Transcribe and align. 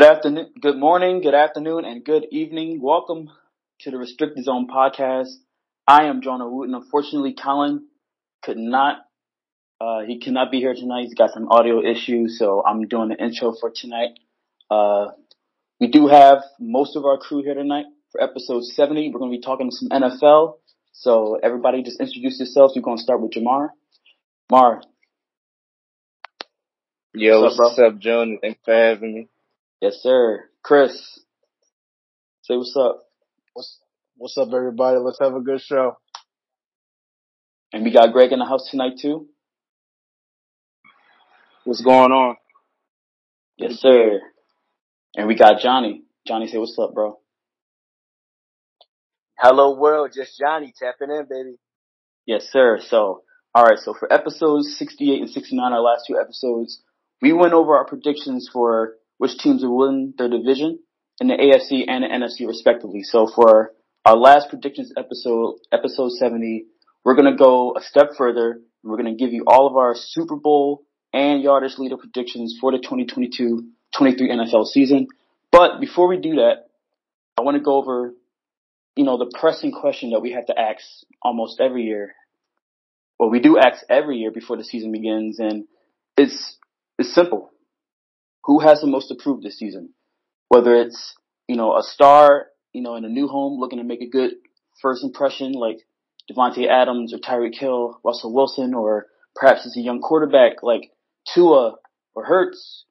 Good 0.00 0.12
afternoon, 0.12 0.52
good 0.58 0.78
morning, 0.78 1.20
good 1.20 1.34
afternoon, 1.34 1.84
and 1.84 2.02
good 2.02 2.24
evening. 2.30 2.80
Welcome 2.80 3.28
to 3.80 3.90
the 3.90 3.98
Restricted 3.98 4.42
Zone 4.46 4.66
podcast. 4.66 5.28
I 5.86 6.04
am 6.04 6.22
Jonah 6.22 6.48
Wooten. 6.48 6.74
Unfortunately, 6.74 7.34
Colin 7.34 7.86
could 8.42 8.56
not, 8.56 8.96
uh, 9.78 10.00
he 10.06 10.18
cannot 10.18 10.50
be 10.50 10.58
here 10.58 10.72
tonight. 10.72 11.02
He's 11.02 11.12
got 11.12 11.32
some 11.32 11.48
audio 11.50 11.84
issues, 11.84 12.38
so 12.38 12.64
I'm 12.66 12.88
doing 12.88 13.10
the 13.10 13.22
intro 13.22 13.52
for 13.52 13.70
tonight. 13.70 14.18
Uh, 14.70 15.08
we 15.78 15.88
do 15.88 16.06
have 16.08 16.44
most 16.58 16.96
of 16.96 17.04
our 17.04 17.18
crew 17.18 17.42
here 17.42 17.52
tonight 17.52 17.84
for 18.10 18.22
episode 18.22 18.64
70. 18.64 19.10
We're 19.12 19.18
going 19.18 19.30
to 19.30 19.36
be 19.36 19.42
talking 19.42 19.70
some 19.70 19.90
NFL. 19.90 20.54
So 20.92 21.38
everybody 21.42 21.82
just 21.82 22.00
introduce 22.00 22.38
yourselves. 22.38 22.72
We're 22.74 22.80
going 22.80 22.96
to 22.96 23.02
start 23.02 23.20
with 23.20 23.32
Jamar. 23.32 23.68
Mar. 24.50 24.80
Yo, 27.12 27.42
What's 27.42 27.56
up, 27.56 27.76
what's 27.76 27.78
up, 27.78 27.98
Jonah? 27.98 28.36
Thanks 28.40 28.60
for 28.64 28.72
having 28.72 29.14
me. 29.14 29.28
Yes, 29.80 29.96
sir. 30.02 30.44
Chris. 30.62 30.92
Say 32.42 32.56
what's 32.56 32.76
up. 32.76 33.02
What's 33.54 33.78
What's 34.16 34.36
up, 34.36 34.48
everybody? 34.54 34.98
Let's 34.98 35.18
have 35.18 35.34
a 35.34 35.40
good 35.40 35.62
show. 35.62 35.96
And 37.72 37.84
we 37.84 37.90
got 37.90 38.12
Greg 38.12 38.32
in 38.32 38.38
the 38.38 38.44
house 38.44 38.68
tonight 38.70 38.98
too. 39.00 39.28
What's 41.64 41.80
going 41.80 42.12
on? 42.12 42.36
Yes, 43.56 43.76
sir. 43.80 44.20
And 45.16 45.26
we 45.26 45.36
got 45.36 45.62
Johnny. 45.62 46.02
Johnny, 46.26 46.48
say 46.48 46.58
what's 46.58 46.78
up, 46.78 46.92
bro. 46.92 47.18
Hello 49.38 49.78
world, 49.78 50.10
just 50.14 50.38
Johnny 50.38 50.74
tapping 50.78 51.08
in, 51.08 51.24
baby. 51.30 51.56
Yes, 52.26 52.46
sir. 52.52 52.78
So, 52.86 53.22
alright, 53.56 53.78
so 53.78 53.94
for 53.98 54.12
episodes 54.12 54.76
68 54.76 55.22
and 55.22 55.30
69, 55.30 55.72
our 55.72 55.80
last 55.80 56.04
two 56.06 56.18
episodes, 56.20 56.82
we 57.22 57.32
went 57.32 57.54
over 57.54 57.74
our 57.74 57.86
predictions 57.86 58.50
for 58.52 58.96
which 59.20 59.36
teams 59.36 59.62
will 59.62 59.76
win 59.76 60.14
their 60.16 60.30
division 60.30 60.78
in 61.20 61.28
the 61.28 61.34
AFC 61.34 61.84
and 61.86 62.02
the 62.02 62.08
NFC 62.08 62.46
respectively. 62.48 63.02
So 63.02 63.26
for 63.26 63.72
our 64.06 64.16
last 64.16 64.48
predictions 64.48 64.94
episode, 64.96 65.56
episode 65.70 66.12
70, 66.12 66.64
we're 67.04 67.16
gonna 67.16 67.36
go 67.36 67.74
a 67.76 67.82
step 67.82 68.12
further. 68.16 68.62
We're 68.82 68.96
gonna 68.96 69.16
give 69.16 69.34
you 69.34 69.44
all 69.46 69.66
of 69.66 69.76
our 69.76 69.94
Super 69.94 70.36
Bowl 70.36 70.86
and 71.12 71.42
yardage 71.42 71.76
leader 71.76 71.98
predictions 71.98 72.56
for 72.58 72.72
the 72.72 72.78
2022-23 72.78 74.30
NFL 74.30 74.64
season. 74.64 75.06
But 75.52 75.80
before 75.80 76.08
we 76.08 76.16
do 76.16 76.36
that, 76.36 76.68
I 77.36 77.42
want 77.42 77.58
to 77.58 77.62
go 77.62 77.74
over, 77.76 78.14
you 78.96 79.04
know, 79.04 79.18
the 79.18 79.30
pressing 79.38 79.70
question 79.70 80.12
that 80.12 80.20
we 80.20 80.32
have 80.32 80.46
to 80.46 80.58
ask 80.58 80.82
almost 81.20 81.60
every 81.60 81.82
year. 81.82 82.14
Well, 83.18 83.28
we 83.28 83.40
do 83.40 83.58
ask 83.58 83.84
every 83.90 84.16
year 84.16 84.30
before 84.30 84.56
the 84.56 84.64
season 84.64 84.92
begins, 84.92 85.40
and 85.40 85.64
it's 86.16 86.56
it's 86.98 87.14
simple. 87.14 87.50
Who 88.44 88.60
has 88.60 88.80
the 88.80 88.86
most 88.86 89.10
approved 89.10 89.42
this 89.42 89.58
season? 89.58 89.90
Whether 90.48 90.74
it's 90.74 91.14
you 91.48 91.56
know 91.56 91.76
a 91.76 91.82
star, 91.82 92.46
you 92.72 92.82
know, 92.82 92.96
in 92.96 93.04
a 93.04 93.08
new 93.08 93.28
home 93.28 93.60
looking 93.60 93.78
to 93.78 93.84
make 93.84 94.02
a 94.02 94.08
good 94.08 94.32
first 94.80 95.04
impression, 95.04 95.52
like 95.52 95.78
Davante 96.30 96.68
Adams 96.68 97.12
or 97.12 97.18
Tyreek 97.18 97.58
Hill, 97.58 98.00
Russell 98.04 98.32
Wilson, 98.32 98.74
or 98.74 99.06
perhaps 99.34 99.66
it's 99.66 99.76
a 99.76 99.80
young 99.80 100.00
quarterback 100.00 100.62
like 100.62 100.90
Tua 101.32 101.76
or 102.14 102.24
Hurts, 102.24 102.84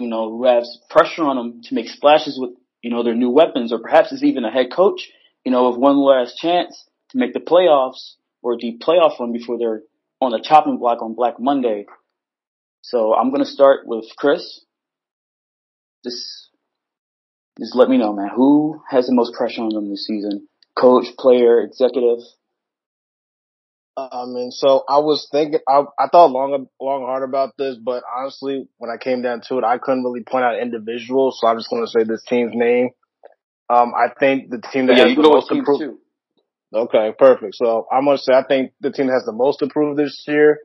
you 0.00 0.08
know, 0.08 0.30
who 0.30 0.46
has 0.46 0.78
pressure 0.90 1.22
on 1.22 1.36
them 1.36 1.60
to 1.64 1.74
make 1.74 1.88
splashes 1.88 2.38
with, 2.40 2.50
you 2.82 2.90
know, 2.90 3.02
their 3.02 3.14
new 3.14 3.30
weapons, 3.30 3.72
or 3.72 3.78
perhaps 3.78 4.12
it's 4.12 4.22
even 4.22 4.44
a 4.44 4.50
head 4.50 4.66
coach, 4.72 5.10
you 5.44 5.52
know, 5.52 5.68
with 5.68 5.78
one 5.78 5.96
last 5.96 6.36
chance 6.38 6.84
to 7.10 7.18
make 7.18 7.32
the 7.32 7.40
playoffs 7.40 8.14
or 8.42 8.54
a 8.54 8.58
deep 8.58 8.80
playoff 8.80 9.18
run 9.18 9.32
before 9.32 9.58
they're 9.58 9.82
on 10.20 10.32
the 10.32 10.40
chopping 10.42 10.78
block 10.78 11.02
on 11.02 11.14
Black 11.14 11.34
Monday. 11.38 11.86
So 12.82 13.14
I'm 13.14 13.30
gonna 13.30 13.44
start 13.44 13.86
with 13.86 14.04
Chris. 14.16 14.60
Just, 16.04 16.50
just 17.58 17.74
let 17.74 17.88
me 17.88 17.98
know, 17.98 18.12
man. 18.12 18.28
Who 18.34 18.82
has 18.88 19.06
the 19.06 19.14
most 19.14 19.34
pressure 19.34 19.62
on 19.62 19.70
them 19.70 19.90
this 19.90 20.06
season? 20.06 20.46
Coach, 20.76 21.06
player, 21.18 21.60
executive? 21.60 22.18
I 23.96 24.24
mean, 24.26 24.50
so 24.50 24.82
I 24.88 24.98
was 24.98 25.28
thinking, 25.30 25.60
I, 25.68 25.84
I 25.98 26.08
thought 26.08 26.32
long, 26.32 26.66
long 26.80 27.02
hard 27.02 27.22
about 27.22 27.56
this, 27.56 27.76
but 27.76 28.02
honestly, 28.16 28.66
when 28.78 28.90
I 28.90 28.96
came 28.96 29.22
down 29.22 29.40
to 29.48 29.58
it, 29.58 29.64
I 29.64 29.78
couldn't 29.78 30.02
really 30.02 30.24
point 30.24 30.44
out 30.44 30.58
individuals, 30.58 31.38
so 31.40 31.46
I'm 31.46 31.58
just 31.58 31.70
going 31.70 31.84
to 31.84 31.90
say 31.90 32.02
this 32.02 32.24
team's 32.28 32.52
name. 32.54 32.90
Um, 33.70 33.92
I 33.94 34.08
think 34.18 34.50
the 34.50 34.60
team 34.72 34.86
that 34.86 34.96
yeah, 34.96 35.06
has 35.06 35.10
the 35.10 35.14
can 35.14 35.22
go 35.22 35.34
with 35.36 35.44
most 35.44 35.52
improved. 35.52 36.00
Okay, 36.74 37.12
perfect. 37.16 37.54
So 37.54 37.86
I'm 37.90 38.04
going 38.04 38.16
to 38.16 38.22
say 38.22 38.34
I 38.34 38.42
think 38.42 38.72
the 38.80 38.90
team 38.90 39.06
that 39.06 39.12
has 39.12 39.24
the 39.24 39.32
most 39.32 39.62
improved 39.62 39.98
this 39.98 40.24
year 40.26 40.58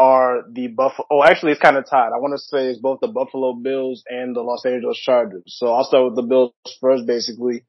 are 0.00 0.44
the 0.50 0.68
Buffalo. 0.68 1.06
Oh, 1.10 1.22
actually, 1.22 1.52
it's 1.52 1.60
kind 1.60 1.76
of 1.76 1.84
tied. 1.84 2.12
I 2.14 2.18
want 2.18 2.32
to 2.32 2.38
say 2.38 2.68
it's 2.68 2.80
both 2.80 3.00
the 3.00 3.08
Buffalo 3.08 3.52
Bills 3.52 4.02
and 4.08 4.34
the 4.34 4.40
Los 4.40 4.64
Angeles 4.64 4.96
Chargers. 4.96 5.42
So 5.46 5.66
I'll 5.74 5.84
start 5.84 6.06
with 6.06 6.16
the 6.16 6.22
Bills 6.22 6.52
first, 6.80 7.06
basically. 7.06 7.64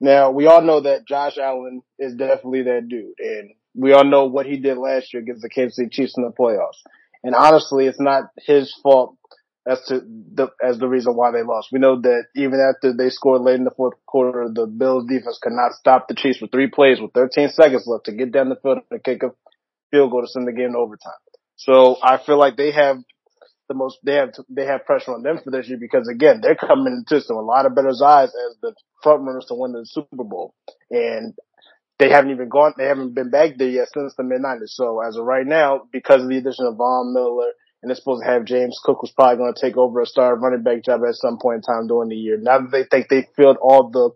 Now 0.00 0.32
we 0.32 0.46
all 0.46 0.60
know 0.60 0.80
that 0.80 1.06
Josh 1.06 1.38
Allen 1.38 1.82
is 1.96 2.16
definitely 2.16 2.64
that 2.64 2.88
dude, 2.88 3.14
and 3.20 3.50
we 3.74 3.92
all 3.92 4.04
know 4.04 4.26
what 4.26 4.46
he 4.46 4.58
did 4.58 4.76
last 4.76 5.14
year 5.14 5.22
against 5.22 5.42
the 5.42 5.48
Kansas 5.48 5.76
City 5.76 5.88
Chiefs 5.88 6.14
in 6.16 6.24
the 6.24 6.32
playoffs. 6.32 6.82
And 7.22 7.36
honestly, 7.36 7.86
it's 7.86 8.00
not 8.00 8.24
his 8.44 8.74
fault 8.82 9.16
as 9.64 9.80
to 9.86 10.00
the 10.00 10.48
as 10.60 10.78
the 10.78 10.88
reason 10.88 11.14
why 11.14 11.30
they 11.30 11.42
lost. 11.42 11.68
We 11.70 11.78
know 11.78 12.00
that 12.00 12.24
even 12.34 12.58
after 12.58 12.92
they 12.92 13.10
scored 13.10 13.42
late 13.42 13.54
in 13.54 13.64
the 13.64 13.70
fourth 13.70 13.94
quarter, 14.04 14.48
the 14.52 14.66
Bills 14.66 15.06
defense 15.08 15.38
could 15.40 15.52
not 15.52 15.74
stop 15.74 16.08
the 16.08 16.14
Chiefs 16.16 16.38
for 16.38 16.48
three 16.48 16.68
plays 16.68 17.00
with 17.00 17.12
13 17.12 17.50
seconds 17.50 17.84
left 17.86 18.06
to 18.06 18.12
get 18.12 18.32
down 18.32 18.48
the 18.48 18.56
field 18.56 18.78
and 18.90 19.04
kick 19.04 19.22
a 19.22 19.30
field 19.92 20.10
goal 20.10 20.22
to 20.22 20.28
send 20.28 20.48
the 20.48 20.52
game 20.52 20.72
to 20.72 20.78
overtime. 20.78 21.12
So 21.58 21.96
I 22.02 22.18
feel 22.18 22.38
like 22.38 22.56
they 22.56 22.70
have 22.70 22.98
the 23.68 23.74
most 23.74 23.98
they 24.02 24.14
have 24.14 24.30
they 24.48 24.64
have 24.64 24.86
pressure 24.86 25.12
on 25.12 25.22
them 25.22 25.40
for 25.42 25.50
this 25.50 25.68
year 25.68 25.76
because 25.78 26.08
again 26.08 26.40
they're 26.40 26.54
coming 26.54 26.94
into 26.94 27.16
this 27.16 27.28
with 27.28 27.36
a 27.36 27.40
lot 27.40 27.66
of 27.66 27.74
better 27.74 27.90
eyes 28.02 28.28
as 28.28 28.56
the 28.62 28.72
front 29.02 29.22
runners 29.24 29.44
to 29.48 29.54
win 29.54 29.72
the 29.72 29.84
Super 29.84 30.24
Bowl, 30.24 30.54
and 30.90 31.34
they 31.98 32.10
haven't 32.10 32.30
even 32.30 32.48
gone 32.48 32.74
they 32.78 32.86
haven't 32.86 33.14
been 33.14 33.30
back 33.30 33.58
there 33.58 33.68
yet 33.68 33.88
since 33.92 34.14
the 34.16 34.22
mid 34.22 34.40
nineties. 34.40 34.72
So 34.74 35.00
as 35.00 35.16
of 35.16 35.24
right 35.24 35.46
now, 35.46 35.82
because 35.92 36.22
of 36.22 36.28
the 36.28 36.38
addition 36.38 36.64
of 36.66 36.76
Von 36.76 37.12
Miller 37.12 37.50
and 37.82 37.90
they're 37.90 37.96
supposed 37.96 38.22
to 38.24 38.30
have 38.30 38.44
James 38.44 38.80
Cook 38.82 38.98
who's 39.00 39.12
probably 39.12 39.36
going 39.36 39.54
to 39.54 39.60
take 39.60 39.76
over 39.76 40.00
a 40.00 40.06
star 40.06 40.36
running 40.36 40.62
back 40.62 40.84
job 40.84 41.00
at 41.06 41.14
some 41.16 41.38
point 41.38 41.56
in 41.56 41.62
time 41.62 41.88
during 41.88 42.08
the 42.08 42.16
year. 42.16 42.38
Now 42.40 42.60
that 42.60 42.70
they 42.70 42.84
think 42.84 43.08
they 43.08 43.28
filled 43.36 43.58
all 43.60 43.90
the 43.90 44.10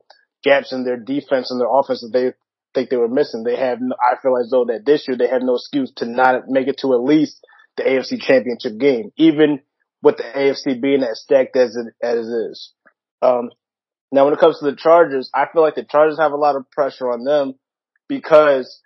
gaps 0.45 0.73
in 0.73 0.85
their 0.85 0.97
defense 0.97 1.51
and 1.51 1.61
their 1.61 1.71
offense 1.71 2.01
that 2.03 2.13
they 2.13 2.33
think 2.75 2.91
they 2.91 2.97
were 2.97 3.09
missing, 3.09 3.45
they 3.45 3.57
have 3.57 3.79
no, 3.81 3.95
I 4.01 4.17
feel 4.21 4.37
as 4.37 4.51
though 4.51 4.65
that 4.67 4.85
this 4.85 5.07
year 5.07 5.17
they 5.17 5.29
have 5.29 5.43
no 5.43 5.55
excuse 5.55 5.93
to 5.97 6.07
not 6.07 6.49
make 6.49 6.69
it 6.69 6.79
to 6.79 6.95
at 6.95 7.03
least 7.03 7.45
the 7.77 7.85
AFC 7.85 8.21
championship 8.21 8.79
game, 8.79 9.11
even 9.17 9.61
with 10.03 10.17
the 10.17 10.25
AFC 10.25 10.81
being 10.81 11.03
as 11.03 11.23
stacked 11.23 11.57
as 11.57 11.77
it, 11.77 11.95
as 12.03 12.27
it 12.27 12.51
is. 12.51 12.73
Um, 13.21 13.51
now 14.11 14.25
when 14.25 14.35
it 14.35 14.41
comes 14.41 14.59
to 14.59 14.71
the 14.71 14.77
Chargers, 14.77 15.31
I 15.35 15.47
feel 15.53 15.63
like 15.63 15.77
the 15.77 15.85
Chargers 15.85 16.19
have 16.19 16.33
a 16.33 16.37
lot 16.37 16.57
of 16.57 16.71
pressure 16.71 17.11
on 17.11 17.25
them 17.25 17.55
because 18.09 18.81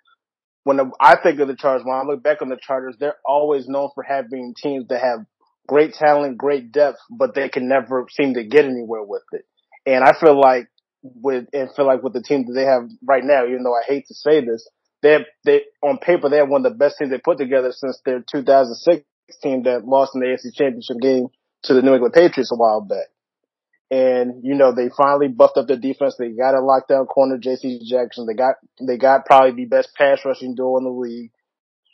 when 0.63 0.79
I 0.99 1.17
think 1.21 1.39
of 1.39 1.47
the 1.47 1.55
Chargers, 1.55 1.85
when 1.85 1.95
I 1.95 2.03
look 2.03 2.21
back 2.21 2.41
on 2.41 2.49
the 2.49 2.57
Chargers, 2.61 2.95
they're 2.99 3.15
always 3.25 3.67
known 3.67 3.89
for 3.95 4.03
having 4.03 4.53
teams 4.61 4.87
that 4.89 5.01
have 5.01 5.25
great 5.67 5.93
talent, 5.93 6.37
great 6.37 6.71
depth, 6.71 6.99
but 7.09 7.35
they 7.35 7.49
can 7.49 7.67
never 7.67 8.05
seem 8.09 8.33
to 8.35 8.43
get 8.43 8.65
anywhere 8.65 9.03
with 9.03 9.23
it. 9.33 9.45
And 9.85 10.03
I 10.03 10.13
feel 10.19 10.39
like 10.39 10.67
with, 11.15 11.45
and 11.53 11.69
feel 11.75 11.85
like 11.85 12.03
with 12.03 12.13
the 12.13 12.21
team 12.21 12.45
that 12.47 12.53
they 12.53 12.65
have 12.65 12.89
right 13.05 13.23
now, 13.23 13.45
even 13.45 13.63
though 13.63 13.75
I 13.75 13.83
hate 13.85 14.07
to 14.07 14.13
say 14.13 14.43
this, 14.43 14.67
they 15.01 15.25
they, 15.45 15.61
on 15.81 15.97
paper, 15.99 16.29
they 16.29 16.37
have 16.37 16.49
one 16.49 16.65
of 16.65 16.71
the 16.71 16.77
best 16.77 16.97
teams 16.97 17.11
they 17.11 17.17
put 17.17 17.37
together 17.37 17.71
since 17.71 18.01
their 18.05 18.23
2006 18.31 19.05
team 19.41 19.63
that 19.63 19.85
lost 19.85 20.15
in 20.15 20.21
the 20.21 20.27
AFC 20.27 20.53
championship 20.53 20.97
game 21.01 21.27
to 21.63 21.73
the 21.73 21.81
New 21.81 21.93
England 21.93 22.13
Patriots 22.13 22.51
a 22.51 22.55
while 22.55 22.81
back. 22.81 23.07
And, 23.89 24.43
you 24.43 24.55
know, 24.55 24.73
they 24.73 24.89
finally 24.89 25.29
buffed 25.29 25.57
up 25.57 25.67
their 25.67 25.77
defense. 25.77 26.15
They 26.17 26.29
got 26.29 26.55
a 26.55 26.61
lockdown 26.61 27.07
corner, 27.07 27.37
JC 27.37 27.81
Jackson. 27.83 28.25
They 28.25 28.33
got, 28.33 28.55
they 28.85 28.97
got 28.97 29.25
probably 29.25 29.51
the 29.51 29.69
best 29.69 29.95
pass 29.95 30.19
rushing 30.25 30.55
duo 30.55 30.77
in 30.77 30.83
the 30.83 30.89
league 30.89 31.31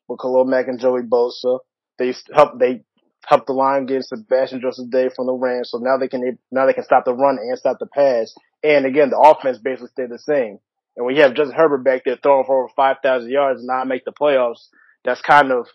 with 0.07 0.19
Khalil 0.19 0.45
Mack 0.45 0.67
and 0.67 0.79
Joey 0.79 1.01
Bosa. 1.01 1.59
They 1.99 2.15
helped, 2.33 2.57
they 2.57 2.83
helped 3.25 3.47
the 3.47 3.53
line 3.53 3.85
get 3.85 4.03
Sebastian 4.03 4.61
Joseph 4.61 4.89
Day 4.89 5.09
from 5.15 5.27
the 5.27 5.33
Rams. 5.33 5.69
So 5.71 5.77
now 5.77 5.97
they 5.97 6.07
can, 6.07 6.37
now 6.51 6.65
they 6.65 6.73
can 6.73 6.83
stop 6.83 7.05
the 7.05 7.13
run 7.13 7.37
and 7.39 7.57
stop 7.57 7.77
the 7.79 7.87
pass. 7.87 8.33
And 8.63 8.85
again, 8.85 9.09
the 9.09 9.17
offense 9.17 9.57
basically 9.57 9.89
stayed 9.89 10.09
the 10.09 10.19
same. 10.19 10.59
And 10.95 11.05
when 11.05 11.15
you 11.15 11.23
have 11.23 11.33
Justin 11.33 11.55
Herbert 11.55 11.83
back 11.83 12.03
there 12.05 12.17
throwing 12.21 12.45
for 12.45 12.63
over 12.63 12.73
5,000 12.75 13.29
yards 13.29 13.61
and 13.61 13.67
not 13.67 13.87
make 13.87 14.05
the 14.05 14.11
playoffs, 14.11 14.67
that's 15.03 15.21
kind 15.21 15.51
of, 15.51 15.67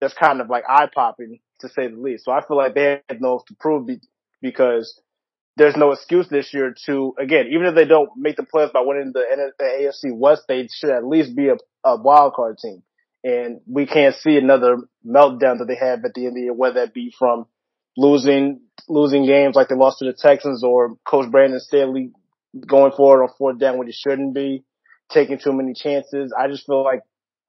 that's 0.00 0.14
kind 0.14 0.40
of 0.40 0.50
like 0.50 0.64
eye 0.68 0.88
popping 0.94 1.38
to 1.60 1.68
say 1.68 1.88
the 1.88 1.96
least. 1.96 2.24
So 2.24 2.32
I 2.32 2.46
feel 2.46 2.56
like 2.56 2.74
they 2.74 3.00
have 3.08 3.20
no 3.20 3.40
to 3.46 3.54
prove 3.58 3.88
because 4.42 5.00
there's 5.56 5.76
no 5.76 5.92
excuse 5.92 6.28
this 6.28 6.52
year 6.52 6.74
to, 6.86 7.14
again, 7.18 7.46
even 7.50 7.66
if 7.66 7.74
they 7.74 7.84
don't 7.84 8.10
make 8.16 8.36
the 8.36 8.42
playoffs 8.42 8.72
by 8.72 8.80
winning 8.80 9.12
the, 9.14 9.52
the 9.58 9.64
AFC 9.64 10.14
West, 10.14 10.42
they 10.48 10.68
should 10.72 10.90
at 10.90 11.06
least 11.06 11.34
be 11.36 11.48
a, 11.48 11.56
a 11.84 12.00
wild 12.00 12.34
card 12.34 12.58
team. 12.58 12.82
And 13.24 13.62
we 13.66 13.86
can't 13.86 14.14
see 14.14 14.36
another 14.36 14.76
meltdown 15.04 15.58
that 15.58 15.64
they 15.66 15.76
have 15.76 16.04
at 16.04 16.12
the 16.14 16.26
end 16.26 16.28
of 16.28 16.34
the 16.34 16.40
year, 16.42 16.52
whether 16.52 16.80
that 16.84 16.92
be 16.92 17.12
from 17.18 17.46
losing, 17.96 18.60
losing 18.86 19.24
games 19.26 19.56
like 19.56 19.68
they 19.68 19.74
lost 19.74 20.00
to 20.00 20.04
the 20.04 20.12
Texans 20.12 20.62
or 20.62 20.96
Coach 21.06 21.30
Brandon 21.30 21.58
Staley 21.58 22.12
going 22.66 22.92
forward 22.92 23.22
on 23.22 23.30
fourth 23.38 23.58
down 23.58 23.78
when 23.78 23.86
he 23.86 23.94
shouldn't 23.94 24.34
be, 24.34 24.62
taking 25.10 25.38
too 25.38 25.54
many 25.54 25.72
chances. 25.72 26.34
I 26.38 26.48
just 26.48 26.66
feel 26.66 26.84
like 26.84 27.00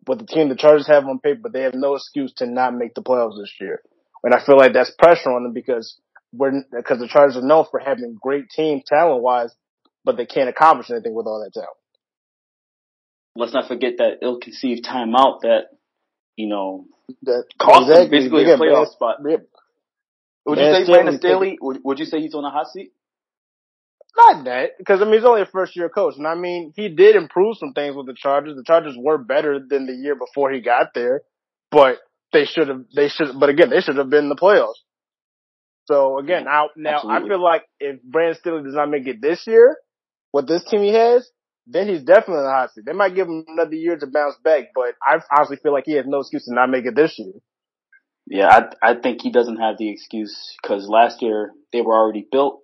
with 0.07 0.19
the 0.19 0.25
team 0.25 0.47
the 0.47 0.55
Chargers 0.55 0.87
have 0.87 1.05
on 1.05 1.19
paper, 1.19 1.49
they 1.49 1.63
have 1.63 1.73
no 1.73 1.95
excuse 1.95 2.31
to 2.37 2.45
not 2.45 2.73
make 2.73 2.93
the 2.93 3.03
playoffs 3.03 3.37
this 3.37 3.53
year. 3.59 3.81
And 4.23 4.33
I 4.33 4.43
feel 4.43 4.57
like 4.57 4.73
that's 4.73 4.91
pressure 4.91 5.31
on 5.31 5.43
them 5.43 5.53
because 5.53 5.99
we're 6.31 6.63
because 6.71 6.99
the 6.99 7.07
Chargers 7.07 7.37
are 7.37 7.45
known 7.45 7.65
for 7.69 7.79
having 7.79 8.17
great 8.19 8.49
team 8.49 8.81
talent 8.85 9.21
wise, 9.21 9.53
but 10.03 10.15
they 10.17 10.25
can't 10.25 10.49
accomplish 10.49 10.89
anything 10.89 11.13
with 11.13 11.27
all 11.27 11.43
that 11.43 11.53
talent. 11.53 11.77
Let's 13.35 13.53
not 13.53 13.67
forget 13.67 13.93
that 13.97 14.19
ill-conceived 14.21 14.85
timeout 14.85 15.41
that 15.41 15.65
you 16.35 16.47
know 16.47 16.85
That 17.23 17.45
cost 17.59 17.87
them 17.87 17.97
exactly. 17.97 18.17
basically 18.19 18.41
Again, 18.43 18.55
a 18.59 18.61
playoff 18.63 18.71
Brandon- 18.71 18.91
spot. 18.91 19.15
yeah, 19.27 19.37
Would 20.45 20.59
you 20.59 20.73
say 20.73 20.85
Brandon 20.91 21.17
Staley 21.17 21.35
Staley? 21.35 21.57
Would, 21.61 21.79
would 21.83 21.99
you 21.99 22.05
say 22.05 22.19
he's 22.21 22.33
on 22.35 22.45
a 22.45 22.49
hot 22.49 22.67
seat? 22.67 22.91
Not 24.17 24.45
that, 24.45 24.77
because 24.77 25.01
I 25.01 25.05
mean 25.05 25.15
he's 25.15 25.25
only 25.25 25.41
a 25.41 25.45
first 25.45 25.75
year 25.75 25.89
coach, 25.89 26.15
and 26.17 26.25
I 26.25 26.35
mean 26.35 26.71
he 26.75 26.87
did 26.87 27.17
improve 27.17 27.57
some 27.57 27.73
things 27.73 27.95
with 27.95 28.05
the 28.05 28.15
Chargers. 28.15 28.55
The 28.55 28.63
Chargers 28.63 28.95
were 28.97 29.17
better 29.17 29.59
than 29.59 29.87
the 29.87 29.93
year 29.93 30.15
before 30.15 30.51
he 30.51 30.61
got 30.61 30.93
there, 30.95 31.21
but 31.69 31.97
they 32.31 32.45
should 32.45 32.69
have. 32.69 32.85
They 32.95 33.09
should, 33.09 33.37
but 33.37 33.49
again, 33.49 33.69
they 33.69 33.81
should 33.81 33.97
have 33.97 34.09
been 34.09 34.23
in 34.25 34.29
the 34.29 34.35
playoffs. 34.37 34.79
So 35.87 36.17
again, 36.17 36.45
now 36.45 36.69
now 36.77 37.01
I 37.07 37.19
feel 37.27 37.43
like 37.43 37.63
if 37.81 38.01
Brandon 38.03 38.35
Staley 38.39 38.63
does 38.63 38.73
not 38.73 38.89
make 38.89 39.05
it 39.05 39.21
this 39.21 39.45
year, 39.47 39.75
with 40.31 40.47
this 40.47 40.63
team 40.63 40.81
he 40.81 40.93
has, 40.93 41.29
then 41.67 41.87
he's 41.87 42.03
definitely 42.03 42.39
in 42.39 42.43
the 42.43 42.51
hot 42.51 42.73
seat. 42.73 42.85
They 42.85 42.93
might 42.93 43.15
give 43.15 43.27
him 43.27 43.43
another 43.47 43.75
year 43.75 43.97
to 43.97 44.07
bounce 44.07 44.35
back, 44.43 44.65
but 44.73 44.95
I 45.01 45.19
honestly 45.35 45.57
feel 45.57 45.73
like 45.73 45.85
he 45.85 45.93
has 45.93 46.05
no 46.07 46.19
excuse 46.19 46.45
to 46.45 46.53
not 46.53 46.69
make 46.69 46.85
it 46.85 46.95
this 46.95 47.17
year. 47.17 47.33
Yeah, 48.27 48.47
I 48.47 48.91
I 48.91 48.95
think 48.95 49.21
he 49.21 49.31
doesn't 49.31 49.57
have 49.57 49.77
the 49.77 49.89
excuse 49.89 50.55
because 50.61 50.87
last 50.87 51.21
year 51.21 51.51
they 51.71 51.81
were 51.81 51.95
already 51.95 52.27
built, 52.31 52.61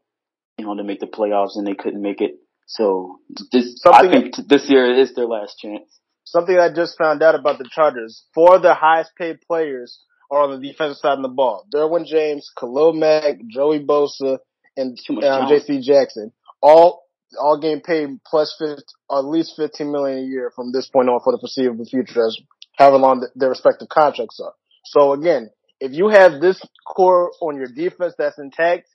you 0.57 0.65
know, 0.65 0.75
to 0.75 0.83
make 0.83 0.99
the 0.99 1.07
playoffs 1.07 1.55
and 1.55 1.67
they 1.67 1.75
couldn't 1.75 2.01
make 2.01 2.21
it. 2.21 2.31
So 2.65 3.19
this, 3.51 3.79
I 3.85 4.09
think 4.09 4.35
t- 4.35 4.43
this 4.47 4.69
year 4.69 4.91
is 4.99 5.13
their 5.13 5.27
last 5.27 5.59
chance. 5.59 5.99
Something 6.23 6.57
I 6.57 6.73
just 6.73 6.97
found 6.97 7.21
out 7.21 7.35
about 7.35 7.57
the 7.57 7.69
Chargers. 7.69 8.23
Four 8.33 8.55
of 8.55 8.61
the 8.61 8.73
highest 8.73 9.11
paid 9.17 9.41
players 9.41 9.99
are 10.31 10.43
on 10.43 10.61
the 10.61 10.67
defensive 10.67 10.97
side 10.97 11.17
of 11.17 11.21
the 11.21 11.27
ball. 11.27 11.67
Derwin 11.73 12.05
James, 12.05 12.49
Khalil 12.57 12.93
Mack, 12.93 13.35
Joey 13.49 13.83
Bosa, 13.83 14.37
and 14.77 14.97
um. 15.23 15.49
J.C. 15.49 15.81
Jackson. 15.81 16.31
All 16.61 17.03
all 17.39 17.59
game 17.59 17.81
pay 17.81 18.07
plus 18.25 18.55
50, 18.59 18.83
at 19.11 19.25
least 19.25 19.53
fifteen 19.55 19.91
million 19.91 20.19
a 20.19 20.27
year 20.27 20.51
from 20.55 20.71
this 20.71 20.87
point 20.87 21.09
on 21.09 21.19
for 21.23 21.33
the 21.33 21.39
foreseeable 21.39 21.85
future, 21.85 22.25
as 22.25 22.37
however 22.77 22.97
long 22.97 23.21
th- 23.21 23.31
their 23.35 23.49
respective 23.49 23.89
contracts 23.89 24.39
are. 24.39 24.53
So 24.85 25.13
again, 25.13 25.49
if 25.79 25.91
you 25.93 26.09
have 26.09 26.41
this 26.41 26.61
core 26.85 27.31
on 27.41 27.57
your 27.57 27.67
defense 27.67 28.13
that's 28.17 28.37
intact, 28.37 28.87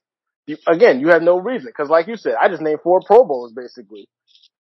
you, 0.47 0.57
again, 0.67 1.01
you 1.01 1.09
have 1.09 1.23
no 1.23 1.39
reason. 1.39 1.67
Because 1.67 1.91
like 1.91 2.07
you 2.07 2.17
said, 2.17 2.35
I 2.41 2.49
just 2.49 2.63
named 2.63 2.81
four 2.83 3.01
Pro 3.05 3.25
Bowls 3.25 3.53
basically. 3.53 4.09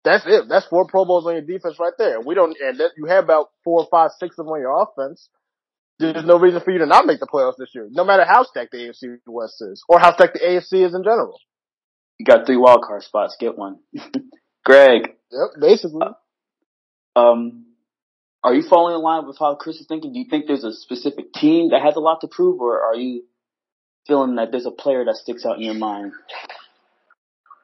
That's 0.05 0.25
it. 0.26 0.44
That's 0.49 0.67
four 0.67 0.87
Pro 0.87 1.05
Bowls 1.05 1.26
on 1.26 1.32
your 1.32 1.43
defense 1.43 1.76
right 1.81 1.93
there. 1.99 2.20
We 2.20 2.34
don't, 2.34 2.56
and 2.61 2.79
that, 2.79 2.90
you 2.96 3.06
have 3.06 3.25
about 3.25 3.50
four, 3.64 3.87
five, 3.90 4.11
six 4.19 4.38
of 4.38 4.46
them 4.46 4.52
on 4.52 4.61
your 4.61 4.82
offense. 4.82 5.29
There's 5.99 6.25
no 6.25 6.38
reason 6.38 6.61
for 6.61 6.70
you 6.70 6.79
to 6.79 6.87
not 6.87 7.06
make 7.06 7.20
the 7.20 7.26
playoffs 7.26 7.56
this 7.58 7.70
year, 7.75 7.88
no 7.90 8.05
matter 8.05 8.25
how 8.25 8.44
stacked 8.44 8.72
the 8.72 8.79
AFC 8.79 9.17
West 9.26 9.62
is, 9.62 9.82
or 9.88 9.99
how 9.99 10.12
stacked 10.14 10.34
the 10.34 10.40
AFC 10.40 10.87
is 10.87 10.94
in 10.94 11.02
general. 11.02 11.38
You 12.18 12.24
got 12.26 12.46
three 12.46 12.56
wild 12.56 12.82
card 12.82 13.02
spots. 13.02 13.36
Get 13.38 13.56
one. 13.58 13.78
Greg, 14.64 15.02
Yep, 15.30 15.50
basically. 15.60 16.06
um, 17.16 17.66
are 18.44 18.54
you 18.54 18.62
following 18.68 18.94
in 18.96 19.02
line 19.02 19.26
with 19.26 19.38
how 19.38 19.54
Chris 19.56 19.76
is 19.80 19.86
thinking? 19.88 20.12
Do 20.12 20.18
you 20.20 20.26
think 20.30 20.46
there's 20.46 20.64
a 20.64 20.72
specific 20.72 21.32
team 21.32 21.70
that 21.70 21.82
has 21.82 21.96
a 21.96 22.00
lot 22.00 22.20
to 22.22 22.28
prove, 22.28 22.60
or 22.60 22.80
are 22.84 22.94
you 22.96 23.24
feeling 24.06 24.36
that 24.36 24.50
there's 24.52 24.66
a 24.66 24.70
player 24.70 25.04
that 25.04 25.16
sticks 25.16 25.44
out 25.46 25.56
in 25.56 25.62
your 25.62 25.74
mind? 25.74 26.12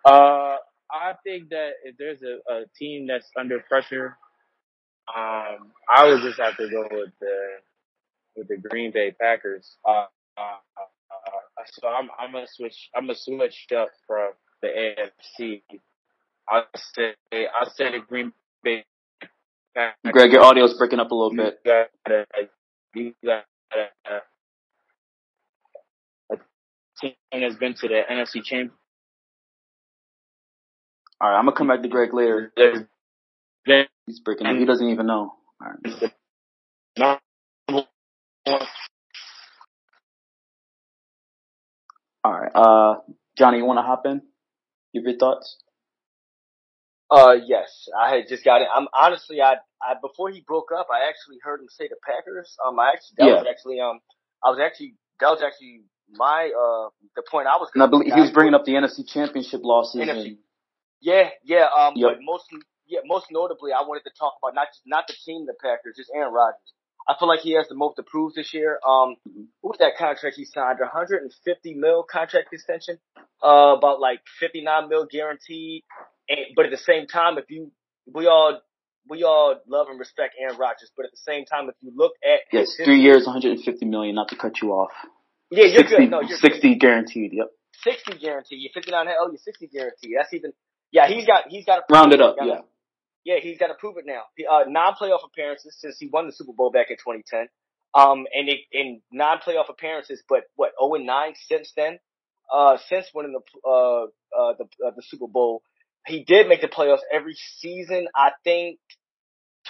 Uh, 0.04 0.56
I 0.90 1.14
think 1.24 1.50
that 1.50 1.70
if 1.84 1.96
there's 1.98 2.22
a, 2.22 2.52
a 2.52 2.64
team 2.78 3.06
that's 3.06 3.30
under 3.38 3.60
pressure, 3.60 4.16
um, 5.14 5.72
I 5.88 6.06
would 6.06 6.22
just 6.22 6.40
have 6.40 6.56
to 6.56 6.68
go 6.68 6.82
with 6.90 7.10
the 7.20 7.36
with 8.36 8.48
the 8.48 8.56
Green 8.68 8.92
Bay 8.92 9.14
Packers. 9.20 9.76
Uh, 9.88 10.06
uh, 10.36 10.42
uh, 11.10 11.64
so 11.80 11.88
I'm 11.88 12.08
I'm 12.18 12.32
gonna 12.32 12.46
switch 12.50 12.90
I'm 12.96 13.04
gonna 13.04 13.14
switch 13.18 13.66
up 13.76 13.90
from 14.06 14.32
the 14.62 14.68
AFC. 14.68 15.62
I 16.48 16.62
say 16.94 17.14
I 17.32 17.68
say 17.74 17.92
the 17.92 17.98
Green 18.06 18.32
Bay. 18.62 18.84
Greg, 20.10 20.32
your 20.32 20.42
audio's 20.42 20.74
breaking 20.74 21.00
up 21.00 21.10
a 21.10 21.14
little 21.14 21.32
you 21.32 21.38
bit. 21.38 21.64
got 21.64 21.88
you 22.94 23.14
got 23.24 23.44
a, 23.74 24.16
team 27.00 27.14
that's 27.32 27.56
been 27.56 27.74
to 27.74 27.88
the 27.88 28.02
NFC 28.10 28.44
Championship. 28.44 28.76
All 31.20 31.30
right, 31.30 31.38
I'm 31.38 31.44
gonna 31.44 31.56
come 31.56 31.68
back 31.68 31.82
to 31.82 31.88
Greg 31.88 32.12
later. 32.12 32.52
He's 34.06 34.20
breaking 34.20 34.46
up. 34.46 34.56
He 34.56 34.64
doesn't 34.64 34.88
even 34.88 35.06
know. 35.06 35.34
All 35.60 35.68
right. 35.68 36.00
the 36.00 36.12
number 36.98 37.20
one 37.68 37.86
All 42.24 42.32
right. 42.32 42.50
Uh, 42.54 43.00
Johnny, 43.38 43.58
you 43.58 43.64
want 43.64 43.78
to 43.78 43.82
hop 43.82 44.04
in? 44.06 44.22
Your 44.92 45.16
thoughts. 45.18 45.56
Uh, 47.10 47.36
yes, 47.46 47.88
I 47.98 48.14
had 48.16 48.28
just 48.28 48.44
got 48.44 48.62
it. 48.62 48.68
I'm 48.74 48.88
honestly, 48.98 49.40
I, 49.42 49.54
I 49.82 49.94
before 50.00 50.30
he 50.30 50.42
broke 50.46 50.70
up, 50.76 50.88
I 50.92 51.08
actually 51.08 51.38
heard 51.42 51.60
him 51.60 51.68
say 51.70 51.88
the 51.88 51.96
Packers. 52.06 52.56
Um, 52.66 52.78
I 52.80 52.92
actually 52.94 53.16
that 53.18 53.26
Yeah. 53.26 53.34
was 53.40 53.46
actually 53.50 53.80
um, 53.80 54.00
I 54.44 54.50
was 54.50 54.58
actually 54.60 54.94
that 55.20 55.28
was 55.30 55.42
actually 55.42 55.82
my 56.14 56.50
uh 56.52 56.90
the 57.16 57.22
point 57.30 57.48
I 57.48 57.56
was. 57.58 57.70
And 57.74 57.82
I 57.82 57.86
believe 57.86 58.12
he 58.14 58.20
was 58.20 58.30
bringing 58.30 58.54
up 58.54 58.64
the 58.64 58.72
NFC 58.72 59.08
Championship 59.08 59.62
losses. 59.64 60.00
NFC. 60.00 60.26
And, 60.26 60.38
Yeah, 61.00 61.30
yeah. 61.44 61.68
Um, 61.76 61.94
Yep. 61.96 62.10
but 62.10 62.18
most 62.22 62.46
yeah, 62.86 63.00
most 63.06 63.26
notably, 63.30 63.72
I 63.72 63.82
wanted 63.82 64.04
to 64.04 64.12
talk 64.18 64.34
about 64.42 64.54
not 64.54 64.68
just 64.68 64.82
not 64.86 65.06
the 65.08 65.14
team, 65.24 65.46
the 65.46 65.54
Packers, 65.60 65.96
just 65.96 66.10
Aaron 66.14 66.32
Rodgers. 66.32 66.72
I 67.08 67.14
feel 67.18 67.28
like 67.28 67.40
he 67.40 67.54
has 67.54 67.66
the 67.68 67.74
most 67.74 67.96
to 67.96 68.02
prove 68.02 68.34
this 68.34 68.54
year. 68.54 68.78
Um, 68.86 69.16
what 69.60 69.72
was 69.72 69.78
that 69.80 69.96
contract 69.98 70.36
he 70.36 70.44
signed? 70.44 70.78
A 70.80 70.84
150 70.84 71.74
mil 71.74 72.04
contract 72.04 72.52
extension. 72.52 72.98
Uh, 73.42 73.74
about 73.76 74.00
like 74.00 74.20
59 74.38 74.88
mil 74.88 75.06
guaranteed. 75.10 75.82
And, 76.28 76.38
but 76.54 76.66
at 76.66 76.70
the 76.70 76.78
same 76.78 77.06
time, 77.06 77.38
if 77.38 77.44
you, 77.48 77.72
we 78.12 78.26
all, 78.26 78.60
we 79.08 79.24
all 79.24 79.56
love 79.66 79.88
and 79.90 79.98
respect 79.98 80.34
Aaron 80.40 80.56
Rodgers, 80.56 80.92
but 80.96 81.04
at 81.04 81.10
the 81.10 81.16
same 81.16 81.44
time, 81.44 81.68
if 81.68 81.74
you 81.80 81.92
look 81.94 82.12
at 82.22 82.40
yes, 82.52 82.74
his 82.76 82.86
three 82.86 83.00
years, 83.00 83.26
150 83.26 83.84
million. 83.86 84.14
Not 84.14 84.28
to 84.28 84.36
cut 84.36 84.62
you 84.62 84.70
off. 84.70 84.92
yeah, 85.50 85.64
you're 85.64 85.82
60, 85.82 85.96
good. 85.96 86.10
No, 86.10 86.20
you're 86.20 86.38
60 86.38 86.76
guaranteed. 86.76 87.32
Yep. 87.34 87.48
60 87.82 88.18
guaranteed. 88.18 88.60
You're 88.60 88.72
59. 88.74 89.06
Oh, 89.20 89.28
you're 89.28 89.38
60 89.38 89.66
guaranteed. 89.66 90.12
That's 90.16 90.32
even. 90.32 90.52
Yeah, 90.92 91.08
he's 91.08 91.26
got. 91.26 91.48
He's 91.48 91.64
got. 91.64 91.88
to 91.88 91.92
Round 91.92 92.12
it 92.12 92.20
up. 92.20 92.36
Yeah. 92.40 92.60
Yeah, 93.24 93.36
he's 93.40 93.58
got 93.58 93.68
to 93.68 93.74
prove 93.74 93.96
it 93.98 94.04
now. 94.06 94.22
Uh, 94.50 94.64
non-playoff 94.66 95.24
appearances 95.24 95.76
since 95.78 95.96
he 95.98 96.08
won 96.12 96.26
the 96.26 96.32
Super 96.32 96.52
Bowl 96.52 96.70
back 96.70 96.90
in 96.90 96.96
2010. 96.96 97.48
Um, 97.94 98.24
and 98.32 98.48
in 98.72 99.02
non-playoff 99.12 99.68
appearances, 99.68 100.22
but 100.28 100.44
what 100.56 100.72
0 100.80 100.94
and 100.94 101.06
9 101.06 101.34
since 101.48 101.72
then. 101.76 101.98
Uh, 102.52 102.76
since 102.88 103.06
winning 103.14 103.32
the 103.32 103.40
uh 103.66 104.02
uh 104.04 104.52
the 104.58 104.64
uh, 104.84 104.90
the 104.94 105.02
Super 105.02 105.26
Bowl, 105.26 105.62
he 106.06 106.22
did 106.24 106.48
make 106.48 106.60
the 106.60 106.68
playoffs 106.68 107.00
every 107.10 107.34
season. 107.60 108.08
I 108.14 108.32
think 108.44 108.78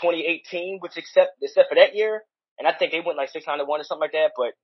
2018, 0.01 0.79
which 0.81 0.97
except 0.97 1.33
except 1.41 1.69
for 1.69 1.77
that 1.77 1.95
year, 1.95 2.23
and 2.59 2.67
I 2.67 2.73
think 2.73 2.91
they 2.91 3.01
went 3.01 3.19
like 3.19 3.29
601 3.31 3.81
or 3.81 3.85
something 3.85 4.01
like 4.01 4.13
that. 4.13 4.33
But 4.37 4.55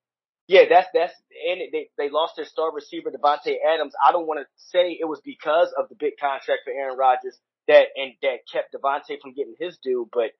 yeah, 0.48 0.62
that's 0.68 0.88
that's 0.92 1.14
and 1.48 1.60
they 1.72 1.90
they 1.96 2.10
lost 2.10 2.34
their 2.36 2.46
star 2.46 2.72
receiver 2.72 3.10
Davante 3.10 3.54
Adams. 3.72 3.92
I 4.04 4.10
don't 4.10 4.26
want 4.26 4.40
to 4.40 4.46
say 4.56 4.98
it 4.98 5.06
was 5.06 5.20
because 5.24 5.72
of 5.78 5.88
the 5.88 5.94
big 5.94 6.14
contract 6.18 6.62
for 6.64 6.72
Aaron 6.72 6.96
Rodgers 6.96 7.38
that 7.68 7.86
and 7.96 8.12
that 8.22 8.38
kept 8.50 8.74
Davante 8.74 9.20
from 9.20 9.34
getting 9.34 9.54
his 9.58 9.78
due, 9.82 10.08
but 10.12 10.30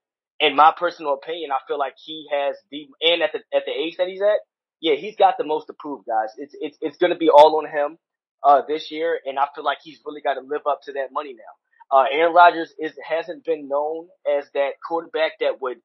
in 0.41 0.57
my 0.57 0.73
personal 0.77 1.15
opinion, 1.15 1.51
I 1.53 1.59
feel 1.67 1.79
like 1.79 1.95
he 2.05 2.27
has 2.33 2.57
the 2.71 2.89
and 3.01 3.23
at 3.23 3.33
the 3.33 3.41
at 3.57 3.65
the 3.67 3.73
age 3.73 3.97
that 3.99 4.09
he's 4.09 4.23
at, 4.23 4.41
yeah, 4.81 4.95
he's 4.95 5.17
got 5.17 5.35
the 5.39 5.45
most 5.45 5.67
to 5.67 5.75
prove, 5.79 6.05
guys. 6.07 6.31
It's 6.37 6.55
it's 6.61 6.79
it's 6.81 6.97
gonna 6.99 7.17
be 7.17 7.31
all 7.31 7.57
on 7.59 7.71
him 7.71 7.99
uh 8.43 8.63
this 8.67 8.91
year, 8.91 9.19
and 9.25 9.39
I 9.39 9.47
feel 9.55 9.65
like 9.65 9.79
he's 9.83 10.01
really 10.05 10.21
got 10.21 10.35
to 10.35 10.41
live 10.41 10.63
up 10.69 10.81
to 10.85 10.93
that 10.93 11.13
money 11.13 11.35
now. 11.35 11.99
Uh, 11.99 12.05
Aaron 12.13 12.35
Rodgers 12.35 12.73
is 12.79 12.93
hasn't 13.03 13.45
been 13.45 13.69
known 13.69 14.09
as 14.39 14.45
that 14.55 14.73
quarterback 14.87 15.33
that 15.41 15.61
would 15.61 15.79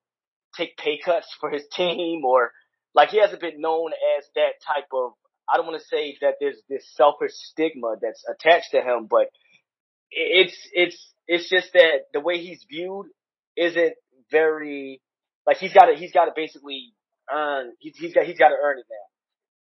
take 0.56 0.78
pay 0.78 1.00
cuts 1.04 1.28
for 1.40 1.50
his 1.50 1.64
team 1.74 2.24
or 2.26 2.52
like 2.94 3.10
he 3.10 3.20
hasn't 3.20 3.42
been 3.42 3.62
known 3.62 3.92
as 4.18 4.26
that 4.36 4.54
type 4.66 4.88
of 4.94 5.14
I 5.52 5.58
don't 5.58 5.66
want 5.66 5.82
to 5.82 5.88
say 5.88 6.18
that 6.22 6.36
there's 6.40 6.62
this 6.70 6.90
selfish 6.96 7.32
stigma 7.34 7.96
that's 8.02 8.24
attached 8.30 8.72
to 8.72 8.82
him, 8.82 9.08
but 9.10 9.28
it's 10.12 10.58
it's 10.74 11.13
it's 11.28 11.50
just 11.50 11.74
that 11.74 12.06
the 12.14 12.20
way 12.20 12.40
he's 12.40 12.66
viewed 12.70 13.08
isn't 13.56 13.94
very 14.32 15.02
like 15.46 15.58
he's 15.58 15.74
got 15.74 15.86
to 15.86 15.96
he's 15.96 16.12
got 16.12 16.26
to 16.26 16.32
basically 16.36 16.94
earn 17.32 17.74
he's 17.80 17.96
he's 17.98 18.14
got 18.14 18.26
he's 18.26 18.38
got 18.38 18.50
to 18.50 18.56
earn 18.62 18.80
it 18.80 18.86
now 18.90 19.06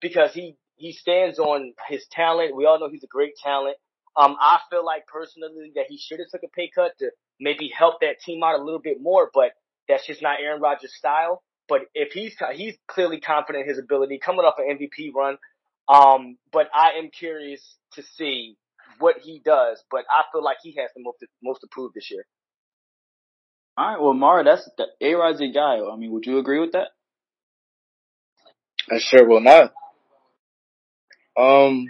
because 0.01 0.33
he 0.33 0.55
he 0.75 0.91
stands 0.91 1.39
on 1.39 1.73
his 1.87 2.05
talent. 2.11 2.55
We 2.55 2.65
all 2.65 2.79
know 2.79 2.89
he's 2.89 3.03
a 3.03 3.07
great 3.07 3.33
talent. 3.41 3.77
Um, 4.15 4.35
I 4.39 4.59
feel 4.69 4.85
like 4.85 5.07
personally 5.07 5.71
that 5.75 5.85
he 5.89 5.97
should 5.97 6.19
have 6.19 6.27
took 6.29 6.43
a 6.43 6.51
pay 6.55 6.69
cut 6.73 6.91
to 6.99 7.09
maybe 7.39 7.71
help 7.75 8.01
that 8.01 8.19
team 8.23 8.43
out 8.43 8.59
a 8.59 8.63
little 8.63 8.81
bit 8.81 8.97
more, 9.01 9.29
but 9.33 9.51
that's 9.87 10.05
just 10.05 10.21
not 10.21 10.39
Aaron 10.39 10.61
Rodgers' 10.61 10.93
style. 10.95 11.41
But 11.67 11.81
if 11.95 12.11
he's 12.11 12.35
he's 12.53 12.75
clearly 12.87 13.19
confident 13.19 13.63
in 13.63 13.69
his 13.69 13.79
ability, 13.79 14.19
coming 14.23 14.41
off 14.41 14.55
an 14.57 14.77
MVP 14.77 15.13
run. 15.15 15.37
Um, 15.87 16.37
but 16.51 16.67
I 16.73 16.97
am 16.97 17.09
curious 17.09 17.61
to 17.93 18.03
see 18.03 18.57
what 19.03 19.17
he 19.21 19.41
does. 19.43 19.83
But 19.91 20.05
I 20.09 20.23
feel 20.31 20.43
like 20.43 20.57
he 20.63 20.75
has 20.79 20.89
the 20.95 21.03
most 21.03 21.17
most 21.43 21.59
to 21.61 21.67
prove 21.69 21.91
this 21.93 22.09
year. 22.09 22.25
All 23.77 23.87
right. 23.87 24.01
Well, 24.01 24.13
Mara, 24.13 24.43
that's 24.43 24.69
the 24.77 24.87
A 25.01 25.13
Rod's 25.15 25.41
your 25.41 25.51
guy. 25.51 25.83
I 25.83 25.95
mean, 25.97 26.11
would 26.11 26.25
you 26.25 26.37
agree 26.37 26.59
with 26.59 26.71
that? 26.71 26.89
I 28.89 28.99
sure 28.99 29.27
will 29.27 29.41
not. 29.41 29.73
Um, 31.37 31.87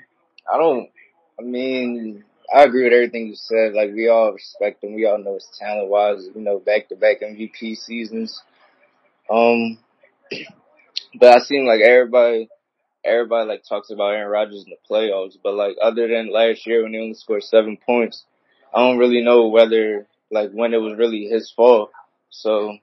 I 0.51 0.57
don't. 0.57 0.89
I 1.39 1.43
mean, 1.43 2.23
I 2.53 2.63
agree 2.63 2.83
with 2.83 2.93
everything 2.93 3.27
you 3.27 3.35
said. 3.35 3.73
Like 3.73 3.91
we 3.93 4.07
all 4.07 4.31
respect 4.31 4.83
him. 4.83 4.93
We 4.93 5.05
all 5.05 5.17
know 5.17 5.35
his 5.35 5.47
talent 5.59 5.89
wise. 5.89 6.27
You 6.33 6.41
know, 6.41 6.59
back 6.59 6.89
to 6.89 6.95
back 6.95 7.21
MVP 7.21 7.77
seasons. 7.77 8.41
Um, 9.29 9.77
but 11.19 11.35
I 11.35 11.39
seem 11.39 11.65
like 11.65 11.81
everybody, 11.81 12.49
everybody 13.05 13.47
like 13.47 13.63
talks 13.67 13.89
about 13.89 14.13
Aaron 14.13 14.31
Rodgers 14.31 14.65
in 14.65 14.71
the 14.71 14.77
playoffs. 14.89 15.37
But 15.41 15.55
like 15.55 15.75
other 15.81 16.07
than 16.07 16.31
last 16.31 16.65
year 16.65 16.83
when 16.83 16.93
he 16.93 16.99
only 16.99 17.13
scored 17.13 17.43
seven 17.43 17.77
points, 17.85 18.25
I 18.73 18.79
don't 18.79 18.97
really 18.97 19.23
know 19.23 19.47
whether 19.47 20.07
like 20.31 20.51
when 20.51 20.73
it 20.73 20.81
was 20.81 20.97
really 20.97 21.25
his 21.25 21.51
fault. 21.51 21.91
So, 22.29 22.77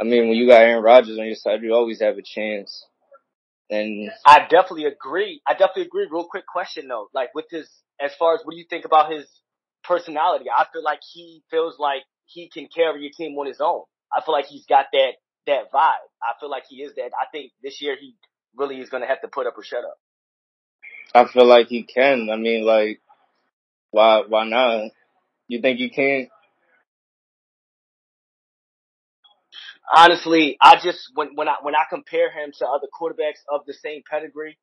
I 0.00 0.04
mean, 0.04 0.28
when 0.28 0.36
you 0.36 0.48
got 0.48 0.62
Aaron 0.62 0.82
Rodgers 0.82 1.18
on 1.18 1.26
your 1.26 1.36
side, 1.36 1.62
you 1.62 1.72
always 1.72 2.00
have 2.00 2.18
a 2.18 2.22
chance. 2.22 2.84
And 3.70 4.10
I 4.24 4.40
definitely 4.48 4.84
agree. 4.84 5.40
I 5.46 5.52
definitely 5.52 5.82
agree. 5.82 6.08
Real 6.10 6.26
quick 6.28 6.46
question 6.46 6.88
though, 6.88 7.08
like 7.14 7.34
with 7.34 7.46
his, 7.50 7.68
as 8.00 8.12
far 8.18 8.34
as 8.34 8.40
what 8.44 8.52
do 8.52 8.58
you 8.58 8.66
think 8.68 8.84
about 8.84 9.10
his 9.10 9.26
personality? 9.82 10.46
I 10.56 10.66
feel 10.72 10.82
like 10.82 11.00
he 11.12 11.42
feels 11.50 11.78
like 11.78 12.02
he 12.26 12.48
can 12.48 12.68
carry 12.74 13.02
your 13.02 13.12
team 13.16 13.36
on 13.38 13.46
his 13.46 13.60
own. 13.60 13.82
I 14.12 14.20
feel 14.24 14.34
like 14.34 14.46
he's 14.46 14.66
got 14.66 14.86
that 14.92 15.12
that 15.46 15.72
vibe. 15.72 16.06
I 16.22 16.34
feel 16.40 16.50
like 16.50 16.64
he 16.68 16.76
is 16.76 16.94
that. 16.96 17.10
I 17.20 17.26
think 17.30 17.52
this 17.62 17.80
year 17.80 17.96
he 18.00 18.14
really 18.56 18.80
is 18.80 18.90
going 18.90 19.02
to 19.02 19.08
have 19.08 19.20
to 19.22 19.28
put 19.28 19.46
up 19.46 19.56
or 19.56 19.64
shut 19.64 19.84
up. 19.84 19.98
I 21.14 21.26
feel 21.26 21.46
like 21.46 21.68
he 21.68 21.82
can. 21.82 22.28
I 22.30 22.36
mean, 22.36 22.64
like, 22.64 23.00
why 23.90 24.22
why 24.26 24.46
not? 24.46 24.90
You 25.48 25.60
think 25.60 25.78
he 25.78 25.90
can? 25.90 26.28
honestly, 29.94 30.56
I 30.60 30.76
just 30.82 31.10
when 31.14 31.34
when 31.34 31.48
I 31.48 31.56
when 31.62 31.74
I 31.74 31.84
compare 31.88 32.30
him 32.30 32.52
to 32.58 32.66
other 32.66 32.88
quarterbacks 32.92 33.42
of 33.50 33.62
the 33.66 33.74
same 33.74 34.02
pedigree, 34.08 34.58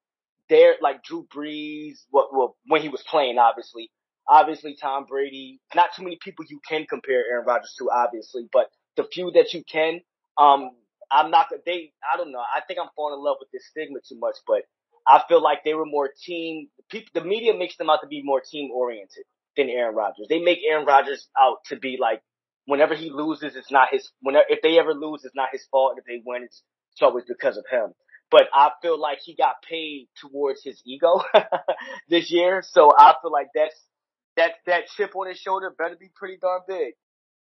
they're 0.50 0.76
like 0.82 1.04
Drew 1.04 1.28
Brees. 1.34 2.00
What 2.10 2.34
well, 2.34 2.56
when 2.68 2.82
he 2.82 2.90
was 2.90 3.04
playing, 3.10 3.38
obviously, 3.38 3.92
obviously 4.28 4.76
Tom 4.80 5.06
Brady. 5.06 5.60
Not 5.76 5.90
too 5.96 6.04
many 6.04 6.18
people 6.22 6.46
you 6.50 6.60
can 6.68 6.86
compare 6.90 7.24
Aaron 7.30 7.46
Rodgers 7.46 7.76
to, 7.80 7.90
obviously, 7.92 8.48
but 8.52 8.68
the 8.96 9.06
few 9.12 9.32
that 9.32 9.54
you 9.54 9.64
can, 9.70 10.02
um, 10.38 10.72
I'm 11.14 11.32
not. 11.32 11.48
They, 11.66 11.94
I 12.04 12.18
don't 12.18 12.32
know. 12.34 12.40
I 12.42 12.62
think 12.68 12.80
I'm 12.82 12.90
falling 12.96 13.20
in 13.20 13.26
love 13.26 13.38
with 13.40 13.52
this 13.52 13.68
stigma 13.70 14.00
too 14.08 14.20
much, 14.20 14.38
but 14.48 14.64
I 15.08 15.22
feel 15.30 15.44
like 15.44 15.60
they 15.66 15.76
were 15.76 15.86
more 15.86 16.10
team. 16.26 16.70
People, 16.92 17.10
the 17.22 17.28
media 17.28 17.54
makes 17.58 17.78
them 17.78 17.90
out 17.92 18.00
to 18.04 18.08
be 18.08 18.24
more 18.26 18.42
team 18.42 18.72
oriented 18.72 19.26
than 19.58 19.70
Aaron 19.70 19.96
Rodgers. 19.96 20.28
They 20.30 20.40
make 20.40 20.60
Aaron 20.70 20.86
Rodgers 20.88 21.30
out 21.40 21.60
to 21.68 21.78
be 21.78 21.98
like 22.02 22.22
whenever 22.66 22.96
he 22.96 23.12
loses, 23.12 23.56
it's 23.56 23.72
not 23.72 23.90
his. 23.92 24.12
Whenever 24.22 24.46
if 24.50 24.62
they 24.64 24.80
ever 24.80 24.94
lose, 24.96 25.24
it's 25.26 25.36
not 25.36 25.50
his 25.54 25.66
fault. 25.72 25.96
If 26.00 26.06
they 26.06 26.22
win, 26.26 26.44
it's, 26.44 26.64
it's 26.94 27.04
always 27.04 27.26
because 27.28 27.58
of 27.58 27.66
him. 27.72 27.94
But 28.32 28.44
I 28.54 28.72
feel 28.82 29.00
like 29.00 29.20
he 29.24 29.36
got 29.36 29.56
paid 29.70 30.10
towards 30.22 30.64
his 30.64 30.82
ego 30.86 31.24
this 32.10 32.32
year, 32.32 32.64
so 32.68 32.92
I 32.98 33.16
feel 33.22 33.32
like 33.32 33.50
that's 33.56 33.76
that 34.38 34.54
that 34.68 34.88
chip 34.98 35.16
on 35.16 35.28
his 35.28 35.38
shoulder 35.38 35.74
better 35.78 35.98
be 36.00 36.10
pretty 36.16 36.38
darn 36.42 36.62
big. 36.68 36.94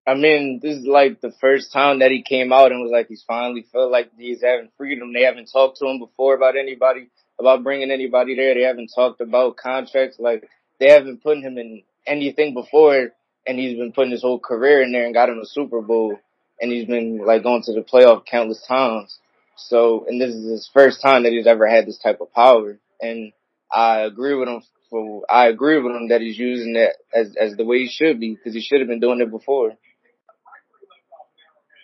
I 0.06 0.14
mean, 0.14 0.60
this 0.62 0.78
is 0.78 0.86
like 0.86 1.20
the 1.20 1.32
first 1.40 1.72
time 1.72 2.00
that 2.00 2.10
he 2.10 2.22
came 2.22 2.52
out 2.52 2.72
and 2.72 2.82
was 2.82 2.90
like 2.90 3.08
he's 3.08 3.24
finally 3.26 3.66
felt 3.72 3.92
like 3.92 4.10
he's 4.18 4.42
having 4.42 4.70
freedom. 4.76 5.12
They 5.12 5.22
haven't 5.22 5.50
talked 5.52 5.78
to 5.78 5.86
him 5.86 5.98
before 5.98 6.34
about 6.34 6.56
anybody 6.56 7.08
about 7.38 7.62
bringing 7.62 7.90
anybody 7.90 8.34
there. 8.34 8.54
They 8.54 8.62
haven't 8.62 8.90
talked 8.94 9.20
about 9.20 9.56
contracts. 9.56 10.18
Like 10.18 10.48
they 10.78 10.90
haven't 10.90 11.22
put 11.22 11.38
him 11.38 11.58
in 11.58 11.82
anything 12.06 12.54
before 12.54 13.10
and 13.46 13.58
he's 13.58 13.78
been 13.78 13.92
putting 13.92 14.12
his 14.12 14.22
whole 14.22 14.38
career 14.38 14.82
in 14.82 14.92
there 14.92 15.04
and 15.04 15.14
got 15.14 15.28
him 15.28 15.38
a 15.38 15.46
Super 15.46 15.80
Bowl, 15.80 16.18
and 16.60 16.70
he's 16.70 16.86
been 16.86 17.18
like 17.24 17.42
going 17.42 17.62
to 17.64 17.72
the 17.72 17.80
playoff 17.80 18.24
countless 18.26 18.64
times. 18.66 19.18
So, 19.56 20.06
and 20.08 20.20
this 20.20 20.34
is 20.34 20.50
his 20.50 20.70
first 20.72 21.02
time 21.02 21.24
that 21.24 21.32
he's 21.32 21.46
ever 21.46 21.66
had 21.66 21.86
this 21.86 21.98
type 21.98 22.20
of 22.20 22.32
power, 22.32 22.78
and 23.00 23.32
I 23.72 24.00
agree 24.00 24.34
with 24.34 24.48
him. 24.48 24.62
For 24.90 25.24
I 25.30 25.46
agree 25.46 25.80
with 25.80 25.94
him 25.94 26.08
that 26.08 26.20
he's 26.20 26.38
using 26.38 26.74
it 26.76 26.96
as 27.14 27.36
as 27.36 27.56
the 27.56 27.64
way 27.64 27.78
he 27.78 27.88
should 27.88 28.18
be 28.18 28.34
because 28.34 28.54
he 28.54 28.60
should 28.60 28.80
have 28.80 28.88
been 28.88 29.00
doing 29.00 29.20
it 29.20 29.30
before. 29.30 29.74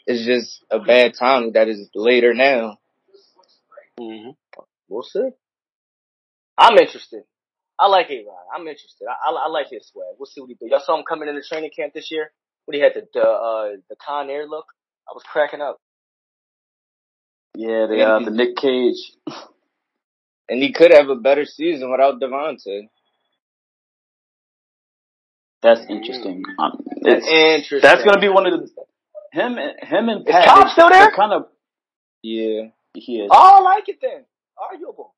It's 0.06 0.24
just 0.24 0.64
a 0.70 0.78
bad 0.78 1.14
time 1.18 1.52
that 1.52 1.68
is 1.68 1.88
later 1.94 2.32
now. 2.32 2.78
Mm-hmm. 3.98 4.30
We'll 4.88 5.02
see. 5.02 5.30
I'm 6.56 6.78
interested. 6.78 7.22
I 7.78 7.88
like 7.88 8.06
A 8.10 8.24
Rod. 8.24 8.46
I'm 8.54 8.66
interested. 8.66 9.06
I, 9.06 9.30
I, 9.30 9.34
I, 9.34 9.48
like 9.48 9.66
his 9.70 9.86
swag. 9.88 10.14
We'll 10.18 10.26
see 10.26 10.40
what 10.40 10.48
he 10.48 10.54
do. 10.54 10.66
Y'all 10.70 10.80
saw 10.80 10.96
him 10.96 11.04
coming 11.06 11.28
in 11.28 11.34
the 11.34 11.44
training 11.46 11.70
camp 11.76 11.92
this 11.92 12.10
year 12.10 12.30
when 12.64 12.76
he 12.76 12.80
had 12.80 12.92
the 12.94 13.06
the 13.12 13.20
uh, 13.20 13.68
the 13.90 13.96
Con 13.96 14.30
Air 14.30 14.46
look. 14.46 14.66
I 15.08 15.12
was 15.12 15.22
cracking 15.30 15.60
up. 15.60 15.78
Yeah, 17.54 17.86
the 17.86 18.02
uh, 18.02 18.24
the 18.24 18.30
Nick 18.30 18.56
Cage. 18.56 19.12
And 20.48 20.62
he 20.62 20.72
could 20.72 20.92
have 20.92 21.08
a 21.08 21.16
better 21.16 21.44
season 21.44 21.90
without 21.90 22.20
Davante. 22.20 22.88
That's 25.62 25.80
interesting. 25.88 26.44
Um, 26.58 26.84
that's 27.02 27.26
interesting. 27.26 27.80
That's 27.82 28.04
gonna 28.04 28.20
be 28.20 28.28
one 28.28 28.46
of 28.46 28.60
the 28.60 28.68
him 29.36 29.56
him 29.56 30.08
and 30.08 30.24
Pat. 30.24 30.44
Is 30.44 30.50
Cobb 30.50 30.68
still 30.70 30.88
there? 30.88 31.10
Kind 31.10 31.32
of. 31.32 31.46
Yeah, 32.22 32.70
he 32.94 33.20
is. 33.20 33.30
Oh, 33.30 33.58
I 33.58 33.60
like 33.60 33.88
it 33.88 33.98
then. 34.00 34.24
Arguable. 34.58 35.14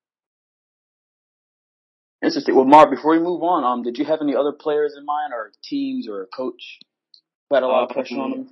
Interesting. 2.22 2.56
Well, 2.56 2.64
Mark, 2.64 2.90
before 2.90 3.12
we 3.12 3.20
move 3.20 3.42
on, 3.42 3.62
um, 3.62 3.82
did 3.84 3.96
you 3.96 4.04
have 4.04 4.20
any 4.20 4.34
other 4.34 4.52
players 4.52 4.94
in 4.98 5.04
mind, 5.04 5.32
or 5.32 5.52
teams, 5.62 6.08
or 6.08 6.22
a 6.22 6.26
coach 6.26 6.80
who 7.48 7.54
had 7.54 7.62
a 7.62 7.68
lot 7.68 7.84
of 7.84 7.90
pressure 7.90 8.18
on 8.18 8.30
them? 8.32 8.48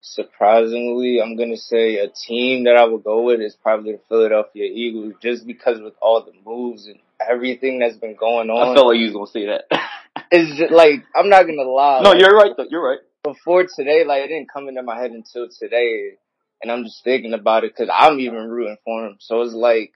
Surprisingly, 0.00 1.20
I'm 1.22 1.36
gonna 1.36 1.56
say 1.56 1.98
a 1.98 2.08
team 2.08 2.64
that 2.64 2.76
I 2.76 2.84
would 2.84 3.04
go 3.04 3.22
with 3.22 3.40
is 3.40 3.54
probably 3.54 3.92
the 3.92 4.00
Philadelphia 4.08 4.64
Eagles, 4.64 5.14
just 5.22 5.46
because 5.46 5.80
with 5.80 5.94
all 6.02 6.24
the 6.24 6.32
moves 6.44 6.88
and 6.88 6.98
everything 7.30 7.78
that's 7.78 7.96
been 7.96 8.16
going 8.16 8.50
on. 8.50 8.72
I 8.72 8.74
felt 8.74 8.88
like 8.88 8.98
you 8.98 9.12
was 9.12 9.14
gonna 9.14 9.26
say 9.30 9.46
that. 9.46 9.64
it's 10.32 10.58
just 10.58 10.72
like 10.72 11.04
I'm 11.14 11.28
not 11.28 11.46
gonna 11.46 11.62
lie. 11.62 12.00
No, 12.02 12.10
like, 12.10 12.18
you're 12.20 12.36
right. 12.36 12.50
Though. 12.56 12.66
You're 12.68 12.84
right. 12.84 12.98
Before 13.24 13.64
today, 13.64 14.04
like 14.04 14.24
it 14.24 14.28
didn't 14.28 14.52
come 14.52 14.68
into 14.68 14.82
my 14.82 14.98
head 14.98 15.12
until 15.12 15.48
today, 15.48 16.14
and 16.60 16.72
I'm 16.72 16.84
just 16.84 17.04
thinking 17.04 17.34
about 17.34 17.64
it 17.64 17.72
because 17.76 17.92
I'm 17.92 18.18
even 18.18 18.48
rooting 18.48 18.78
for 18.84 19.06
him. 19.06 19.16
So 19.20 19.42
it's 19.42 19.54
like 19.54 19.92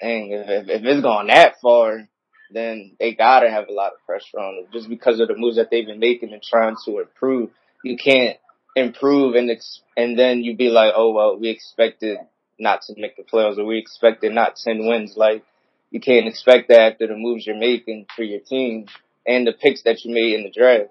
dang, 0.00 0.30
if, 0.32 0.48
if, 0.48 0.68
if 0.68 0.84
it's 0.84 1.02
gone 1.02 1.28
that 1.28 1.60
far, 1.60 2.08
then 2.52 2.96
they 2.98 3.14
gotta 3.14 3.50
have 3.50 3.68
a 3.68 3.72
lot 3.72 3.92
of 3.92 4.04
pressure 4.06 4.38
on 4.38 4.56
them 4.56 4.66
just 4.72 4.88
because 4.88 5.20
of 5.20 5.28
the 5.28 5.36
moves 5.36 5.56
that 5.56 5.68
they've 5.70 5.86
been 5.86 6.00
making 6.00 6.32
and 6.32 6.42
trying 6.42 6.76
to 6.84 7.00
improve. 7.00 7.50
You 7.84 7.96
can't 7.96 8.36
improve 8.74 9.34
and 9.34 9.50
ex- 9.50 9.82
and 9.96 10.18
then 10.18 10.42
you 10.42 10.56
be 10.56 10.68
like, 10.68 10.92
oh 10.96 11.12
well, 11.12 11.38
we 11.38 11.48
expected 11.48 12.18
not 12.58 12.82
to 12.82 12.94
make 12.96 13.16
the 13.16 13.22
playoffs 13.22 13.58
or 13.58 13.64
we 13.64 13.78
expected 13.78 14.32
not 14.32 14.56
ten 14.56 14.86
wins. 14.86 15.14
Like 15.16 15.44
you 15.90 16.00
can't 16.00 16.26
expect 16.26 16.68
that 16.68 16.92
after 16.92 17.06
the 17.06 17.16
moves 17.16 17.46
you're 17.46 17.56
making 17.58 18.06
for 18.14 18.22
your 18.22 18.40
team 18.40 18.86
and 19.26 19.46
the 19.46 19.52
picks 19.52 19.82
that 19.84 20.04
you 20.04 20.12
made 20.12 20.34
in 20.34 20.44
the 20.44 20.50
draft. 20.50 20.90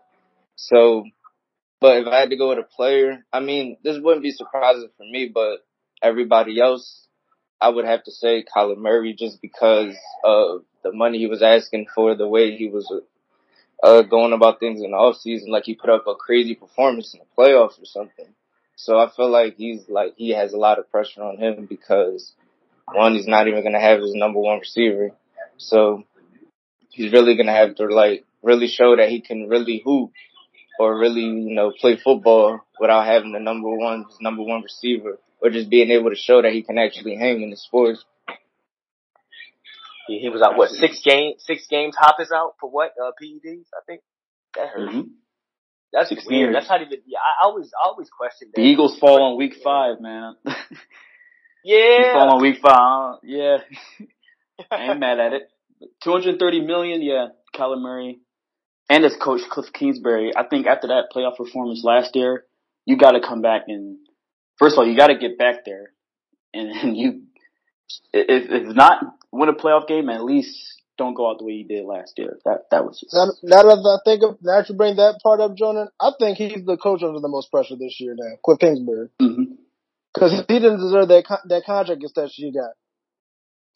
So, 0.55 1.05
but 1.81 1.97
if 1.97 2.07
I 2.07 2.19
had 2.19 2.29
to 2.29 2.37
go 2.37 2.49
with 2.49 2.59
a 2.59 2.63
player, 2.63 3.25
I 3.31 3.39
mean, 3.39 3.77
this 3.83 3.97
wouldn't 3.99 4.23
be 4.23 4.31
surprising 4.31 4.89
for 4.97 5.03
me, 5.03 5.31
but 5.33 5.65
everybody 6.01 6.59
else 6.59 7.07
I 7.61 7.69
would 7.69 7.85
have 7.85 8.03
to 8.05 8.11
say 8.11 8.43
Kyler 8.43 8.77
Murray 8.77 9.13
just 9.13 9.41
because 9.41 9.93
of 10.23 10.63
the 10.83 10.93
money 10.93 11.17
he 11.17 11.27
was 11.27 11.41
asking 11.41 11.87
for, 11.93 12.15
the 12.15 12.27
way 12.27 12.55
he 12.55 12.69
was 12.69 12.91
uh, 13.83 14.01
going 14.03 14.33
about 14.33 14.59
things 14.59 14.81
in 14.81 14.91
the 14.91 14.97
off 14.97 15.17
season. 15.17 15.51
Like 15.51 15.65
he 15.65 15.75
put 15.75 15.89
up 15.89 16.07
a 16.07 16.15
crazy 16.15 16.55
performance 16.55 17.13
in 17.13 17.19
the 17.19 17.25
playoffs 17.37 17.81
or 17.81 17.85
something. 17.85 18.27
So 18.75 18.97
I 18.97 19.09
feel 19.09 19.29
like 19.29 19.55
he's 19.57 19.89
like 19.89 20.13
he 20.15 20.29
has 20.29 20.53
a 20.53 20.57
lot 20.57 20.79
of 20.79 20.89
pressure 20.89 21.21
on 21.21 21.37
him 21.37 21.65
because 21.65 22.31
one, 22.91 23.13
he's 23.13 23.27
not 23.27 23.47
even 23.49 23.61
gonna 23.61 23.79
have 23.79 23.99
his 23.99 24.13
number 24.13 24.39
one 24.39 24.59
receiver. 24.59 25.11
So 25.57 26.05
he's 26.89 27.11
really 27.11 27.35
gonna 27.35 27.51
have 27.51 27.75
to 27.75 27.87
like 27.87 28.23
really 28.41 28.67
show 28.67 28.95
that 28.95 29.09
he 29.09 29.19
can 29.19 29.49
really 29.49 29.81
hoop 29.83 30.11
or 30.79 30.97
really, 30.97 31.21
you 31.21 31.53
know, 31.53 31.71
play 31.77 31.97
football 31.97 32.61
without 32.79 33.05
having 33.05 33.33
the 33.33 33.39
number 33.39 33.69
one 33.69 34.05
number 34.21 34.41
one 34.41 34.63
receiver 34.63 35.19
or 35.41 35.49
just 35.49 35.69
being 35.69 35.91
able 35.91 36.09
to 36.09 36.15
show 36.15 36.41
that 36.41 36.53
he 36.53 36.63
can 36.63 36.77
actually 36.77 37.15
hang 37.15 37.41
in 37.41 37.49
the 37.49 37.57
sports. 37.57 38.03
He, 40.07 40.19
he 40.19 40.29
was 40.29 40.41
out 40.41 40.57
what 40.57 40.71
six 40.71 41.01
games? 41.03 41.43
Six 41.45 41.67
games. 41.67 41.95
Hop 41.99 42.15
is 42.19 42.31
out 42.31 42.55
for 42.59 42.69
what? 42.69 42.93
Uh, 42.99 43.11
PEDs, 43.21 43.67
I 43.73 43.81
think. 43.85 44.01
That 44.55 44.69
hurt. 44.69 44.89
Mm-hmm. 44.89 45.01
That's 45.91 46.09
six 46.09 46.25
weird. 46.25 46.39
Years. 46.39 46.55
That's 46.55 46.69
not 46.69 46.81
even. 46.81 46.99
Yeah, 47.05 47.19
I 47.19 47.45
always, 47.45 47.71
I 47.73 47.87
always 47.87 48.09
question 48.09 48.49
that. 48.53 48.61
The 48.61 48.65
Eagles 48.65 48.97
fall 48.99 49.21
on 49.21 49.37
week 49.37 49.55
five, 49.61 49.99
man. 49.99 50.35
yeah. 51.63 52.13
fall 52.13 52.35
on 52.35 52.41
week 52.41 52.59
five. 52.61 53.19
Yeah. 53.23 53.57
I 54.71 54.91
ain't 54.91 54.99
mad 54.99 55.19
at 55.19 55.33
it. 55.33 55.51
230 56.03 56.61
million. 56.61 57.01
Yeah, 57.01 57.27
Kyler 57.55 57.81
Murray. 57.81 58.19
And 58.89 59.05
as 59.05 59.15
coach 59.21 59.41
Cliff 59.49 59.71
Kingsbury, 59.71 60.31
I 60.35 60.43
think 60.47 60.65
after 60.65 60.87
that 60.87 61.09
playoff 61.15 61.37
performance 61.37 61.83
last 61.83 62.15
year, 62.15 62.45
you 62.85 62.97
got 62.97 63.11
to 63.11 63.21
come 63.21 63.41
back 63.41 63.63
and 63.67 63.99
first 64.59 64.73
of 64.73 64.79
all, 64.79 64.87
you 64.87 64.97
got 64.97 65.07
to 65.07 65.17
get 65.17 65.37
back 65.37 65.65
there, 65.65 65.91
and, 66.53 66.69
and 66.83 66.97
you 66.97 67.23
if 68.13 68.51
if 68.51 68.75
not 68.75 69.03
win 69.31 69.49
a 69.49 69.53
playoff 69.53 69.87
game, 69.87 70.09
at 70.09 70.23
least 70.23 70.57
don't 70.97 71.13
go 71.13 71.29
out 71.29 71.39
the 71.39 71.45
way 71.45 71.53
you 71.53 71.67
did 71.67 71.85
last 71.85 72.13
year. 72.17 72.37
That 72.45 72.65
that 72.71 72.85
was 72.85 72.99
just. 72.99 73.13
Now, 73.13 73.31
now 73.43 73.63
that 73.63 73.79
I 73.79 73.97
think 74.03 74.21
of, 74.23 74.37
now 74.41 74.59
that 74.59 74.69
you 74.69 74.75
bring 74.75 74.97
that 74.97 75.19
part 75.23 75.39
up, 75.39 75.55
Jordan, 75.55 75.87
I 75.99 76.11
think 76.19 76.37
he's 76.37 76.65
the 76.65 76.77
coach 76.77 77.01
under 77.01 77.19
the 77.19 77.29
most 77.29 77.49
pressure 77.49 77.75
this 77.79 77.97
year 77.99 78.15
now, 78.17 78.35
Cliff 78.43 78.59
Kingsbury. 78.59 79.09
Mm-hmm. 79.21 79.55
Because 80.13 80.33
he 80.47 80.59
didn't 80.59 80.81
deserve 80.81 81.07
that 81.07 81.23
that 81.45 81.63
contract 81.65 82.03
extension 82.03 82.45
he 82.45 82.51
got. 82.51 82.71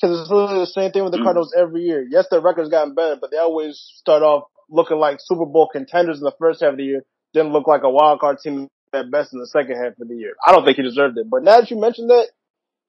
Because 0.01 0.19
it's 0.19 0.29
literally 0.29 0.65
the 0.65 0.67
same 0.67 0.91
thing 0.91 1.03
with 1.03 1.13
the 1.13 1.19
Mm. 1.19 1.23
Cardinals 1.23 1.55
every 1.57 1.83
year. 1.83 2.05
Yes, 2.09 2.25
their 2.29 2.41
record's 2.41 2.69
gotten 2.69 2.93
better, 2.93 3.15
but 3.15 3.31
they 3.31 3.37
always 3.37 3.79
start 3.95 4.21
off 4.21 4.49
looking 4.69 4.97
like 4.97 5.17
Super 5.19 5.45
Bowl 5.45 5.69
contenders 5.71 6.17
in 6.17 6.23
the 6.23 6.33
first 6.39 6.61
half 6.61 6.71
of 6.71 6.77
the 6.77 6.83
year, 6.83 7.03
didn't 7.33 7.51
look 7.53 7.67
like 7.67 7.83
a 7.83 7.89
wild 7.89 8.19
card 8.19 8.39
team 8.39 8.69
at 8.93 9.09
best 9.11 9.33
in 9.33 9.39
the 9.39 9.47
second 9.47 9.75
half 9.75 9.99
of 9.99 10.07
the 10.07 10.15
year. 10.15 10.33
I 10.45 10.51
don't 10.51 10.63
think 10.65 10.77
he 10.77 10.83
deserved 10.83 11.17
it. 11.17 11.29
But 11.29 11.43
now 11.43 11.59
that 11.59 11.71
you 11.71 11.79
mentioned 11.79 12.09
that, 12.09 12.27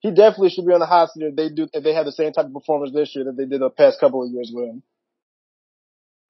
he 0.01 0.11
definitely 0.11 0.51
should 0.51 0.67
be 0.67 0.73
on 0.75 0.81
the 0.81 0.87
hot 0.87 1.11
seat 1.11 1.25
if 1.25 1.37
they 1.37 1.49
do 1.49 1.67
if 1.73 1.83
they 1.83 1.95
have 1.95 2.05
the 2.05 2.13
same 2.13 2.33
type 2.33 2.47
of 2.47 2.53
performance 2.53 2.93
this 2.93 3.15
year 3.17 3.25
that 3.25 3.37
they 3.37 3.47
did 3.47 3.61
the 3.61 3.71
past 3.71 3.99
couple 3.99 4.23
of 4.23 4.31
years 4.31 4.51
with 4.53 4.69
him. 4.69 4.83